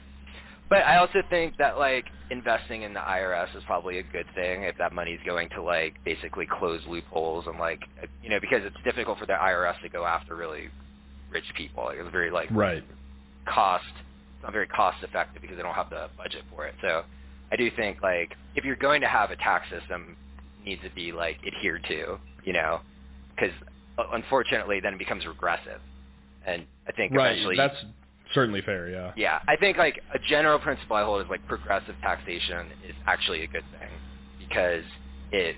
but 0.69 0.79
I 0.79 0.97
also 0.97 1.21
think 1.29 1.57
that 1.57 1.77
like 1.77 2.05
investing 2.29 2.81
in 2.81 2.93
the 2.93 2.99
IRS 2.99 3.55
is 3.55 3.63
probably 3.65 3.99
a 3.99 4.03
good 4.03 4.25
thing 4.35 4.63
if 4.63 4.77
that 4.77 4.91
money's 4.93 5.19
going 5.25 5.49
to 5.49 5.61
like 5.61 5.95
basically 6.03 6.45
close 6.45 6.81
loopholes 6.87 7.45
and 7.47 7.57
like 7.57 7.79
you 8.21 8.29
know 8.29 8.39
because 8.41 8.61
it's 8.63 8.75
difficult 8.83 9.17
for 9.19 9.25
the 9.25 9.33
IRS 9.33 9.81
to 9.81 9.89
go 9.89 10.05
after 10.05 10.35
really 10.35 10.69
rich 11.31 11.45
people. 11.55 11.85
Like, 11.85 11.97
it's 11.99 12.11
very 12.11 12.31
like 12.31 12.49
right. 12.51 12.83
cost 13.45 13.85
it's 14.35 14.43
not 14.43 14.51
very 14.53 14.67
cost 14.67 15.01
effective 15.03 15.41
because 15.41 15.57
they 15.57 15.63
don't 15.63 15.73
have 15.73 15.89
the 15.89 16.09
budget 16.17 16.43
for 16.53 16.67
it. 16.67 16.75
So 16.81 17.03
I 17.51 17.55
do 17.55 17.71
think 17.75 18.01
like 18.03 18.35
if 18.55 18.65
you're 18.65 18.75
going 18.75 19.01
to 19.01 19.07
have 19.07 19.31
a 19.31 19.35
tax 19.37 19.65
system 19.69 20.15
needs 20.67 20.81
to 20.83 20.89
be 20.91 21.11
like 21.11 21.37
adhered 21.45 21.83
to, 21.87 22.17
you 22.43 22.53
know, 22.53 22.81
because 23.35 23.55
uh, 23.97 24.03
unfortunately 24.13 24.79
then 24.79 24.93
it 24.93 24.99
becomes 24.99 25.25
regressive. 25.25 25.81
And 26.45 26.65
I 26.87 26.91
think 26.91 27.13
Right. 27.13 27.31
eventually 27.31 27.57
That's 27.57 27.75
certainly 28.33 28.61
fair. 28.61 28.89
Yeah. 28.89 29.11
yeah, 29.15 29.39
I 29.47 29.55
think 29.55 29.77
like 29.77 30.01
a 30.13 30.19
general 30.19 30.59
principle 30.59 30.95
I 30.95 31.03
hold 31.03 31.23
is 31.23 31.29
like 31.29 31.45
progressive 31.47 31.95
taxation 32.01 32.67
is 32.87 32.95
actually 33.05 33.43
a 33.43 33.47
good 33.47 33.65
thing 33.79 33.89
because 34.47 34.83
it 35.31 35.55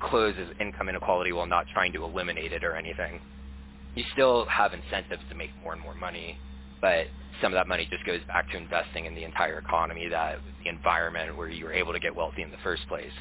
closes 0.00 0.48
income 0.60 0.88
inequality 0.88 1.32
while 1.32 1.46
not 1.46 1.66
trying 1.72 1.92
to 1.94 2.04
eliminate 2.04 2.52
it 2.52 2.62
or 2.64 2.76
anything. 2.76 3.20
You 3.94 4.04
still 4.12 4.44
have 4.46 4.74
incentives 4.74 5.22
to 5.30 5.34
make 5.34 5.50
more 5.62 5.72
and 5.72 5.80
more 5.80 5.94
money, 5.94 6.38
but 6.82 7.06
some 7.40 7.52
of 7.52 7.56
that 7.56 7.66
money 7.66 7.86
just 7.90 8.04
goes 8.04 8.20
back 8.28 8.50
to 8.50 8.56
investing 8.58 9.06
in 9.06 9.14
the 9.14 9.24
entire 9.24 9.58
economy, 9.58 10.08
that 10.08 10.38
the 10.62 10.68
environment 10.68 11.36
where 11.36 11.48
you 11.48 11.64
were 11.64 11.72
able 11.72 11.92
to 11.92 11.98
get 11.98 12.14
wealthy 12.14 12.42
in 12.42 12.50
the 12.50 12.56
first 12.62 12.86
place. 12.88 13.12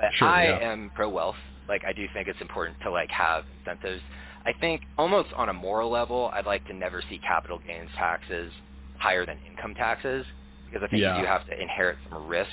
But 0.00 0.14
Sure, 0.14 0.28
I 0.28 0.44
yeah. 0.46 0.72
am 0.72 0.90
pro 0.94 1.08
wealth. 1.08 1.36
Like 1.68 1.84
I 1.86 1.92
do 1.92 2.06
think 2.14 2.28
it's 2.28 2.40
important 2.40 2.78
to 2.82 2.90
like 2.90 3.10
have 3.10 3.44
incentives. 3.58 4.02
I 4.46 4.52
think 4.60 4.82
almost 4.96 5.30
on 5.36 5.50
a 5.50 5.52
moral 5.52 5.90
level, 5.90 6.30
I'd 6.32 6.46
like 6.46 6.66
to 6.68 6.72
never 6.74 7.02
see 7.10 7.18
capital 7.18 7.60
gains 7.66 7.90
taxes 7.96 8.52
higher 8.98 9.26
than 9.26 9.38
income 9.50 9.74
taxes 9.74 10.26
because 10.66 10.82
I 10.82 10.88
think 10.88 11.02
Yeah. 11.02 11.16
you 11.16 11.22
do 11.22 11.28
have 11.28 11.46
to 11.48 11.60
inherit 11.60 11.98
some 12.08 12.26
risk 12.26 12.50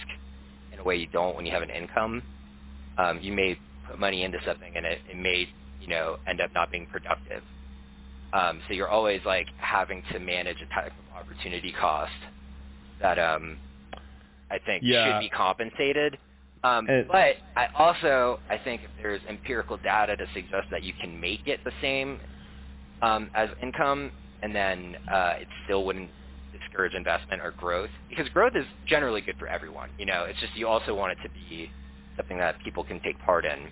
in 0.73 0.79
a 0.79 0.83
way 0.83 0.97
you 0.97 1.07
don't 1.07 1.35
when 1.37 1.45
you 1.45 1.53
have 1.53 1.63
an 1.63 1.69
income. 1.69 2.23
Um, 2.97 3.19
you 3.21 3.33
may 3.33 3.59
put 3.87 3.99
money 3.99 4.23
into 4.23 4.39
something 4.45 4.75
and 4.75 4.85
it, 4.85 4.99
it 5.09 5.17
may, 5.17 5.47
you 5.81 5.87
know, 5.87 6.17
end 6.27 6.41
up 6.41 6.51
not 6.53 6.71
being 6.71 6.87
productive. 6.87 7.43
Um, 8.33 8.61
so 8.67 8.73
you're 8.73 8.89
always 8.89 9.21
like 9.25 9.47
having 9.57 10.03
to 10.11 10.19
manage 10.19 10.61
a 10.61 10.67
type 10.73 10.93
of 10.99 11.17
opportunity 11.17 11.73
cost 11.79 12.11
that 13.01 13.19
um, 13.19 13.57
I 14.51 14.59
think 14.59 14.83
Yeah. 14.85 15.19
should 15.19 15.19
be 15.21 15.29
compensated. 15.29 16.17
Um, 16.66 16.89
And- 16.89 17.07
but 17.07 17.38
I 17.55 17.68
also 17.76 18.39
I 18.49 18.57
think 18.57 18.84
if 18.84 18.89
there's 19.01 19.22
empirical 19.26 19.78
data 19.78 20.18
to 20.18 20.28
suggest 20.34 20.70
that 20.72 20.84
you 20.84 20.93
can 20.93 21.20
make 21.20 21.47
it 21.47 21.63
the 21.63 21.74
same 21.82 22.20
um, 23.01 23.30
as 23.36 23.49
income, 23.61 24.11
and 24.41 24.55
then 24.55 24.97
uh, 25.07 25.36
it 25.39 25.47
still 25.66 25.86
wouldn't 25.86 26.11
discourage 26.51 26.93
investment 26.95 27.41
or 27.41 27.51
growth 27.51 27.89
because 28.09 28.28
growth 28.30 28.55
is 28.55 28.66
generally 28.88 29.22
good 29.22 29.38
for 29.38 29.47
everyone. 29.47 29.89
You 29.97 30.05
know, 30.05 30.24
it's 30.24 30.39
just 30.39 30.55
you 30.55 30.68
also 30.68 30.95
want 30.95 31.11
it 31.11 31.20
to 31.24 31.30
be 31.30 31.72
something 32.18 32.38
that 32.38 32.59
people 32.63 32.84
can 32.84 32.99
take 33.01 33.20
part 33.20 33.45
in. 33.45 33.72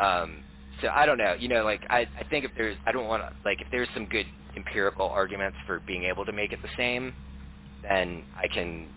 Um, 0.00 0.42
so 0.80 0.88
I 0.94 1.06
don't 1.06 1.18
know. 1.18 1.34
You 1.38 1.48
know, 1.48 1.64
like 1.64 1.86
I, 1.90 2.08
I 2.18 2.24
think 2.30 2.44
if 2.44 2.52
there's 2.56 2.76
I 2.86 2.92
don't 2.92 3.06
want 3.06 3.22
to 3.22 3.30
like 3.44 3.60
if 3.60 3.68
there's 3.70 3.88
some 3.94 4.06
good 4.06 4.26
empirical 4.56 5.08
arguments 5.10 5.58
for 5.66 5.80
being 5.86 6.04
able 6.04 6.24
to 6.24 6.32
make 6.32 6.52
it 6.52 6.60
the 6.62 6.68
same, 6.76 7.14
then 7.82 8.24
I 8.36 8.48
can 8.48 8.92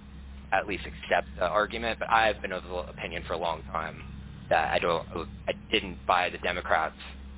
at 0.51 0.67
least 0.67 0.83
accept 0.85 1.27
the 1.37 1.47
argument. 1.47 1.99
But 1.99 2.09
I've 2.09 2.41
been 2.41 2.51
of 2.51 2.63
the 2.63 2.75
opinion 2.75 3.23
for 3.27 3.33
a 3.33 3.37
long 3.37 3.63
time 3.71 4.03
that 4.49 4.71
I 4.73 4.79
don't 4.79 5.05
I 5.47 5.53
didn't 5.71 5.97
buy 6.05 6.29
the 6.29 6.37
Democrats' 6.39 6.95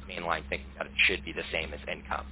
mainline 0.09 0.43
thinking 0.49 0.68
that 0.78 0.88
it 0.88 0.93
should 1.07 1.24
be 1.24 1.32
the 1.32 1.43
same 1.51 1.74
as 1.74 1.80
income. 1.91 2.26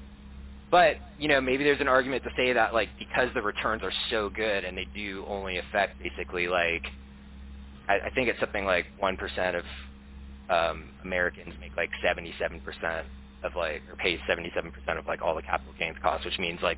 But 0.72 0.98
you 1.20 1.28
know, 1.28 1.42
maybe 1.42 1.64
there's 1.64 1.82
an 1.82 1.88
argument 1.88 2.24
to 2.24 2.30
say 2.36 2.54
that 2.54 2.74
like 2.74 2.90
because 2.98 3.30
the 3.34 3.42
returns 3.42 3.84
are 3.84 3.94
so 4.10 4.30
good 4.30 4.64
and 4.64 4.78
they 4.78 4.88
do 4.96 5.26
only 5.28 5.58
affect 5.58 6.02
basically 6.02 6.48
like 6.48 6.84
I, 7.88 8.08
I 8.08 8.10
think 8.12 8.30
it's 8.30 8.40
something 8.40 8.66
like 8.66 8.86
one 9.00 9.18
percent 9.18 9.58
of 9.58 9.66
um, 10.50 10.90
Americans 11.04 11.54
make 11.60 11.76
like 11.78 11.90
seventy-seven 12.04 12.62
percent 12.62 13.06
of 13.44 13.56
like 13.56 13.82
or 13.90 13.96
pay 13.98 14.20
seventy-seven 14.28 14.72
percent 14.72 14.98
of 14.98 15.08
like 15.08 15.22
all 15.22 15.36
the 15.36 15.42
capital 15.42 15.74
gains 15.78 15.98
costs, 16.02 16.26
which 16.26 16.40
means 16.40 16.60
like 16.62 16.78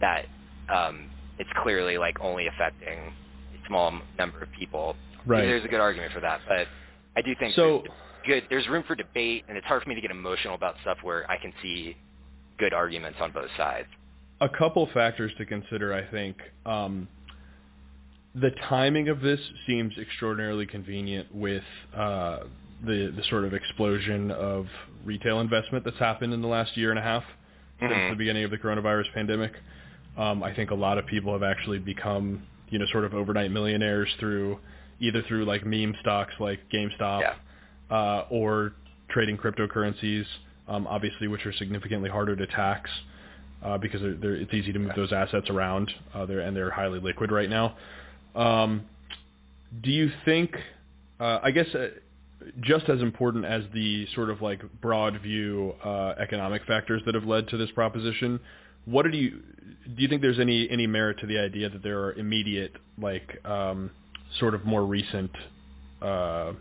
that 0.00 0.26
um, 0.68 1.08
it's 1.38 1.50
clearly 1.62 1.98
like 1.98 2.20
only 2.20 2.46
affecting 2.46 3.12
small 3.70 3.92
number 4.18 4.42
of 4.42 4.48
people. 4.58 4.96
Right. 5.24 5.42
There's 5.42 5.64
a 5.64 5.68
good 5.68 5.80
argument 5.80 6.12
for 6.12 6.20
that, 6.20 6.40
but 6.48 6.66
I 7.16 7.22
do 7.22 7.34
think 7.38 7.54
So- 7.54 7.84
there's 7.86 7.94
good. 8.26 8.42
There's 8.50 8.68
room 8.68 8.82
for 8.82 8.94
debate, 8.96 9.44
and 9.48 9.56
it's 9.56 9.66
hard 9.66 9.82
for 9.82 9.88
me 9.88 9.94
to 9.94 10.00
get 10.00 10.10
emotional 10.10 10.54
about 10.54 10.74
stuff 10.80 10.98
where 11.02 11.30
I 11.30 11.36
can 11.36 11.52
see 11.62 11.96
good 12.58 12.74
arguments 12.74 13.18
on 13.20 13.30
both 13.30 13.50
sides. 13.56 13.88
a 14.42 14.48
couple 14.48 14.86
factors 14.94 15.30
to 15.36 15.44
consider, 15.44 15.92
I 15.92 16.02
think. 16.10 16.38
Um, 16.64 17.08
the 18.34 18.50
timing 18.70 19.08
of 19.10 19.20
this 19.20 19.38
seems 19.66 19.92
extraordinarily 19.98 20.64
convenient 20.64 21.34
with 21.34 21.62
uh, 21.94 22.44
the 22.82 23.12
the 23.14 23.22
sort 23.28 23.44
of 23.44 23.52
explosion 23.52 24.30
of 24.30 24.66
retail 25.04 25.40
investment 25.40 25.84
that's 25.84 25.98
happened 25.98 26.32
in 26.32 26.40
the 26.40 26.48
last 26.48 26.74
year 26.76 26.88
and 26.90 26.98
a 26.98 27.02
half 27.02 27.24
since 27.80 27.92
Mhm. 27.92 28.10
the 28.10 28.16
beginning 28.16 28.44
of 28.44 28.50
the 28.50 28.56
coronavirus 28.58 29.12
pandemic. 29.12 29.52
Um, 30.16 30.42
I 30.42 30.54
think 30.54 30.70
a 30.70 30.74
lot 30.74 30.96
of 30.96 31.04
people 31.06 31.32
have 31.34 31.42
actually 31.42 31.78
become, 31.78 32.42
you 32.70 32.78
know, 32.78 32.86
sort 32.92 33.04
of 33.04 33.14
overnight 33.14 33.50
millionaires 33.50 34.08
through 34.18 34.58
either 35.00 35.22
through 35.28 35.44
like 35.44 35.64
meme 35.64 35.94
stocks 36.00 36.32
like 36.38 36.60
GameStop 36.72 37.20
Yeah. 37.20 37.34
uh, 37.90 38.26
or 38.30 38.72
trading 39.08 39.36
cryptocurrencies, 39.36 40.24
um, 40.68 40.86
obviously, 40.86 41.26
which 41.26 41.44
are 41.46 41.52
significantly 41.54 42.10
harder 42.10 42.36
to 42.36 42.46
tax 42.46 42.90
uh, 43.64 43.78
because 43.78 44.00
they're, 44.00 44.14
they're, 44.14 44.34
it's 44.36 44.52
easy 44.54 44.72
to 44.72 44.78
move 44.78 44.92
those 44.96 45.12
assets 45.12 45.50
around, 45.50 45.90
uh, 46.14 46.26
they're, 46.26 46.40
and 46.40 46.56
they're 46.56 46.70
highly 46.70 47.00
liquid 47.00 47.32
right 47.32 47.50
now. 47.50 47.76
Um, 48.34 48.84
do 49.82 49.90
you 49.90 50.10
think, 50.24 50.54
uh, 51.18 51.40
I 51.42 51.50
guess, 51.50 51.66
uh, 51.74 51.88
just 52.60 52.88
as 52.88 53.00
important 53.02 53.44
as 53.44 53.64
the 53.74 54.06
sort 54.14 54.30
of 54.30 54.40
like 54.40 54.62
broad 54.80 55.20
view 55.20 55.74
uh, 55.84 56.14
economic 56.18 56.64
factors 56.64 57.02
that 57.06 57.14
have 57.14 57.24
led 57.24 57.48
to 57.48 57.56
this 57.56 57.70
proposition, 57.72 58.40
what 58.84 59.10
do 59.10 59.16
you 59.16 59.30
do? 59.96 60.02
You 60.02 60.08
think 60.08 60.22
there's 60.22 60.40
any 60.40 60.68
any 60.70 60.86
merit 60.86 61.18
to 61.20 61.26
the 61.26 61.38
idea 61.38 61.68
that 61.68 61.82
there 61.82 62.00
are 62.00 62.12
immediate, 62.14 62.72
like, 63.00 63.44
um, 63.44 63.90
sort 64.38 64.54
of 64.54 64.64
more 64.64 64.84
recent 64.84 65.30
uh, 66.02 66.52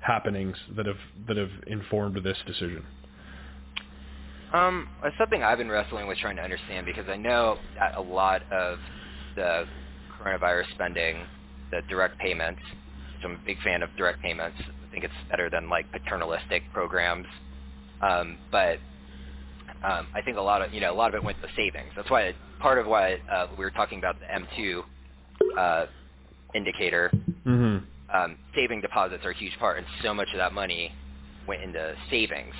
happenings 0.00 0.56
that 0.76 0.86
have 0.86 0.96
that 1.28 1.36
have 1.36 1.50
informed 1.66 2.16
this 2.22 2.38
decision? 2.46 2.84
Um, 4.52 4.88
it's 5.02 5.16
something 5.16 5.42
I've 5.42 5.58
been 5.58 5.70
wrestling 5.70 6.06
with 6.06 6.18
trying 6.18 6.36
to 6.36 6.42
understand 6.42 6.84
because 6.84 7.08
I 7.08 7.16
know 7.16 7.56
that 7.78 7.96
a 7.96 8.02
lot 8.02 8.42
of 8.52 8.78
the 9.34 9.64
coronavirus 10.18 10.70
spending, 10.74 11.24
the 11.70 11.80
direct 11.88 12.18
payments, 12.18 12.60
which 13.16 13.24
I'm 13.24 13.32
a 13.32 13.46
big 13.46 13.60
fan 13.62 13.82
of 13.82 13.88
direct 13.96 14.20
payments. 14.20 14.58
I 14.60 14.92
think 14.92 15.04
it's 15.04 15.14
better 15.30 15.48
than 15.48 15.70
like 15.70 15.90
paternalistic 15.90 16.62
programs. 16.74 17.26
Um, 18.02 18.36
but 18.50 18.78
um, 19.84 20.06
I 20.14 20.22
think 20.22 20.36
a 20.36 20.40
lot 20.40 20.62
of 20.62 20.72
you 20.72 20.80
know 20.80 20.92
a 20.92 20.94
lot 20.94 21.08
of 21.08 21.14
it 21.14 21.24
went 21.24 21.40
to 21.42 21.48
savings. 21.56 21.90
That's 21.96 22.10
why 22.10 22.34
part 22.60 22.78
of 22.78 22.86
why 22.86 23.18
uh, 23.30 23.48
we 23.58 23.64
were 23.64 23.70
talking 23.70 23.98
about 23.98 24.16
the 24.20 24.26
M2 24.26 24.82
uh, 25.58 25.86
indicator 26.54 27.10
Mm-hmm. 27.46 28.16
um, 28.16 28.38
saving 28.54 28.80
deposits 28.82 29.24
are 29.24 29.30
a 29.30 29.36
huge 29.36 29.58
part, 29.58 29.76
and 29.78 29.86
so 30.02 30.14
much 30.14 30.28
of 30.32 30.38
that 30.38 30.52
money 30.52 30.92
went 31.48 31.60
into 31.62 31.94
savings, 32.08 32.54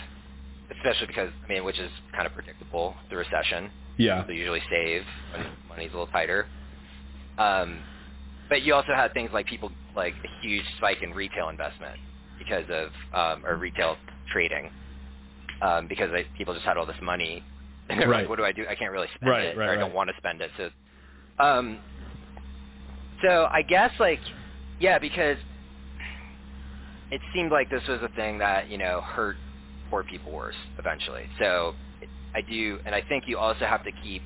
especially 0.76 1.06
because 1.06 1.30
I 1.44 1.52
mean, 1.52 1.64
which 1.64 1.78
is 1.78 1.90
kind 2.12 2.26
of 2.26 2.32
predictable. 2.32 2.96
The 3.10 3.16
recession, 3.16 3.70
Yeah. 3.96 4.24
they 4.26 4.34
usually 4.34 4.62
save 4.68 5.02
when 5.32 5.46
money's 5.68 5.90
a 5.90 5.92
little 5.92 6.08
tighter. 6.08 6.46
Um, 7.38 7.78
but 8.48 8.62
you 8.62 8.74
also 8.74 8.92
had 8.94 9.14
things 9.14 9.30
like 9.32 9.46
people 9.46 9.70
like 9.94 10.14
a 10.24 10.46
huge 10.46 10.64
spike 10.78 11.02
in 11.02 11.12
retail 11.12 11.48
investment 11.48 11.96
because 12.38 12.64
of 12.68 12.88
um, 13.14 13.46
or 13.46 13.56
retail 13.56 13.96
trading 14.32 14.68
um, 15.62 15.86
because 15.86 16.10
they, 16.12 16.26
people 16.36 16.52
just 16.54 16.66
had 16.66 16.76
all 16.76 16.86
this 16.86 16.96
money. 17.02 17.42
And 17.88 18.00
they're 18.00 18.08
Right. 18.08 18.20
like, 18.22 18.28
what 18.28 18.38
do 18.38 18.44
I 18.44 18.52
do? 18.52 18.64
I 18.68 18.74
can't 18.74 18.92
really 18.92 19.08
spend 19.14 19.30
Right, 19.30 19.44
it, 19.46 19.56
right, 19.56 19.68
or 19.68 19.72
I 19.72 19.76
don't 19.76 19.94
want 19.94 20.10
to 20.10 20.16
spend 20.18 20.40
it. 20.40 20.50
So, 20.56 20.70
um, 21.38 21.78
so 23.22 23.48
I 23.52 23.62
guess 23.62 23.90
like, 23.98 24.20
yeah, 24.80 24.98
because 24.98 25.36
it 27.10 27.20
seemed 27.34 27.52
like 27.52 27.70
this 27.70 27.82
was 27.88 28.00
a 28.02 28.08
thing 28.16 28.38
that 28.38 28.68
you 28.70 28.78
know 28.78 29.02
hurt 29.02 29.36
poor 29.90 30.02
people 30.04 30.32
worse 30.32 30.54
eventually. 30.78 31.24
So 31.38 31.74
I 32.34 32.40
do, 32.40 32.78
and 32.86 32.94
I 32.94 33.02
think 33.08 33.24
you 33.26 33.38
also 33.38 33.64
have 33.66 33.84
to 33.84 33.92
keep. 34.02 34.22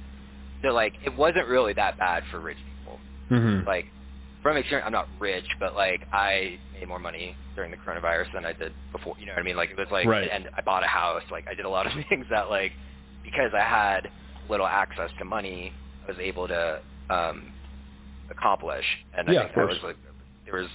So 0.62 0.68
like, 0.68 0.94
it 1.04 1.16
wasn't 1.16 1.48
really 1.48 1.72
that 1.74 1.98
bad 1.98 2.22
for 2.30 2.40
rich 2.40 2.56
people. 2.64 2.98
Mm-hmm. 3.30 3.66
Like, 3.66 3.86
from 4.46 4.56
experience, 4.58 4.86
I'm 4.86 4.92
not 4.92 5.08
rich, 5.18 5.46
but 5.58 5.74
like 5.74 6.06
I 6.12 6.58
made 6.72 6.88
more 6.88 7.00
money 7.00 7.36
during 7.56 7.72
the 7.72 7.76
coronavirus 7.76 8.26
than 8.32 8.44
I 8.44 8.52
did 8.52 8.74
before. 8.92 9.14
You 9.18 9.26
know 9.26 9.32
what 9.32 9.40
I 9.40 9.44
mean? 9.44 9.56
Like 9.56 9.70
it 9.70 9.78
was 9.78 9.88
like, 9.90 10.06
Right. 10.06 10.28
and 10.32 10.48
I 10.56 10.62
bought 10.62 10.84
a 10.84 10.86
house. 10.86 11.22
Like 11.32 11.44
I 11.50 11.54
did 11.54 11.64
a 11.64 11.68
lot 11.68 11.86
of 11.86 11.92
things 12.08 12.26
that 12.30 12.48
like 12.50 12.72
because 13.24 13.50
I 13.54 13.62
had 13.62 14.08
little 14.48 14.66
access 14.66 15.10
to 15.18 15.24
money, 15.24 15.72
I 16.06 16.12
was 16.12 16.20
able 16.20 16.46
to 16.48 16.80
um, 17.10 17.52
accomplish. 18.30 18.84
And 19.18 19.28
I 19.28 19.32
Yeah, 19.34 19.40
think 19.42 19.50
of 19.50 19.56
that 19.56 19.68
was 19.68 19.78
like 19.82 19.96
there 20.46 20.60
was 20.60 20.68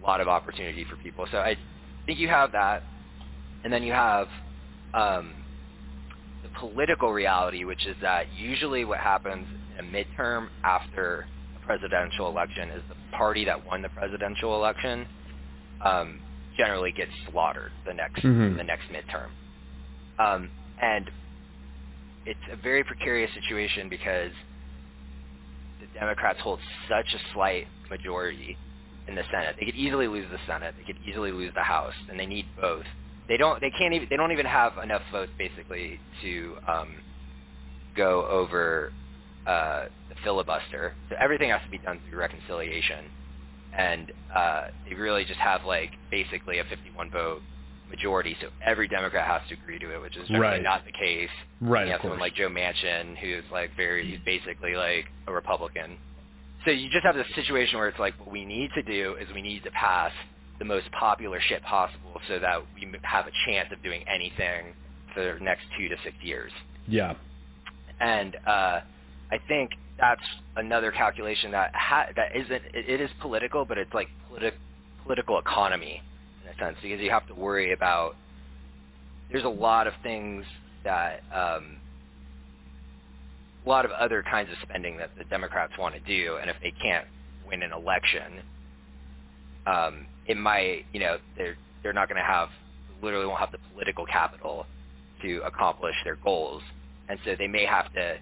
a 0.00 0.06
lot 0.06 0.20
of 0.22 0.28
opportunity 0.28 0.86
for 0.88 0.96
people. 0.96 1.26
So 1.30 1.38
I 1.38 1.58
think 2.06 2.18
you 2.18 2.28
have 2.28 2.52
that, 2.52 2.84
and 3.64 3.72
then 3.72 3.82
you 3.82 3.92
have 3.92 4.28
um, 4.94 5.34
the 6.42 6.48
political 6.58 7.12
reality, 7.12 7.64
which 7.64 7.86
is 7.86 7.96
that 8.02 8.32
usually 8.34 8.86
what 8.86 8.98
happens 9.00 9.46
in 9.78 9.84
a 9.86 9.88
midterm 9.88 10.48
after 10.64 11.26
presidential 11.66 12.28
election 12.28 12.70
is 12.70 12.82
the 12.88 13.16
party 13.16 13.44
that 13.44 13.64
won 13.66 13.82
the 13.82 13.88
presidential 13.90 14.54
election 14.56 15.06
um, 15.80 16.20
generally 16.56 16.92
gets 16.92 17.10
slaughtered 17.30 17.72
the 17.86 17.94
next 17.94 18.22
Mhm. 18.22 18.56
the 18.56 18.64
next 18.64 18.84
midterm, 18.90 19.28
um, 20.18 20.50
and 20.80 21.10
it's 22.26 22.40
a 22.50 22.56
very 22.56 22.84
precarious 22.84 23.32
situation 23.34 23.88
because 23.88 24.32
the 25.80 25.86
Democrats 25.98 26.40
hold 26.40 26.60
such 26.88 27.12
a 27.14 27.18
slight 27.32 27.66
majority 27.90 28.56
in 29.08 29.14
the 29.14 29.24
Senate. 29.30 29.56
They 29.58 29.66
could 29.66 29.74
easily 29.74 30.08
lose 30.08 30.26
the 30.30 30.38
Senate. 30.46 30.74
They 30.78 30.84
could 30.84 31.02
easily 31.06 31.32
lose 31.32 31.52
the 31.54 31.62
House, 31.62 31.94
and 32.08 32.18
they 32.18 32.26
need 32.26 32.46
both. 32.60 32.86
They 33.28 33.36
don't. 33.36 33.60
They 33.60 33.70
can't 33.70 33.92
even. 33.94 34.08
They 34.08 34.16
don't 34.16 34.32
even 34.32 34.46
have 34.46 34.78
enough 34.78 35.02
votes 35.10 35.32
basically 35.38 35.98
to 36.22 36.56
um, 36.66 36.96
go 37.94 38.26
over 38.26 38.92
uh, 39.46 39.84
the 40.08 40.14
filibuster. 40.24 40.94
So 41.10 41.16
everything 41.18 41.50
has 41.50 41.60
to 41.64 41.70
be 41.70 41.78
done 41.78 42.00
through 42.08 42.18
reconciliation, 42.18 43.04
and 43.76 44.12
uh, 44.34 44.68
they 44.88 44.94
really 44.94 45.24
just 45.24 45.40
have 45.40 45.64
like 45.64 45.90
basically 46.10 46.58
a 46.58 46.64
51 46.64 47.10
vote 47.10 47.42
majority. 47.90 48.36
So 48.40 48.48
every 48.64 48.88
Democrat 48.88 49.26
has 49.26 49.42
to 49.50 49.54
agree 49.62 49.78
to 49.78 49.94
it, 49.94 50.00
which 50.00 50.16
is 50.16 50.26
generally 50.28 50.54
Right. 50.56 50.62
not 50.62 50.84
the 50.84 50.92
case. 50.92 51.28
Right. 51.60 51.86
You 51.86 51.92
have 51.92 52.00
someone 52.00 52.18
like 52.20 52.34
Joe 52.34 52.48
Manchin, 52.48 53.16
who's 53.18 53.44
like 53.52 53.70
very, 53.76 54.08
he's 54.10 54.20
basically 54.24 54.74
like 54.74 55.06
a 55.26 55.32
Republican. 55.32 55.98
So 56.64 56.70
you 56.70 56.88
just 56.90 57.04
have 57.04 57.14
this 57.14 57.26
situation 57.34 57.78
where 57.78 57.88
it's 57.88 57.98
like, 57.98 58.18
what 58.18 58.32
we 58.32 58.44
need 58.46 58.70
to 58.74 58.82
do 58.82 59.16
is 59.20 59.28
we 59.34 59.42
need 59.42 59.62
to 59.64 59.70
pass 59.72 60.12
the 60.58 60.64
most 60.64 60.90
popular 60.98 61.38
shit 61.48 61.62
possible 61.62 62.20
so 62.26 62.38
that 62.38 62.60
we 62.74 62.88
have 63.02 63.26
a 63.26 63.30
chance 63.46 63.68
of 63.70 63.82
doing 63.82 64.02
anything 64.08 64.72
for 65.12 65.34
the 65.38 65.44
next 65.44 65.62
two 65.78 65.88
to 65.88 65.96
six 66.02 66.16
years. 66.22 66.50
yeah. 66.88 67.14
And 68.00 68.36
uh, 68.46 68.80
I 69.30 69.38
think 69.48 69.70
that's 69.98 70.22
another 70.56 70.90
calculation 70.90 71.52
that 71.52 71.74
ha- 71.74 72.08
that 72.16 72.36
isn't 72.36 72.52
it, 72.52 72.88
it 72.88 73.00
is 73.00 73.10
political, 73.20 73.64
but 73.64 73.78
it's 73.78 73.92
like 73.94 74.08
politi- 74.30 74.52
political 75.02 75.38
economy 75.38 76.02
in 76.42 76.52
a 76.52 76.58
sense 76.58 76.76
because 76.82 77.00
you 77.00 77.10
have 77.10 77.26
to 77.28 77.34
worry 77.34 77.72
about 77.72 78.16
there's 79.30 79.44
a 79.44 79.48
lot 79.48 79.86
of 79.86 79.94
things 80.02 80.44
that 80.84 81.22
um, 81.32 81.78
a 83.64 83.68
lot 83.68 83.84
of 83.84 83.90
other 83.92 84.22
kinds 84.22 84.50
of 84.50 84.56
spending 84.62 84.96
that 84.98 85.10
the 85.16 85.24
Democrats 85.24 85.72
want 85.78 85.94
to 85.94 86.00
do, 86.00 86.36
and 86.40 86.50
if 86.50 86.56
they 86.62 86.72
can't 86.82 87.06
win 87.48 87.62
an 87.62 87.72
election, 87.72 88.42
um, 89.66 90.06
it 90.26 90.36
might 90.36 90.84
you 90.92 91.00
know 91.00 91.18
they're 91.36 91.56
they're 91.82 91.92
not 91.92 92.08
going 92.08 92.20
to 92.20 92.26
have 92.26 92.48
literally 93.02 93.26
won't 93.26 93.40
have 93.40 93.52
the 93.52 93.58
political 93.72 94.06
capital 94.06 94.66
to 95.22 95.40
accomplish 95.46 95.94
their 96.04 96.16
goals, 96.16 96.62
and 97.08 97.18
so 97.24 97.34
they 97.38 97.46
may 97.48 97.64
have 97.64 97.92
to 97.94 98.16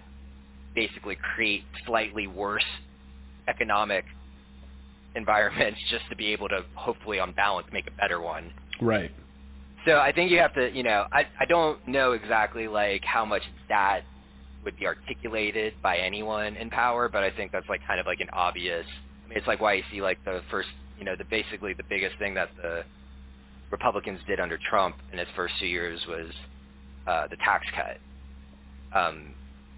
basically 0.75 1.17
create 1.35 1.63
slightly 1.85 2.27
worse 2.27 2.65
economic 3.47 4.05
environments 5.15 5.79
just 5.89 6.03
to 6.09 6.15
be 6.15 6.27
able 6.27 6.49
to 6.49 6.63
hopefully 6.75 7.19
on 7.19 7.31
balance 7.33 7.67
make 7.71 7.87
a 7.87 7.91
better 7.91 8.21
one. 8.21 8.51
Right. 8.81 9.11
So 9.85 9.99
I 9.99 10.11
think 10.13 10.31
you 10.31 10.39
have 10.39 10.53
to, 10.53 10.71
you 10.73 10.83
know, 10.83 11.05
I 11.11 11.25
I 11.39 11.45
don't 11.45 11.85
know 11.87 12.13
exactly 12.13 12.67
like 12.67 13.03
how 13.03 13.25
much 13.25 13.41
that 13.69 14.01
would 14.63 14.77
be 14.77 14.85
articulated 14.85 15.73
by 15.81 15.97
anyone 15.97 16.55
in 16.55 16.69
power, 16.69 17.09
but 17.09 17.23
I 17.23 17.31
think 17.31 17.51
that's 17.51 17.67
like 17.67 17.81
kind 17.85 17.99
of 17.99 18.05
like 18.05 18.21
an 18.21 18.29
obvious. 18.31 18.85
I 19.25 19.29
mean, 19.29 19.37
it's 19.37 19.47
like 19.47 19.59
why 19.59 19.73
you 19.73 19.83
see 19.91 20.01
like 20.01 20.23
the 20.23 20.41
first, 20.49 20.69
you 20.97 21.03
know, 21.05 21.15
the 21.17 21.25
basically 21.25 21.73
the 21.73 21.83
biggest 21.89 22.17
thing 22.17 22.33
that 22.35 22.49
the 22.61 22.83
Republicans 23.71 24.19
did 24.27 24.39
under 24.39 24.57
Trump 24.69 24.95
in 25.11 25.19
his 25.19 25.27
first 25.35 25.53
two 25.59 25.67
years 25.67 25.99
was 26.07 26.31
uh, 27.07 27.27
the 27.27 27.37
tax 27.37 27.65
cut. 27.75 27.97
Um, 28.97 29.33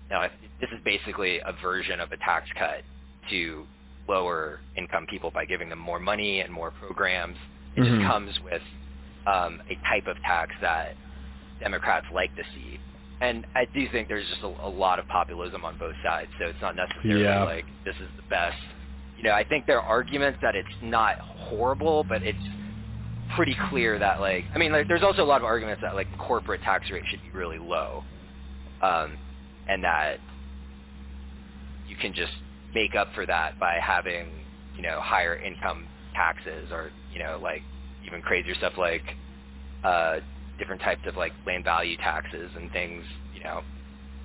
now, 0.10 0.28
this 0.62 0.70
is 0.72 0.80
basically 0.86 1.40
a 1.40 1.54
version 1.62 2.00
of 2.00 2.12
a 2.12 2.18
tax 2.18 2.48
cut 2.58 2.84
to 3.32 3.66
lower 4.08 4.60
income 4.78 5.08
people 5.10 5.32
by 5.32 5.46
giving 5.46 5.70
them 5.70 5.80
more 5.80 6.00
money 6.00 6.42
and 6.42 6.54
more 6.54 6.72
programs. 6.72 7.38
It 7.76 7.82
Mhm. 7.82 7.98
just 7.98 8.08
comes 8.08 8.40
with 8.42 8.62
um, 9.28 9.60
a 9.72 9.76
type 9.90 10.06
of 10.06 10.16
tax 10.22 10.54
that 10.62 10.96
Democrats 11.60 12.06
like 12.14 12.36
to 12.36 12.44
see. 12.54 12.80
And 13.22 13.48
I 13.56 13.66
do 13.66 13.88
think 13.90 14.08
there's 14.08 14.28
just 14.30 14.44
a, 14.44 14.48
a 14.48 14.70
lot 14.70 15.00
of 15.00 15.08
populism 15.08 15.66
on 15.66 15.78
both 15.80 15.96
sides, 16.04 16.30
so 16.38 16.46
it's 16.46 16.62
not 16.62 16.76
necessarily 16.76 17.24
Yeah. 17.24 17.44
like 17.44 17.66
this 17.84 17.96
is 17.96 18.10
the 18.18 18.22
best. 18.30 18.58
You 19.18 19.24
know, 19.24 19.32
I 19.34 19.44
think 19.44 19.66
there 19.66 19.82
are 19.82 19.88
arguments 19.88 20.38
that 20.44 20.56
it's 20.56 20.70
not 20.84 21.18
horrible, 21.20 22.04
but 22.04 22.22
it's 22.22 22.38
pretty 23.36 23.56
clear 23.70 23.98
that 23.98 24.22
like 24.22 24.46
I 24.54 24.60
mean, 24.60 24.72
like, 24.72 24.88
there's 24.88 25.02
also 25.02 25.24
a 25.24 25.26
lot 25.26 25.42
of 25.42 25.46
arguments 25.46 25.82
that 25.82 25.96
like 25.96 26.08
corporate 26.20 26.62
tax 26.62 26.92
rate 26.92 27.04
should 27.10 27.24
be 27.24 27.32
really 27.32 27.58
low, 27.58 28.04
um, 28.84 29.18
and 29.68 29.84
that 29.84 30.18
you 31.88 31.96
can 31.96 32.14
just 32.14 32.34
make 32.74 32.96
up 32.96 33.08
for 33.14 33.26
that 33.26 33.60
by 33.60 33.78
having 33.82 34.28
you 34.76 34.82
know 34.82 35.00
higher 35.02 35.36
income 35.36 35.88
taxes 36.14 36.70
or 36.72 36.92
you 37.12 37.20
know 37.20 37.40
like 37.42 37.62
even 38.06 38.22
crazier 38.22 38.56
stuff 38.56 38.74
like 38.78 39.04
uh, 39.84 40.18
different 40.58 40.82
types 40.82 41.02
of 41.08 41.16
like 41.16 41.32
land 41.46 41.64
value 41.64 41.98
taxes 41.98 42.52
and 42.56 42.72
things 42.72 43.04
you 43.34 43.44
know 43.44 43.62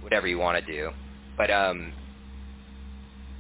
whatever 0.03 0.27
you 0.27 0.39
want 0.39 0.65
to 0.65 0.73
do, 0.73 0.91
but 1.37 1.51
um, 1.51 1.93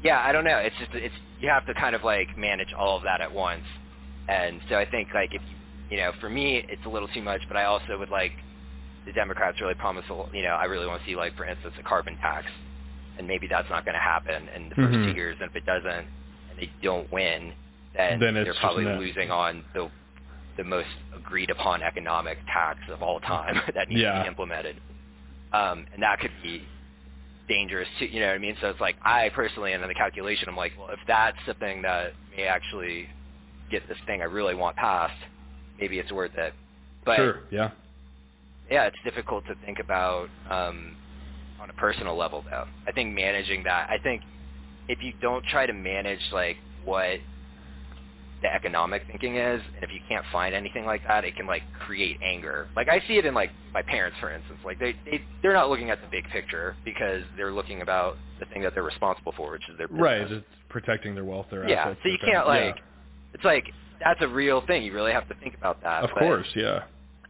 yeah, 0.02 0.22
I 0.24 0.32
don't 0.32 0.44
know. 0.44 0.58
It's 0.58 0.76
just 0.78 0.90
it's 0.94 1.14
you 1.40 1.48
have 1.48 1.66
to 1.66 1.74
kind 1.74 1.94
of 1.94 2.04
like 2.04 2.36
manage 2.36 2.72
all 2.78 2.96
of 2.96 3.02
that 3.04 3.20
at 3.20 3.32
once. 3.32 3.64
And 4.28 4.60
so 4.68 4.76
I 4.76 4.88
think 4.88 5.08
like 5.14 5.34
if 5.34 5.42
you 5.48 5.56
you 5.90 5.96
know, 5.96 6.12
for 6.20 6.30
me 6.30 6.64
it's 6.68 6.84
a 6.86 6.88
little 6.88 7.08
too 7.08 7.22
much, 7.22 7.42
but 7.48 7.56
I 7.56 7.64
also 7.64 7.98
would 7.98 8.10
like 8.10 8.32
the 9.06 9.12
Democrats 9.12 9.60
really 9.60 9.74
promise 9.74 10.04
a 10.10 10.36
you 10.36 10.42
know, 10.42 10.50
I 10.50 10.64
really 10.64 10.86
want 10.86 11.02
to 11.02 11.06
see 11.08 11.16
like 11.16 11.36
for 11.36 11.44
instance 11.44 11.74
a 11.78 11.82
carbon 11.82 12.16
tax. 12.18 12.46
And 13.18 13.28
maybe 13.28 13.46
that's 13.48 13.68
not 13.68 13.84
going 13.84 13.94
to 13.94 14.00
happen 14.00 14.48
in 14.56 14.70
the 14.70 14.74
1st 14.76 14.94
Mhm. 14.94 15.04
two 15.06 15.12
years. 15.12 15.36
And 15.40 15.50
if 15.50 15.56
it 15.56 15.66
doesn't, 15.66 16.06
and 16.50 16.58
they 16.58 16.70
don't 16.82 17.10
win, 17.12 17.52
then, 17.96 18.18
Then 18.20 18.34
they're 18.34 18.54
probably 18.54 18.84
losing 18.98 19.30
on 19.30 19.64
the 19.74 19.90
the 20.56 20.64
most 20.64 20.88
agreed 21.16 21.50
upon 21.50 21.82
economic 21.82 22.38
tax 22.46 22.78
of 22.90 23.02
all 23.02 23.20
time 23.20 23.54
that 23.74 23.88
needs 23.88 24.02
to 24.02 24.22
be 24.22 24.28
implemented. 24.28 24.76
Um, 25.52 25.86
and 25.94 26.02
that 26.02 26.20
could 26.20 26.32
be 26.42 26.66
dangerous 27.48 27.88
too. 27.98 28.06
You 28.06 28.20
know 28.20 28.28
what 28.28 28.34
I 28.34 28.38
mean? 28.38 28.56
So 28.60 28.68
it's 28.70 28.80
like 28.80 28.96
I 29.04 29.30
personally, 29.30 29.72
and 29.72 29.82
in 29.82 29.88
the 29.88 29.94
calculation, 29.94 30.48
I'm 30.48 30.56
like, 30.56 30.72
well, 30.78 30.90
if 30.90 31.00
that's 31.06 31.36
something 31.46 31.82
that 31.82 32.12
may 32.36 32.44
actually 32.44 33.08
get 33.70 33.86
this 33.88 33.98
thing 34.06 34.20
I 34.22 34.26
really 34.26 34.54
want 34.54 34.76
passed, 34.76 35.14
maybe 35.80 35.98
it's 35.98 36.12
worth 36.12 36.34
it. 36.36 36.54
But 37.04 37.16
sure. 37.16 37.40
Yeah. 37.50 37.70
Yeah, 38.70 38.84
it's 38.84 38.96
difficult 39.04 39.44
to 39.46 39.54
think 39.66 39.78
about 39.78 40.28
um, 40.48 40.96
on 41.60 41.70
a 41.70 41.72
personal 41.74 42.16
level, 42.16 42.44
though. 42.48 42.66
I 42.86 42.92
think 42.92 43.14
managing 43.14 43.64
that. 43.64 43.90
I 43.90 43.98
think 43.98 44.22
if 44.88 45.02
you 45.02 45.12
don't 45.20 45.44
try 45.46 45.66
to 45.66 45.72
manage 45.72 46.20
like 46.32 46.56
what 46.84 47.18
the 48.42 48.52
economic 48.54 49.02
thinking 49.10 49.36
is, 49.36 49.60
and 49.74 49.84
if 49.84 49.90
you 49.92 50.00
can't 50.08 50.24
find 50.32 50.54
anything 50.54 50.86
like 50.86 51.02
that, 51.06 51.24
it 51.24 51.36
can 51.36 51.46
like 51.46 51.62
create 51.78 52.18
anger. 52.22 52.68
Like 52.76 52.88
I 52.88 53.00
see 53.06 53.18
it 53.18 53.26
in 53.26 53.34
like 53.34 53.50
my 53.74 53.82
parents, 53.82 54.16
for 54.20 54.32
instance. 54.32 54.58
Like 54.64 54.78
they 54.78 54.92
they 55.04 55.22
they're 55.42 55.52
not 55.52 55.68
looking 55.68 55.90
at 55.90 56.00
the 56.00 56.08
big 56.08 56.24
picture 56.30 56.76
because 56.84 57.22
they're 57.36 57.52
looking 57.52 57.82
about 57.82 58.16
the 58.38 58.46
thing 58.46 58.62
that 58.62 58.74
they're 58.74 58.82
responsible 58.82 59.34
for, 59.36 59.50
which 59.52 59.68
is 59.68 59.76
their 59.76 59.88
business. 59.88 60.02
Right. 60.02 60.30
It's 60.32 60.46
protecting 60.68 61.14
their 61.14 61.24
wealth, 61.24 61.46
their 61.50 61.68
Yeah. 61.68 61.82
assets. 61.82 62.00
So 62.02 62.08
you 62.08 62.18
can't 62.24 62.46
like. 62.46 62.76
It's 63.34 63.44
like 63.44 63.64
that's 64.02 64.22
a 64.22 64.28
real 64.28 64.64
thing. 64.66 64.82
You 64.84 64.94
really 64.94 65.12
have 65.12 65.28
to 65.28 65.34
think 65.34 65.54
about 65.56 65.82
that. 65.82 66.04
Of 66.04 66.10
but- 66.14 66.20
course. 66.20 66.46
Yeah. 66.54 66.84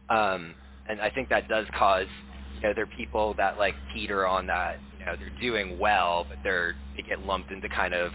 um, 0.09 0.53
and 0.91 1.01
I 1.01 1.09
think 1.09 1.29
that 1.29 1.47
does 1.47 1.65
cause, 1.77 2.07
you 2.55 2.61
know, 2.63 2.73
there 2.73 2.83
are 2.83 2.97
people 2.97 3.33
that 3.35 3.57
like 3.57 3.75
teeter 3.93 4.27
on 4.27 4.47
that. 4.47 4.79
You 4.99 5.05
know, 5.05 5.15
they're 5.15 5.41
doing 5.41 5.79
well, 5.79 6.25
but 6.29 6.37
they're 6.43 6.75
they 6.95 7.01
get 7.03 7.25
lumped 7.25 7.51
into 7.51 7.67
kind 7.69 7.93
of 7.93 8.11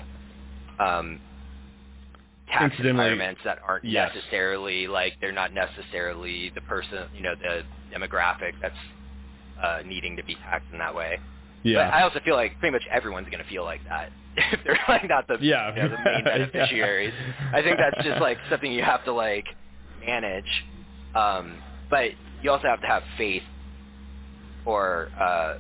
um, 0.79 1.21
tax 2.49 2.75
environments 2.79 3.41
that 3.45 3.59
aren't 3.67 3.85
yes. 3.85 4.13
necessarily 4.15 4.87
like 4.87 5.15
they're 5.21 5.33
not 5.33 5.53
necessarily 5.53 6.51
the 6.55 6.61
person, 6.63 7.09
you 7.15 7.23
know, 7.23 7.35
the 7.35 7.63
demographic 7.97 8.53
that's 8.61 8.75
uh, 9.63 9.79
needing 9.87 10.17
to 10.17 10.25
be 10.25 10.35
taxed 10.35 10.69
in 10.73 10.79
that 10.79 10.95
way. 10.95 11.19
Yeah. 11.63 11.87
But 11.87 11.95
I 11.95 12.03
also 12.03 12.21
feel 12.25 12.37
like 12.37 12.59
pretty 12.61 12.73
much 12.73 12.85
everyone's 12.91 13.29
going 13.29 13.43
to 13.43 13.49
feel 13.49 13.65
like 13.65 13.81
that 13.89 14.13
if 14.37 14.61
they're 14.65 14.79
like 14.89 15.09
not 15.09 15.27
the 15.27 15.39
yeah. 15.41 15.75
you 15.75 15.83
know, 15.83 15.89
the 15.89 16.05
main 16.05 16.25
beneficiaries. 16.53 17.13
I 17.53 17.63
think 17.63 17.79
that's 17.79 18.07
just 18.07 18.21
like 18.21 18.39
something 18.51 18.71
you 18.71 18.83
have 18.83 19.05
to 19.07 19.13
like 19.13 19.47
manage. 20.07 20.65
Um, 21.15 21.57
but 21.91 22.11
you 22.47 22.53
also 22.53 22.69
have 22.69 22.81
to 22.81 22.87
have 22.87 23.03
faith 23.19 23.43
or 24.65 25.09
uh, 25.21 25.55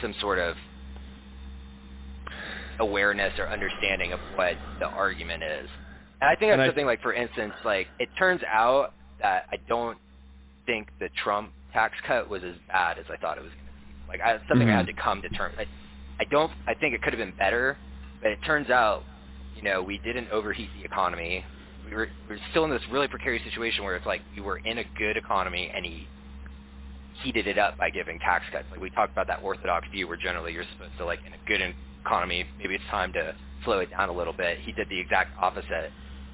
some 0.00 0.14
sort 0.20 0.38
of 0.38 0.54
awareness 2.78 3.32
or 3.38 3.50
understanding 3.50 4.12
of 4.12 4.20
what 4.36 4.54
the 4.78 4.86
argument 4.88 5.42
is. 5.42 5.68
And 6.20 6.30
I 6.30 6.36
think 6.36 6.50
that's 6.50 6.54
And 6.54 6.62
I- 6.62 6.66
something 6.68 6.86
like, 6.86 7.02
for 7.02 7.12
instance, 7.12 7.54
like 7.64 7.88
it 7.98 8.08
turns 8.18 8.40
out 8.44 8.94
that 9.20 9.46
I 9.52 9.56
don't 9.68 9.98
think 10.66 10.88
the 11.00 11.08
Trump 11.24 11.52
tax 11.72 11.94
cut 12.06 12.30
was 12.30 12.42
as 12.44 12.54
bad 12.68 12.98
as 12.98 13.04
I 13.12 13.16
thought 13.16 13.36
it 13.38 13.42
was 13.42 13.52
going 13.52 13.66
to 13.66 13.72
be. 13.86 13.94
Like 14.08 14.20
I, 14.20 14.38
something 14.48 14.68
I 14.68 14.72
Mhm. 14.72 14.76
had 14.76 14.86
to 14.86 14.92
come 14.94 15.20
to 15.22 15.28
terms. 15.30 15.56
I, 15.58 15.66
I 16.20 16.24
don't. 16.30 16.52
I 16.68 16.74
think 16.74 16.94
it 16.94 17.02
could 17.02 17.12
have 17.12 17.18
been 17.20 17.36
better, 17.38 17.78
but 18.22 18.30
it 18.30 18.38
turns 18.44 18.70
out, 18.70 19.04
you 19.56 19.62
know, 19.62 19.82
we 19.82 19.98
didn't 19.98 20.30
overheat 20.30 20.70
the 20.78 20.84
economy. 20.84 21.44
We 21.90 21.96
were 21.96 22.08
we 22.28 22.36
were 22.36 22.40
still 22.50 22.64
in 22.64 22.70
this 22.70 22.82
really 22.90 23.08
precarious 23.08 23.44
situation 23.44 23.84
where 23.84 23.96
it's 23.96 24.06
like 24.06 24.22
you 24.34 24.42
were 24.42 24.58
in 24.58 24.78
a 24.78 24.84
good 24.96 25.16
economy 25.16 25.70
and 25.74 25.84
he 25.84 26.06
heated 27.22 27.46
it 27.46 27.58
up 27.58 27.76
by 27.76 27.90
giving 27.90 28.18
tax 28.20 28.44
cuts. 28.52 28.64
Like 28.70 28.80
we 28.80 28.90
talked 28.90 29.12
about 29.12 29.26
that 29.26 29.42
orthodox 29.42 29.86
view 29.90 30.08
where 30.08 30.16
generally 30.16 30.52
you're 30.52 30.64
supposed 30.72 30.96
to 30.98 31.04
like 31.04 31.20
in 31.26 31.32
a 31.32 31.46
good 31.46 31.60
economy, 32.00 32.46
maybe 32.58 32.74
it's 32.74 32.84
time 32.90 33.12
to 33.14 33.34
slow 33.64 33.80
it 33.80 33.90
down 33.90 34.08
a 34.08 34.12
little 34.12 34.32
bit. 34.32 34.58
He 34.60 34.72
did 34.72 34.88
the 34.88 34.98
exact 34.98 35.36
opposite. 35.40 35.90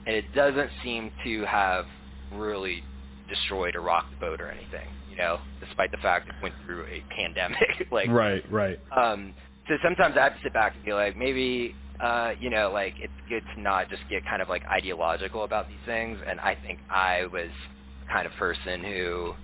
And 0.06 0.14
it 0.14 0.32
doesn't 0.34 0.70
seem 0.84 1.10
to 1.24 1.44
have 1.46 1.86
really 2.32 2.84
destroyed 3.28 3.74
or 3.74 3.80
rocked 3.80 4.10
the 4.12 4.16
boat 4.18 4.40
or 4.40 4.48
anything, 4.48 4.86
you 5.10 5.16
know, 5.16 5.38
despite 5.64 5.90
the 5.90 5.96
fact 5.98 6.28
it 6.28 6.34
went 6.42 6.54
through 6.64 6.84
a 6.84 7.02
pandemic. 7.16 7.88
like 7.90 8.08
right. 8.08 8.42
Right. 8.50 8.78
um, 8.96 9.34
so 9.68 9.74
sometimes 9.82 10.16
I 10.16 10.24
have 10.24 10.36
to 10.36 10.42
sit 10.44 10.52
back 10.52 10.76
and 10.76 10.84
be 10.84 10.92
like, 10.92 11.16
maybe, 11.16 11.74
uh, 12.00 12.32
you 12.38 12.50
know, 12.50 12.70
like 12.72 12.94
it's 12.98 13.12
good 13.28 13.42
to 13.54 13.60
not 13.60 13.88
just 13.88 14.02
get 14.10 14.24
kind 14.24 14.42
of 14.42 14.48
like 14.48 14.64
ideological 14.66 15.44
about 15.44 15.68
these 15.68 15.78
things. 15.86 16.18
And 16.26 16.40
I 16.40 16.56
think 16.66 16.80
I 16.90 17.26
was 17.26 17.50
the 18.00 18.12
kind 18.12 18.26
of 18.26 18.32
person 18.34 18.82
who 18.84 19.34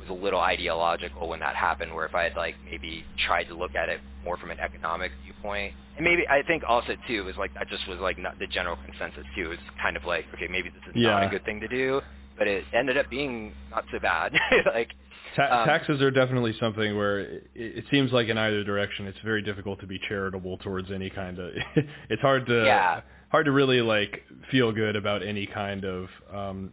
was 0.00 0.08
a 0.08 0.12
little 0.12 0.40
ideological 0.40 1.28
when 1.28 1.40
that 1.40 1.56
happened, 1.56 1.94
where 1.94 2.06
if 2.06 2.14
I 2.14 2.24
had 2.24 2.36
like 2.36 2.54
maybe 2.64 3.04
tried 3.26 3.44
to 3.44 3.54
look 3.54 3.74
at 3.74 3.88
it 3.88 4.00
more 4.24 4.36
from 4.36 4.50
an 4.50 4.60
economic 4.60 5.12
viewpoint, 5.24 5.74
and 5.96 6.04
maybe 6.04 6.22
I 6.28 6.42
think 6.42 6.62
also 6.66 6.96
too 7.06 7.24
was 7.24 7.36
like 7.36 7.52
that 7.54 7.68
just 7.68 7.86
was 7.88 7.98
like 8.00 8.18
not 8.18 8.38
the 8.38 8.46
general 8.46 8.76
consensus 8.84 9.24
too. 9.36 9.52
It's 9.52 9.62
kind 9.82 9.96
of 9.96 10.04
like 10.04 10.24
okay, 10.34 10.48
maybe 10.50 10.70
this 10.70 10.82
is 10.88 10.94
not 11.12 11.22
a 11.26 11.28
good 11.30 11.44
thing 11.44 11.60
to 11.60 11.68
do, 11.68 12.00
but 12.38 12.48
it 12.48 12.64
ended 12.74 12.96
up 12.96 13.10
being 13.10 13.52
not 13.70 13.84
so 13.92 13.98
bad. 13.98 14.32
like 14.74 14.90
Ta- 15.36 15.60
Um, 15.62 15.66
taxes 15.66 16.00
are 16.02 16.10
definitely 16.10 16.52
something 16.58 16.96
where 16.96 17.20
it, 17.20 17.50
it 17.54 17.84
seems 17.90 18.12
like 18.12 18.28
in 18.28 18.36
either 18.38 18.64
direction, 18.64 19.06
it's 19.06 19.18
very 19.24 19.42
difficult 19.42 19.80
to 19.80 19.86
be 19.86 19.98
charitable 20.08 20.58
towards 20.58 20.90
any 20.90 21.10
kind 21.10 21.38
of. 21.38 21.52
it's 22.08 22.22
hard 22.22 22.46
to 22.46 22.64
Yeah. 22.64 23.00
hard 23.30 23.44
to 23.46 23.52
really 23.52 23.80
like 23.80 24.22
feel 24.50 24.72
good 24.72 24.96
about 24.96 25.22
any 25.22 25.46
kind 25.46 25.84
of 25.84 26.08
um, 26.34 26.72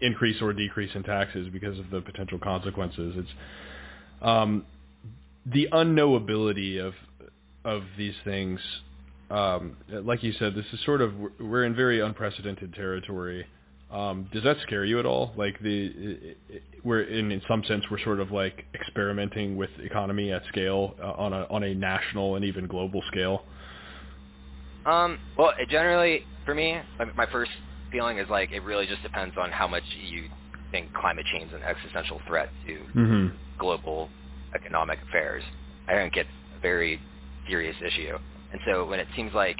increase 0.00 0.40
or 0.40 0.52
decrease 0.52 0.90
in 0.94 1.02
taxes 1.02 1.48
because 1.52 1.78
of 1.78 1.90
the 1.90 2.00
potential 2.00 2.38
consequences. 2.38 3.14
It's 3.16 3.30
um, 4.22 4.64
the 5.46 5.68
unknowability 5.72 6.80
of 6.80 6.94
of 7.64 7.82
these 7.98 8.14
things, 8.24 8.58
um, 9.30 9.76
like 9.90 10.22
you 10.22 10.32
said, 10.38 10.54
this 10.54 10.64
is 10.72 10.80
sort 10.86 11.02
of 11.02 11.12
we're 11.38 11.64
in 11.64 11.74
very 11.74 12.00
unprecedented 12.00 12.72
territory. 12.74 13.46
Um, 13.92 14.28
does 14.32 14.44
that 14.44 14.56
scare 14.62 14.84
you 14.84 14.98
at 15.00 15.06
all? 15.06 15.32
Like 15.36 15.60
the 15.60 16.36
we're 16.84 17.02
in 17.02 17.32
in 17.32 17.42
some 17.48 17.64
sense 17.64 17.84
we're 17.90 17.98
sort 18.00 18.20
of 18.20 18.30
like 18.30 18.64
experimenting 18.74 19.56
with 19.56 19.70
economy 19.80 20.32
at 20.32 20.42
scale 20.48 20.94
uh, 21.02 21.12
on 21.12 21.32
a 21.32 21.46
on 21.50 21.64
a 21.64 21.74
national 21.74 22.36
and 22.36 22.44
even 22.44 22.66
global 22.66 23.02
scale. 23.08 23.42
Um, 24.86 25.18
well, 25.36 25.52
it 25.58 25.68
generally 25.68 26.24
for 26.44 26.54
me, 26.54 26.80
my 27.16 27.26
first 27.32 27.50
feeling 27.90 28.18
is 28.18 28.28
like 28.30 28.52
it 28.52 28.62
really 28.62 28.86
just 28.86 29.02
depends 29.02 29.36
on 29.36 29.50
how 29.50 29.66
much 29.66 29.82
you 30.08 30.24
think 30.70 30.92
climate 30.94 31.26
change 31.32 31.48
is 31.48 31.54
an 31.54 31.62
existential 31.62 32.20
threat 32.26 32.48
to 32.66 32.72
mm-hmm. 32.96 33.26
global 33.58 34.08
economic 34.54 35.00
affairs. 35.08 35.42
I 35.88 35.94
think 35.94 36.16
it's 36.16 36.28
a 36.56 36.60
very 36.60 37.00
serious 37.48 37.76
issue. 37.84 38.16
And 38.52 38.60
so 38.66 38.86
when 38.86 39.00
it 39.00 39.08
seems 39.16 39.32
like 39.34 39.56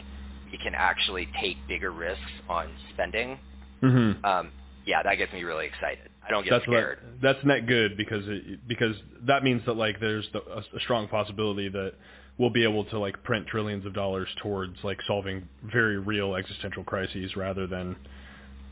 you 0.52 0.58
can 0.62 0.74
actually 0.74 1.28
take 1.40 1.56
bigger 1.68 1.90
risks 1.90 2.20
on 2.48 2.68
spending, 2.92 3.38
mm-hmm. 3.82 4.24
um, 4.24 4.50
yeah, 4.86 5.02
that 5.02 5.16
gets 5.16 5.32
me 5.32 5.42
really 5.44 5.66
excited. 5.66 6.10
I 6.26 6.30
don't 6.30 6.44
get 6.44 6.50
that's 6.50 6.64
scared. 6.64 6.98
What, 7.02 7.22
that's 7.22 7.44
net 7.44 7.66
good 7.66 7.96
because 7.96 8.22
it, 8.26 8.66
because 8.68 8.94
that 9.26 9.42
means 9.42 9.62
that 9.66 9.74
like 9.74 10.00
there's 10.00 10.26
the, 10.32 10.40
a, 10.40 10.58
a 10.76 10.80
strong 10.80 11.08
possibility 11.08 11.68
that 11.68 11.94
we'll 12.38 12.50
be 12.50 12.64
able 12.64 12.84
to 12.86 12.98
like 12.98 13.22
print 13.22 13.46
trillions 13.46 13.84
of 13.84 13.94
dollars 13.94 14.28
towards 14.42 14.74
like 14.82 14.98
solving 15.06 15.46
very 15.70 15.98
real 15.98 16.34
existential 16.34 16.82
crises 16.84 17.36
rather 17.36 17.66
than 17.66 17.96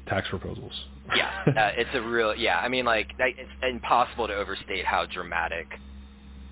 tax 0.07 0.29
proposals. 0.29 0.73
yeah, 1.15 1.43
uh, 1.47 1.71
it's 1.77 1.91
a 1.95 2.01
real 2.01 2.35
yeah. 2.35 2.59
I 2.59 2.69
mean, 2.69 2.85
like 2.85 3.09
it's 3.19 3.51
impossible 3.63 4.27
to 4.29 4.35
overstate 4.35 4.85
how 4.85 5.07
dramatic 5.07 5.67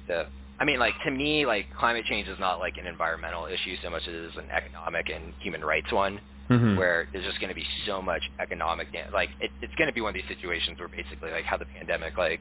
the. 0.07 0.27
I 0.59 0.65
mean, 0.65 0.79
like 0.79 0.95
to 1.05 1.11
me, 1.11 1.45
like 1.45 1.67
climate 1.79 2.07
change 2.07 2.29
is 2.29 2.39
not 2.39 2.59
like 2.59 2.79
an 2.79 2.87
environmental 2.87 3.47
issue 3.47 3.77
so 3.83 3.91
much 3.91 4.03
as 4.03 4.09
it 4.09 4.15
is 4.15 4.37
an 4.37 4.51
economic 4.51 5.11
and 5.11 5.35
human 5.41 5.63
rights 5.63 5.93
one, 5.93 6.19
mm-hmm. 6.49 6.77
where 6.77 7.09
there's 7.13 7.25
just 7.25 7.41
going 7.41 7.49
to 7.49 7.55
be 7.55 7.67
so 7.87 8.03
much 8.03 8.23
economic 8.41 8.93
damage. 8.93 9.13
Like 9.13 9.31
it, 9.41 9.51
it's 9.63 9.75
going 9.75 9.89
to 9.89 9.95
be 9.95 10.01
one 10.01 10.11
of 10.11 10.15
these 10.15 10.29
situations 10.29 10.79
where 10.79 10.89
basically 10.89 11.31
like 11.31 11.45
how 11.45 11.57
the 11.57 11.67
pandemic 11.67 12.17
like 12.17 12.41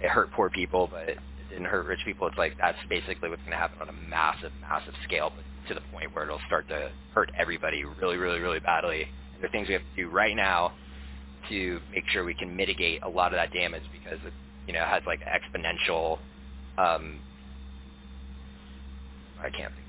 it 0.00 0.08
hurt 0.08 0.30
poor 0.32 0.50
people, 0.50 0.88
but 0.90 1.08
it 1.08 1.18
didn't 1.50 1.66
hurt 1.66 1.86
rich 1.86 2.00
people. 2.04 2.26
It's 2.26 2.38
like 2.38 2.56
that's 2.58 2.78
basically 2.88 3.28
what's 3.30 3.42
going 3.42 3.52
to 3.52 3.58
happen 3.58 3.80
on 3.80 3.88
a 3.88 4.08
massive, 4.08 4.52
massive 4.60 4.94
scale, 5.04 5.32
but 5.34 5.44
to 5.68 5.74
the 5.74 5.86
point 5.92 6.14
where 6.14 6.24
it'll 6.24 6.40
start 6.46 6.68
to 6.68 6.90
hurt 7.14 7.30
everybody 7.38 7.84
really, 7.84 8.16
really, 8.16 8.40
really 8.40 8.60
badly 8.60 9.08
there 9.40 9.48
are 9.48 9.52
things 9.52 9.68
we 9.68 9.74
have 9.74 9.82
to 9.82 10.02
do 10.02 10.08
right 10.08 10.34
now 10.34 10.72
to 11.48 11.80
make 11.92 12.04
sure 12.08 12.24
we 12.24 12.34
can 12.34 12.54
mitigate 12.54 13.02
a 13.02 13.08
lot 13.08 13.32
of 13.32 13.38
that 13.38 13.52
damage 13.52 13.84
because 13.92 14.18
it, 14.26 14.32
you 14.66 14.72
know, 14.72 14.84
has 14.84 15.02
like 15.06 15.20
exponential. 15.20 16.18
Um, 16.76 17.20
I 19.40 19.50
can't 19.50 19.72
think 19.72 19.86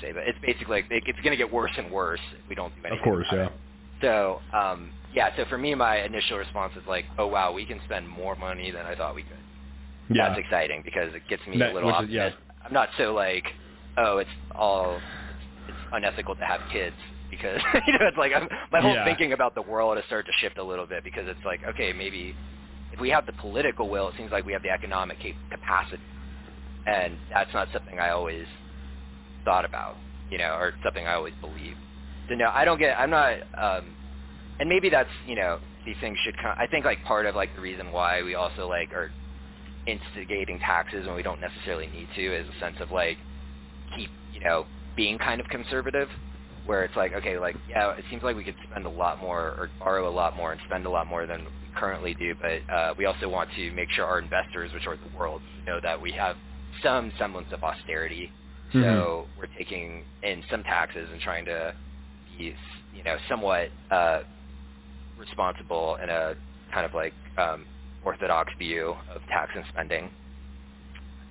say, 0.00 0.12
but 0.12 0.24
it's 0.26 0.38
basically 0.40 0.82
like 0.82 0.86
it's 0.90 1.20
going 1.20 1.32
to 1.32 1.36
get 1.36 1.52
worse 1.52 1.72
and 1.76 1.90
worse 1.90 2.20
if 2.32 2.48
we 2.48 2.54
don't 2.54 2.74
do 2.76 2.80
anything. 2.86 2.98
Of 2.98 3.04
course, 3.04 3.26
yeah. 3.32 3.46
It. 3.46 3.52
So, 4.00 4.40
um, 4.52 4.90
yeah. 5.14 5.30
So 5.36 5.44
for 5.48 5.58
me, 5.58 5.74
my 5.74 6.02
initial 6.02 6.38
response 6.38 6.72
is 6.76 6.82
like, 6.88 7.04
oh 7.18 7.26
wow, 7.26 7.52
we 7.52 7.66
can 7.66 7.80
spend 7.84 8.08
more 8.08 8.36
money 8.36 8.70
than 8.70 8.86
I 8.86 8.94
thought 8.94 9.14
we 9.14 9.22
could. 9.22 9.36
Yeah. 10.16 10.28
That's 10.28 10.40
exciting 10.40 10.82
because 10.84 11.14
it 11.14 11.22
gets 11.28 11.46
me 11.46 11.58
that, 11.58 11.72
a 11.72 11.74
little 11.74 11.90
optimistic. 11.90 12.34
Yeah. 12.38 12.66
I'm 12.66 12.72
not 12.72 12.88
so 12.98 13.14
like, 13.14 13.44
oh, 13.96 14.18
it's 14.18 14.30
all 14.54 14.98
it's 15.68 15.78
unethical 15.92 16.34
to 16.36 16.44
have 16.44 16.60
kids 16.72 16.96
because 17.30 17.60
you 17.86 17.92
know 17.92 18.06
it's 18.06 18.16
like 18.16 18.32
I'm, 18.34 18.48
my 18.72 18.80
whole 18.80 18.94
yeah. 18.94 19.04
thinking 19.04 19.32
about 19.32 19.54
the 19.54 19.62
world 19.62 19.96
has 19.96 20.04
started 20.06 20.30
to 20.30 20.36
shift 20.40 20.58
a 20.58 20.64
little 20.64 20.86
bit 20.86 21.04
because 21.04 21.28
it's 21.28 21.44
like 21.44 21.60
okay 21.64 21.92
maybe 21.92 22.34
if 22.92 23.00
we 23.00 23.08
have 23.10 23.26
the 23.26 23.32
political 23.34 23.88
will 23.88 24.08
it 24.08 24.14
seems 24.16 24.32
like 24.32 24.44
we 24.44 24.52
have 24.52 24.62
the 24.62 24.70
economic 24.70 25.18
capacity 25.50 26.02
and 26.86 27.16
that's 27.32 27.52
not 27.54 27.68
something 27.72 27.98
I 27.98 28.10
always 28.10 28.46
thought 29.44 29.64
about 29.64 29.96
you 30.30 30.38
know 30.38 30.54
or 30.54 30.72
something 30.84 31.06
I 31.06 31.14
always 31.14 31.34
believed 31.40 31.78
so 32.28 32.34
no 32.34 32.50
I 32.52 32.64
don't 32.64 32.78
get 32.78 32.98
I'm 32.98 33.10
not 33.10 33.34
um 33.56 33.94
and 34.58 34.68
maybe 34.68 34.90
that's 34.90 35.10
you 35.26 35.36
know 35.36 35.58
these 35.84 35.96
things 36.00 36.18
should 36.24 36.36
come 36.36 36.54
I 36.56 36.66
think 36.66 36.84
like 36.84 37.02
part 37.04 37.26
of 37.26 37.34
like 37.34 37.54
the 37.54 37.62
reason 37.62 37.92
why 37.92 38.22
we 38.22 38.34
also 38.34 38.68
like 38.68 38.92
are 38.92 39.10
instigating 39.86 40.58
taxes 40.58 41.06
when 41.06 41.16
we 41.16 41.22
don't 41.22 41.40
necessarily 41.40 41.86
need 41.86 42.08
to 42.14 42.36
is 42.36 42.46
a 42.54 42.60
sense 42.60 42.76
of 42.80 42.90
like 42.90 43.18
keep 43.96 44.10
you 44.32 44.40
know 44.40 44.66
being 44.96 45.18
kind 45.18 45.40
of 45.40 45.48
conservative 45.48 46.08
where 46.66 46.84
it's 46.84 46.94
like, 46.96 47.12
okay, 47.12 47.38
like, 47.38 47.56
yeah, 47.68 47.90
it 47.96 48.04
seems 48.10 48.22
like 48.22 48.36
we 48.36 48.44
could 48.44 48.54
spend 48.70 48.86
a 48.86 48.90
lot 48.90 49.20
more 49.20 49.40
or 49.40 49.70
borrow 49.80 50.08
a 50.08 50.14
lot 50.14 50.36
more 50.36 50.52
and 50.52 50.60
spend 50.66 50.86
a 50.86 50.90
lot 50.90 51.06
more 51.06 51.26
than 51.26 51.46
currently 51.74 52.14
do, 52.14 52.34
but 52.40 52.72
uh, 52.72 52.94
we 52.96 53.06
also 53.06 53.28
want 53.28 53.48
to 53.56 53.72
make 53.72 53.90
sure 53.90 54.04
our 54.04 54.20
investors, 54.20 54.72
which 54.72 54.86
are 54.86 54.96
the 54.96 55.18
world, 55.18 55.40
know 55.66 55.80
that 55.82 56.00
we 56.00 56.12
have 56.12 56.36
some 56.82 57.12
semblance 57.18 57.48
of 57.52 57.64
austerity. 57.64 58.30
Mm-hmm. 58.72 58.82
So 58.82 59.26
we're 59.38 59.48
taking 59.58 60.04
in 60.22 60.42
some 60.50 60.62
taxes 60.62 61.08
and 61.12 61.20
trying 61.20 61.44
to 61.46 61.74
be, 62.38 62.54
you 62.94 63.02
know, 63.04 63.16
somewhat 63.28 63.68
uh, 63.90 64.20
responsible 65.18 65.96
in 66.02 66.08
a 66.08 66.34
kind 66.72 66.86
of 66.86 66.94
like 66.94 67.12
um, 67.36 67.66
orthodox 68.04 68.52
view 68.58 68.94
of 69.14 69.22
tax 69.28 69.52
and 69.54 69.64
spending. 69.70 70.10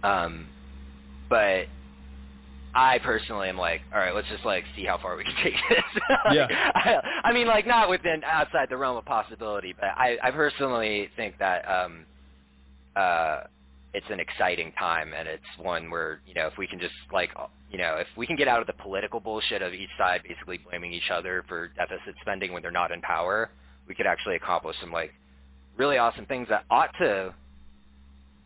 Um, 0.04 0.48
but 1.30 1.66
I 2.76 3.00
personally 3.00 3.50
am 3.50 3.58
like, 3.58 3.82
all 3.94 4.00
right, 4.00 4.14
let's 4.14 4.28
just 4.28 4.46
like 4.46 4.64
see 4.76 4.86
how 4.86 4.98
far 4.98 5.16
we 5.16 5.24
can 5.24 5.36
take 5.44 5.56
this. 5.70 6.04
yeah. 6.32 6.48
I, 6.76 7.30
I 7.30 7.34
mean, 7.34 7.48
like 7.48 7.66
not 7.66 7.90
within 7.90 8.24
outside 8.24 8.68
the 8.70 8.78
realm 8.78 8.98
of 8.98 9.06
possibility, 9.06 9.74
but 9.80 9.90
I, 9.96 10.18
I 10.22 10.32
personally 10.32 11.10
think 11.16 11.38
that 11.40 11.68
um, 11.70 12.06
uh, 12.96 13.42
it's 13.94 14.06
an 14.10 14.20
exciting 14.20 14.72
time, 14.78 15.14
and 15.18 15.28
it's 15.28 15.44
one 15.58 15.90
where 15.90 16.22
you 16.28 16.34
know 16.34 16.48
if 16.48 16.58
we 16.58 16.68
can 16.68 16.80
just 16.80 16.94
like 17.12 17.32
you 17.72 17.78
know 17.78 17.96
if 17.96 18.08
we 18.18 18.28
can 18.28 18.36
get 18.36 18.48
out 18.48 18.62
of 18.62 18.68
the 18.68 18.74
political 18.74 19.20
bullshit 19.20 19.62
of 19.62 19.74
each 19.74 19.90
side 19.98 20.22
basically 20.28 20.58
blaming 20.58 20.94
each 20.94 21.10
other 21.12 21.44
for 21.48 21.70
deficit 21.70 22.16
spending 22.22 22.54
when 22.54 22.62
they're 22.62 22.72
not 22.72 22.92
in 22.92 23.02
power, 23.02 23.50
we 23.88 23.96
could 23.96 24.06
actually 24.06 24.36
accomplish 24.36 24.76
some 24.82 24.92
like 24.92 25.12
really 25.78 25.98
awesome 25.98 26.26
things 26.26 26.48
that 26.50 26.66
ought 26.70 26.92
to 27.00 27.34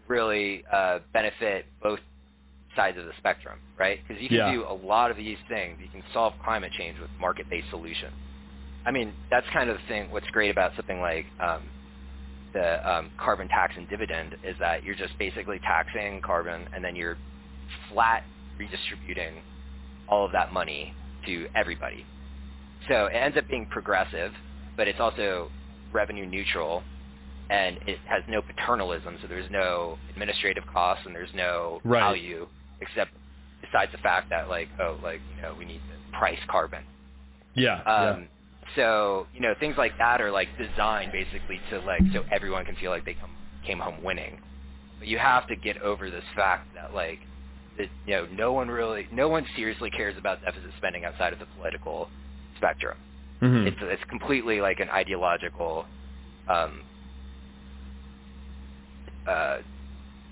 really 0.07 0.63
uh, 0.71 0.99
benefit 1.11 1.65
both 1.81 1.99
sides 2.75 2.97
of 2.97 3.05
the 3.05 3.11
spectrum, 3.17 3.59
right? 3.77 3.99
Because 4.05 4.21
you 4.21 4.29
can 4.29 4.37
yeah. 4.37 4.51
do 4.51 4.65
a 4.67 4.73
lot 4.73 5.11
of 5.11 5.17
these 5.17 5.37
things. 5.47 5.77
You 5.81 5.89
can 5.89 6.03
solve 6.13 6.33
climate 6.43 6.71
change 6.77 6.99
with 6.99 7.09
market-based 7.19 7.69
solutions. 7.69 8.13
I 8.85 8.91
mean, 8.91 9.13
that's 9.29 9.45
kind 9.53 9.69
of 9.69 9.77
the 9.77 9.83
thing. 9.87 10.11
What's 10.11 10.27
great 10.27 10.51
about 10.51 10.75
something 10.75 10.99
like 10.99 11.25
um, 11.39 11.63
the 12.54 12.89
um, 12.89 13.12
carbon 13.18 13.47
tax 13.47 13.74
and 13.78 13.89
dividend 13.89 14.36
is 14.43 14.56
that 14.60 14.84
you're 14.84 14.95
just 14.95 15.18
basically 15.18 15.60
taxing 15.60 16.22
carbon, 16.22 16.68
and 16.74 16.84
then 16.84 16.95
you're 16.95 17.18
flat 17.91 18.24
redistributing 18.58 19.41
all 20.08 20.26
of 20.26 20.32
that 20.32 20.54
money 20.54 20.93
to 21.26 21.47
everybody. 21.56 22.06
So 22.88 23.06
it 23.06 23.16
ends 23.16 23.38
up 23.38 23.47
being 23.47 23.66
progressive, 23.66 24.32
but 24.76 24.88
it's 24.88 24.99
also 24.99 25.49
revenue 25.91 26.26
neutral 26.26 26.84
and 27.49 27.78
it 27.88 27.99
has 28.06 28.24
no 28.28 28.41
paternalism, 28.41 29.18
so 29.22 29.28
there's 29.28 29.49
no 29.51 29.97
administrative 30.10 30.64
costs 30.72 31.06
and 31.06 31.14
there's 31.14 31.34
no 31.36 31.82
right. 31.84 31.99
value 31.99 32.47
except 32.82 33.12
besides 33.62 33.91
the 33.91 33.97
fact 33.99 34.30
that 34.30 34.49
like 34.49 34.68
oh 34.80 34.97
like 35.04 35.20
you 35.36 35.41
know 35.41 35.56
we 35.58 35.66
need 35.66 35.80
to 35.80 36.18
price 36.18 36.39
carbon. 36.49 36.84
Yeah. 37.56 37.76
Um, 37.82 37.84
yeah. 37.86 38.26
So 38.76 39.28
you 39.34 39.41
know 39.41 39.53
things 39.59 39.76
like 39.78 39.97
that 39.97 40.21
are 40.21 40.32
like 40.32 40.47
designed 40.57 41.11
basically 41.11 41.59
to 41.69 41.80
like 41.80 42.01
so 42.13 42.24
everyone 42.32 42.65
can 42.65 42.76
feel 42.76 42.91
like 42.91 43.05
they 43.05 43.13
come 43.13 43.32
came 43.65 43.80
home 43.80 44.03
winning. 44.03 44.39
But 44.99 45.07
you 45.07 45.17
have 45.17 45.47
to 45.47 45.55
get 45.55 45.82
over 45.82 46.09
this 46.09 46.24
fact 46.36 46.74
that 46.76 46.93
like 46.93 47.19
that 47.78 47.89
you 48.05 48.15
know 48.15 48.28
no 48.32 48.53
one 48.53 48.69
really 48.69 49.07
no 49.11 49.30
one 49.30 49.45
seriously 49.55 49.89
cares 49.89 50.17
about 50.17 50.41
deficit 50.43 50.71
spending 50.78 51.05
outside 51.05 51.34
of 51.34 51.39
the 51.39 51.45
political 51.57 52.09
spectrum. 52.57 52.97
Mm-hmm. 53.41 53.67
It's 53.67 53.78
it's 53.82 54.03
completely 54.09 54.61
like 54.61 54.80
an 54.80 54.89
ideological 54.89 55.86
um, 56.47 56.82
uh, 59.28 59.57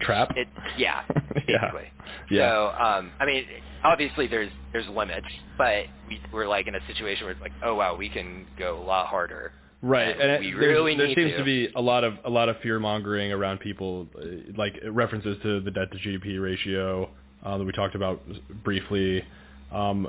trap. 0.02 0.34
It, 0.36 0.48
yeah, 0.78 1.04
basically. 1.34 1.92
yeah. 2.30 2.50
So, 2.50 2.84
um, 2.84 3.12
I 3.20 3.26
mean, 3.26 3.46
obviously 3.84 4.28
there's 4.28 4.52
there's 4.74 4.88
limits, 4.88 5.28
but 5.58 5.86
we, 6.08 6.20
we're 6.32 6.48
like 6.48 6.68
in 6.68 6.76
a 6.76 6.86
situation 6.88 7.26
where 7.26 7.34
it's 7.34 7.42
like, 7.42 7.54
oh 7.64 7.76
wow, 7.76 7.96
we 7.96 8.10
can 8.10 8.46
go 8.58 8.82
a 8.82 8.84
lot 8.84 9.08
harder. 9.08 9.54
Right, 9.84 10.10
and, 10.10 10.22
and 10.22 10.40
we 10.46 10.52
it, 10.52 10.56
really 10.56 10.96
there 10.96 11.08
seems 11.08 11.32
to. 11.32 11.38
to 11.38 11.44
be 11.44 11.70
a 11.76 11.82
lot 11.82 12.04
of 12.04 12.14
a 12.24 12.30
lot 12.30 12.50
of 12.50 12.58
fear 12.62 12.80
mongering 12.80 13.32
around 13.32 13.60
people, 13.60 14.08
uh, 14.16 14.26
like 14.56 14.80
references 14.90 15.38
to 15.44 15.62
the 15.62 15.72
debt 15.72 15.92
to 15.92 15.98
GDP 15.98 16.42
ratio 16.42 17.10
uh, 17.44 17.58
that 17.58 17.64
we 17.64 17.72
talked 17.72 17.96
about 17.96 18.22
briefly. 18.64 19.24
Um, 19.72 20.08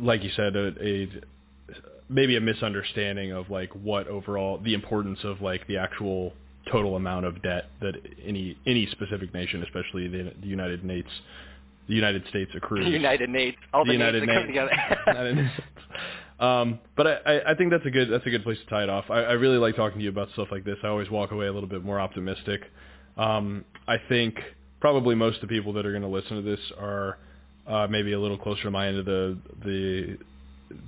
like 0.00 0.22
you 0.22 0.30
said, 0.36 0.54
a, 0.54 0.68
a 0.80 1.08
maybe 2.08 2.36
a 2.36 2.40
misunderstanding 2.40 3.32
of 3.32 3.50
like 3.50 3.70
what 3.74 4.06
overall 4.06 4.58
the 4.58 4.74
importance 4.74 5.18
of 5.24 5.40
like 5.40 5.66
the 5.66 5.76
actual 5.78 6.32
total 6.70 6.96
amount 6.96 7.26
of 7.26 7.42
debt 7.42 7.66
that 7.80 7.94
any 8.24 8.56
any 8.66 8.86
specific 8.90 9.32
nation, 9.34 9.62
especially 9.62 10.08
the, 10.08 10.32
the 10.40 10.46
United 10.46 10.80
States, 10.84 11.08
the 11.88 11.94
United 11.94 12.26
States 12.28 12.50
accrues. 12.54 12.84
The 12.84 12.90
United 12.90 13.30
States, 13.30 13.56
all 13.72 13.84
the, 13.84 13.88
the 13.88 13.94
United 13.94 14.22
States 14.24 14.46
together. 14.46 15.52
um, 16.40 16.78
but 16.96 17.06
I, 17.26 17.40
I 17.48 17.54
think 17.54 17.70
that's 17.70 17.86
a 17.86 17.90
good 17.90 18.10
that's 18.10 18.26
a 18.26 18.30
good 18.30 18.44
place 18.44 18.58
to 18.58 18.66
tie 18.70 18.82
it 18.82 18.90
off. 18.90 19.06
I, 19.10 19.20
I 19.20 19.32
really 19.32 19.58
like 19.58 19.76
talking 19.76 19.98
to 19.98 20.04
you 20.04 20.10
about 20.10 20.28
stuff 20.32 20.48
like 20.50 20.64
this. 20.64 20.76
I 20.82 20.88
always 20.88 21.10
walk 21.10 21.32
away 21.32 21.46
a 21.46 21.52
little 21.52 21.68
bit 21.68 21.84
more 21.84 22.00
optimistic. 22.00 22.62
Um, 23.16 23.64
I 23.86 23.96
think 24.08 24.36
probably 24.80 25.14
most 25.14 25.36
of 25.36 25.42
the 25.42 25.48
people 25.48 25.72
that 25.74 25.86
are 25.86 25.90
going 25.90 26.02
to 26.02 26.08
listen 26.08 26.36
to 26.36 26.42
this 26.42 26.60
are 26.78 27.18
uh, 27.66 27.86
maybe 27.88 28.12
a 28.12 28.20
little 28.20 28.38
closer 28.38 28.62
to 28.64 28.70
my 28.70 28.88
end 28.88 28.98
of 28.98 29.04
the 29.04 29.38
the 29.64 30.18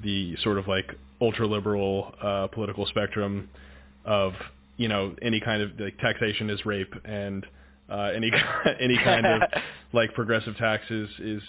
the 0.03 0.37
sort 0.43 0.59
of 0.59 0.68
like 0.68 0.95
ultra 1.20 1.47
liberal 1.47 2.14
uh, 2.22 2.47
political 2.49 2.87
spectrum 2.87 3.49
of 4.05 4.33
you 4.81 4.89
know 4.89 5.14
any 5.20 5.41
kind 5.41 5.61
of 5.61 5.78
like 5.78 5.99
taxation 5.99 6.49
is 6.49 6.64
rape 6.64 6.93
and 7.05 7.47
uh, 7.91 8.11
any 8.16 8.33
any 8.81 8.97
kind 8.97 9.26
of 9.26 9.43
like 9.93 10.14
progressive 10.14 10.57
taxes 10.57 11.09
is 11.18 11.43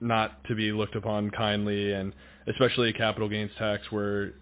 not 0.00 0.44
to 0.44 0.56
be 0.56 0.72
looked 0.72 0.96
upon 0.96 1.30
kindly 1.30 1.92
and 1.92 2.12
especially 2.48 2.90
a 2.90 2.92
capital 2.92 3.28
gains 3.28 3.52
tax 3.58 3.84
where 3.90 4.32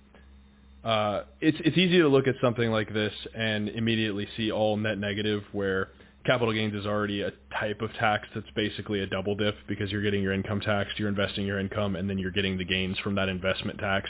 uh, 0.82 1.24
it's 1.42 1.58
it's 1.60 1.76
easy 1.76 1.98
to 1.98 2.08
look 2.08 2.26
at 2.26 2.36
something 2.40 2.70
like 2.70 2.92
this 2.94 3.12
and 3.34 3.68
immediately 3.68 4.26
see 4.34 4.50
all 4.50 4.78
net 4.78 4.96
negative 4.96 5.42
where 5.52 5.90
capital 6.24 6.54
gains 6.54 6.74
is 6.74 6.86
already 6.86 7.20
a 7.20 7.32
type 7.60 7.82
of 7.82 7.92
tax 7.94 8.26
that's 8.34 8.50
basically 8.56 9.00
a 9.00 9.06
double 9.06 9.34
dip 9.34 9.56
because 9.68 9.92
you're 9.92 10.02
getting 10.02 10.22
your 10.22 10.32
income 10.32 10.60
taxed, 10.60 10.98
you're 10.98 11.08
investing 11.08 11.46
your 11.46 11.60
income, 11.60 11.96
and 11.96 12.08
then 12.08 12.18
you're 12.18 12.32
getting 12.32 12.56
the 12.56 12.64
gains 12.64 12.98
from 12.98 13.14
that 13.14 13.28
investment 13.28 13.78
tax. 13.78 14.08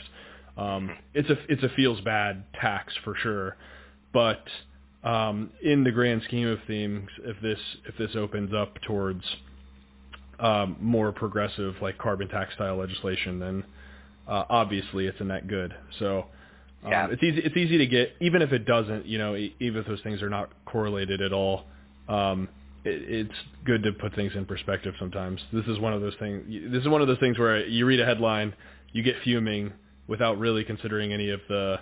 Um, 0.57 0.97
it's 1.13 1.29
a 1.29 1.37
it's 1.49 1.63
a 1.65 1.69
feels 1.71 2.01
bad 2.03 2.45
tax 2.61 2.93
for 3.05 3.17
sure, 3.17 3.57
but 4.17 4.45
um, 5.07 5.51
in 5.63 5.85
the 5.85 5.91
grand 5.91 6.23
scheme 6.25 6.47
of 6.49 6.59
things, 6.67 7.11
if 7.23 7.39
this 7.43 7.59
if 7.87 7.99
this 7.99 8.17
opens 8.17 8.55
up 8.55 8.81
towards 8.81 9.23
um, 10.41 10.77
more 10.81 11.13
progressive 11.13 11.75
like 11.83 11.99
carbon 11.99 12.27
tax 12.29 12.55
style 12.55 12.77
legislation, 12.77 13.39
then 13.39 13.65
uh, 14.27 14.45
obviously 14.49 15.07
it's 15.07 15.21
a 15.21 15.25
net 15.25 15.47
good. 15.49 15.75
So 15.99 16.25
um, 16.83 16.93
Yeah. 16.93 17.09
it's 17.11 17.23
easy 17.23 17.43
it's 17.45 17.57
easy 17.59 17.77
to 17.77 17.87
get 17.87 18.15
even 18.23 18.41
if 18.41 18.53
it 18.53 18.65
doesn't, 18.65 19.05
you 19.05 19.19
know, 19.19 19.37
even 19.37 19.81
if 19.83 19.87
those 19.87 20.01
things 20.01 20.23
are 20.23 20.31
not 20.31 20.49
correlated 20.65 21.21
at 21.21 21.35
all. 21.35 21.65
Um, 22.09 22.49
it, 22.87 23.03
it's 23.29 23.39
good 23.67 23.83
to 23.83 23.93
put 23.93 24.15
things 24.15 24.33
in 24.35 24.47
perspective 24.47 24.95
sometimes. 24.99 25.43
This 25.53 25.67
is 25.67 25.79
one 25.79 25.93
of 25.93 26.01
those 26.01 26.15
things. 26.19 26.43
This 26.73 26.81
is 26.81 26.89
one 26.89 27.03
of 27.03 27.07
those 27.07 27.19
things 27.19 27.39
where 27.39 27.67
you 27.67 27.85
read 27.85 28.01
a 28.01 28.07
headline, 28.07 28.55
you 28.95 29.03
get 29.03 29.17
fuming 29.25 29.75
without 30.09 30.39
really 30.39 30.65
considering 30.65 31.13
any 31.13 31.29
of 31.29 31.41
the 31.51 31.81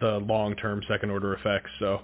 the 0.00 0.18
long 0.18 0.54
term 0.56 0.82
second 0.88 1.10
order 1.10 1.34
effects. 1.34 1.70
So 1.78 2.02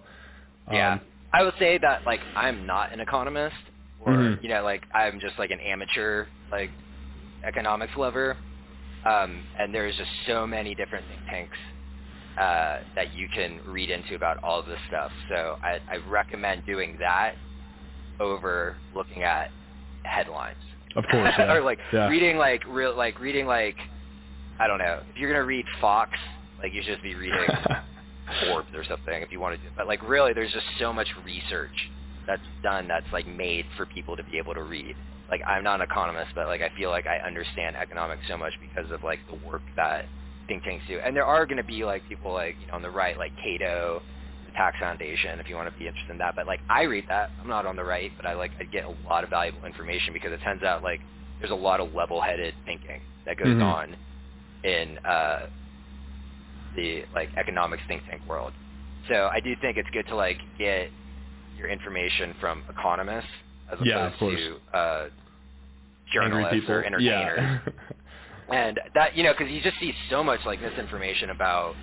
um, 0.68 0.74
Yeah. 0.76 0.99
I 1.32 1.42
would 1.42 1.55
say 1.59 1.78
that 1.78 2.03
like 2.07 2.20
I'm 2.34 2.66
not 2.66 2.92
an 2.92 3.01
economist 3.01 3.57
or 3.99 4.12
Mhm. 4.12 4.42
you 4.42 4.49
know 4.49 4.62
like 4.64 4.84
I'm 4.94 5.20
just 5.20 5.38
like 5.38 5.51
an 5.51 5.61
amateur 5.61 6.26
like 6.51 6.70
economics 7.44 7.97
lover. 7.97 8.38
Um 9.05 9.44
and 9.59 9.74
there's 9.74 9.97
just 9.97 10.11
so 10.26 10.47
many 10.47 10.74
different 10.74 11.07
think 11.09 11.20
tanks 11.28 11.59
uh 12.38 12.78
that 12.94 13.14
you 13.14 13.28
can 13.28 13.61
read 13.66 13.90
into 13.90 14.14
about 14.14 14.38
all 14.42 14.59
of 14.61 14.66
this 14.66 14.80
stuff. 14.88 15.11
So 15.28 15.59
I 15.62 15.80
I 15.90 15.97
recommend 16.09 16.64
doing 16.66 16.97
that 17.01 17.34
over 18.20 18.78
looking 18.94 19.22
at 19.22 19.51
headlines. 20.05 20.57
Of 20.94 21.05
course, 21.11 21.32
yeah. 21.38 21.53
or 21.53 21.61
like 21.62 21.78
Yeah. 21.92 22.09
reading 22.09 22.38
like 22.38 22.62
real 22.66 22.97
like 22.97 23.20
reading 23.20 23.47
like 23.47 23.76
I 24.59 24.66
don't 24.66 24.78
know. 24.78 25.01
If 25.11 25.16
you're 25.18 25.30
gonna 25.30 25.44
read 25.44 25.66
Fox, 25.80 26.12
like 26.63 26.73
you 26.73 26.83
should 26.83 26.93
just 26.95 27.03
be 27.03 27.15
reading 27.15 27.39
Forbes 28.47 28.69
or 28.75 28.85
something 28.85 29.23
if 29.23 29.31
you 29.33 29.41
want 29.41 29.57
to 29.57 29.63
do. 29.63 29.73
But 29.77 29.87
like 29.87 30.03
really, 30.09 30.33
there's 30.33 30.53
just 30.53 30.67
so 30.79 30.93
much 30.93 31.09
research 31.25 31.91
that's 32.27 32.43
done 32.63 32.89
that's 32.89 33.07
like 33.13 33.27
made 33.27 33.65
for 33.77 33.87
people 33.87 34.17
to 34.17 34.25
be 34.25 34.39
able 34.39 34.55
to 34.55 34.63
read. 34.63 34.97
Like 35.31 35.41
I'm 35.47 35.65
not 35.65 35.81
an 35.81 35.87
economist, 35.91 36.33
but 36.35 36.47
like 36.47 36.61
I 36.63 36.71
feel 36.77 36.91
like 36.91 37.07
I 37.07 37.19
understand 37.19 37.77
economics 37.77 38.23
so 38.29 38.37
much 38.37 38.53
because 38.61 38.91
of 38.91 39.03
like 39.05 39.21
the 39.31 39.47
work 39.47 39.63
that 39.77 40.07
think 40.49 40.63
tanks 40.65 40.85
do. 40.89 40.99
And 40.99 41.17
there 41.17 41.25
are 41.25 41.47
going 41.47 41.57
to 41.57 41.65
be 41.65 41.85
like 41.85 42.07
people 42.09 42.33
like 42.33 42.57
you 42.61 42.67
know 42.69 42.75
on 42.75 42.83
the 42.83 42.91
right, 42.91 43.17
like 43.19 43.33
Cato, 43.43 44.03
the 44.47 44.53
Tax 44.53 44.77
Foundation, 44.81 45.39
if 45.41 45.49
you 45.49 45.57
want 45.57 45.73
to 45.73 45.79
be 45.79 45.87
interested 45.87 46.13
in 46.13 46.19
that. 46.19 46.35
But 46.37 46.47
like 46.47 46.61
I 46.69 46.83
read 46.83 47.05
that. 47.09 47.31
I'm 47.41 47.49
not 47.49 47.67
on 47.67 47.77
the 47.77 47.85
right, 47.85 48.13
but 48.17 48.27
I 48.27 48.35
like 48.35 48.53
I 48.61 48.65
get 48.65 48.85
a 48.85 48.95
lot 49.09 49.25
of 49.25 49.31
valuable 49.31 49.65
information 49.67 50.13
because 50.13 50.33
it 50.33 50.41
turns 50.43 50.63
out 50.63 50.83
like 50.83 51.01
there's 51.41 51.53
a 51.53 51.55
lot 51.55 51.81
of 51.81 51.95
level-headed 51.95 52.55
thinking 52.65 53.01
that 53.27 53.37
goes 53.37 53.49
Mhm. 53.49 53.63
on 53.63 53.97
in 54.65 54.99
uh, 55.05 55.47
the 56.77 57.05
like 57.14 57.31
economics 57.37 57.83
think 57.89 58.03
tank 58.11 58.22
world. 58.29 58.53
So 59.09 59.29
I 59.33 59.41
do 59.41 59.55
think 59.61 59.77
it's 59.79 59.89
good 59.93 60.07
to 60.09 60.16
like 60.16 60.39
get 60.59 60.91
your 61.59 61.68
information 61.68 62.35
from 62.41 62.64
economists 62.68 63.27
as 63.72 63.79
Yeah, 63.85 64.07
opposed 64.09 64.20
to 64.39 64.57
uh, 64.79 65.07
journalists 66.12 66.68
or 66.68 66.85
entertainers. 66.85 67.39
Yeah. 67.41 67.61
And 68.49 68.81
that 68.95 69.16
you 69.16 69.24
know, 69.24 69.33
because 69.37 69.53
you 69.53 69.61
just 69.61 69.79
see 69.81 69.93
so 70.11 70.22
much 70.22 70.41
like 70.47 70.61
misinformation 70.62 71.31
about 71.31 71.74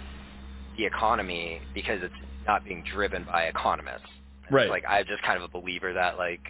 the 0.77 0.85
economy 0.85 1.61
because 1.73 1.99
it's 2.01 2.13
not 2.47 2.63
being 2.63 2.83
driven 2.93 3.25
by 3.25 3.43
economists. 3.45 4.07
And 4.47 4.55
Right. 4.55 4.69
Like 4.69 4.83
I'm 4.87 5.05
just 5.05 5.21
kind 5.23 5.37
of 5.41 5.43
a 5.43 5.47
believer 5.59 5.93
that 5.93 6.17
like 6.17 6.41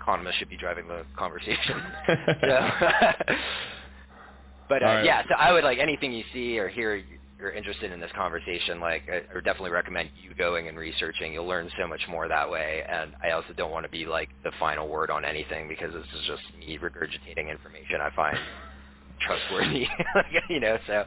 economists 0.00 0.36
should 0.36 0.50
be 0.50 0.58
driving 0.58 0.86
the 0.86 1.04
conversation. 1.16 1.82
so, 2.42 2.70
but 4.68 4.82
uh, 4.82 4.86
right. 4.86 5.04
yeah, 5.04 5.22
so 5.28 5.34
I 5.38 5.52
would 5.52 5.64
like 5.64 5.78
anything 5.78 6.12
you 6.12 6.24
see 6.32 6.58
or 6.58 6.68
hear 6.68 7.02
you're 7.38 7.50
interested 7.50 7.92
in 7.92 8.00
this 8.00 8.10
conversation. 8.14 8.80
Like 8.80 9.02
I, 9.10 9.16
I 9.30 9.34
would 9.34 9.44
definitely 9.44 9.70
recommend 9.70 10.10
you 10.20 10.34
going 10.34 10.68
and 10.68 10.78
researching. 10.78 11.32
You'll 11.32 11.46
learn 11.46 11.70
so 11.78 11.86
much 11.86 12.00
more 12.08 12.28
that 12.28 12.48
way. 12.50 12.82
And 12.88 13.12
I 13.22 13.30
also 13.30 13.52
don't 13.56 13.70
want 13.70 13.84
to 13.84 13.90
be 13.90 14.06
like 14.06 14.28
the 14.44 14.52
final 14.58 14.88
word 14.88 15.10
on 15.10 15.24
anything 15.24 15.68
because 15.68 15.92
this 15.92 16.06
is 16.20 16.26
just 16.26 16.42
me 16.58 16.78
regurgitating 16.78 17.50
information 17.50 18.00
I 18.00 18.10
find 18.14 18.38
trustworthy. 19.20 19.86
you 20.48 20.60
know, 20.60 20.78
so 20.86 21.04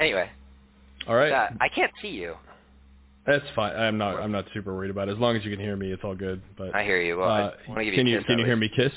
anyway, 0.00 0.30
All 1.06 1.14
right. 1.14 1.30
that, 1.30 1.54
I 1.60 1.68
can't 1.68 1.92
see 2.02 2.08
you. 2.08 2.34
That's 3.26 3.44
fine. 3.56 3.74
I'm 3.74 3.96
not. 3.96 4.20
I'm 4.20 4.32
not 4.32 4.44
super 4.52 4.74
worried 4.74 4.90
about 4.90 5.08
it. 5.08 5.12
As 5.12 5.18
long 5.18 5.34
as 5.34 5.44
you 5.44 5.50
can 5.50 5.58
hear 5.58 5.76
me, 5.76 5.90
it's 5.90 6.04
all 6.04 6.14
good. 6.14 6.42
But 6.58 6.74
I 6.74 6.84
hear 6.84 7.00
you. 7.00 7.16
Well, 7.16 7.30
uh, 7.30 7.32
I 7.32 7.68
want 7.68 7.78
to 7.78 7.84
give 7.84 7.94
you 7.94 7.98
can 7.98 8.06
you 8.06 8.22
can 8.22 8.38
you 8.38 8.44
hear 8.44 8.56
me 8.56 8.70
kiss? 8.74 8.92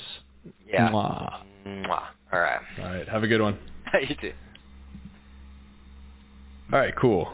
Yeah. 0.67 0.89
Mwah. 0.89 1.43
Mwah. 1.65 2.03
All 2.33 2.39
right. 2.41 2.59
All 2.79 2.85
right. 2.85 3.07
Have 3.07 3.23
a 3.23 3.27
good 3.27 3.41
one. 3.41 3.57
you 4.01 4.15
too. 4.19 4.33
All 6.71 6.79
right. 6.79 6.93
Cool. 6.95 7.31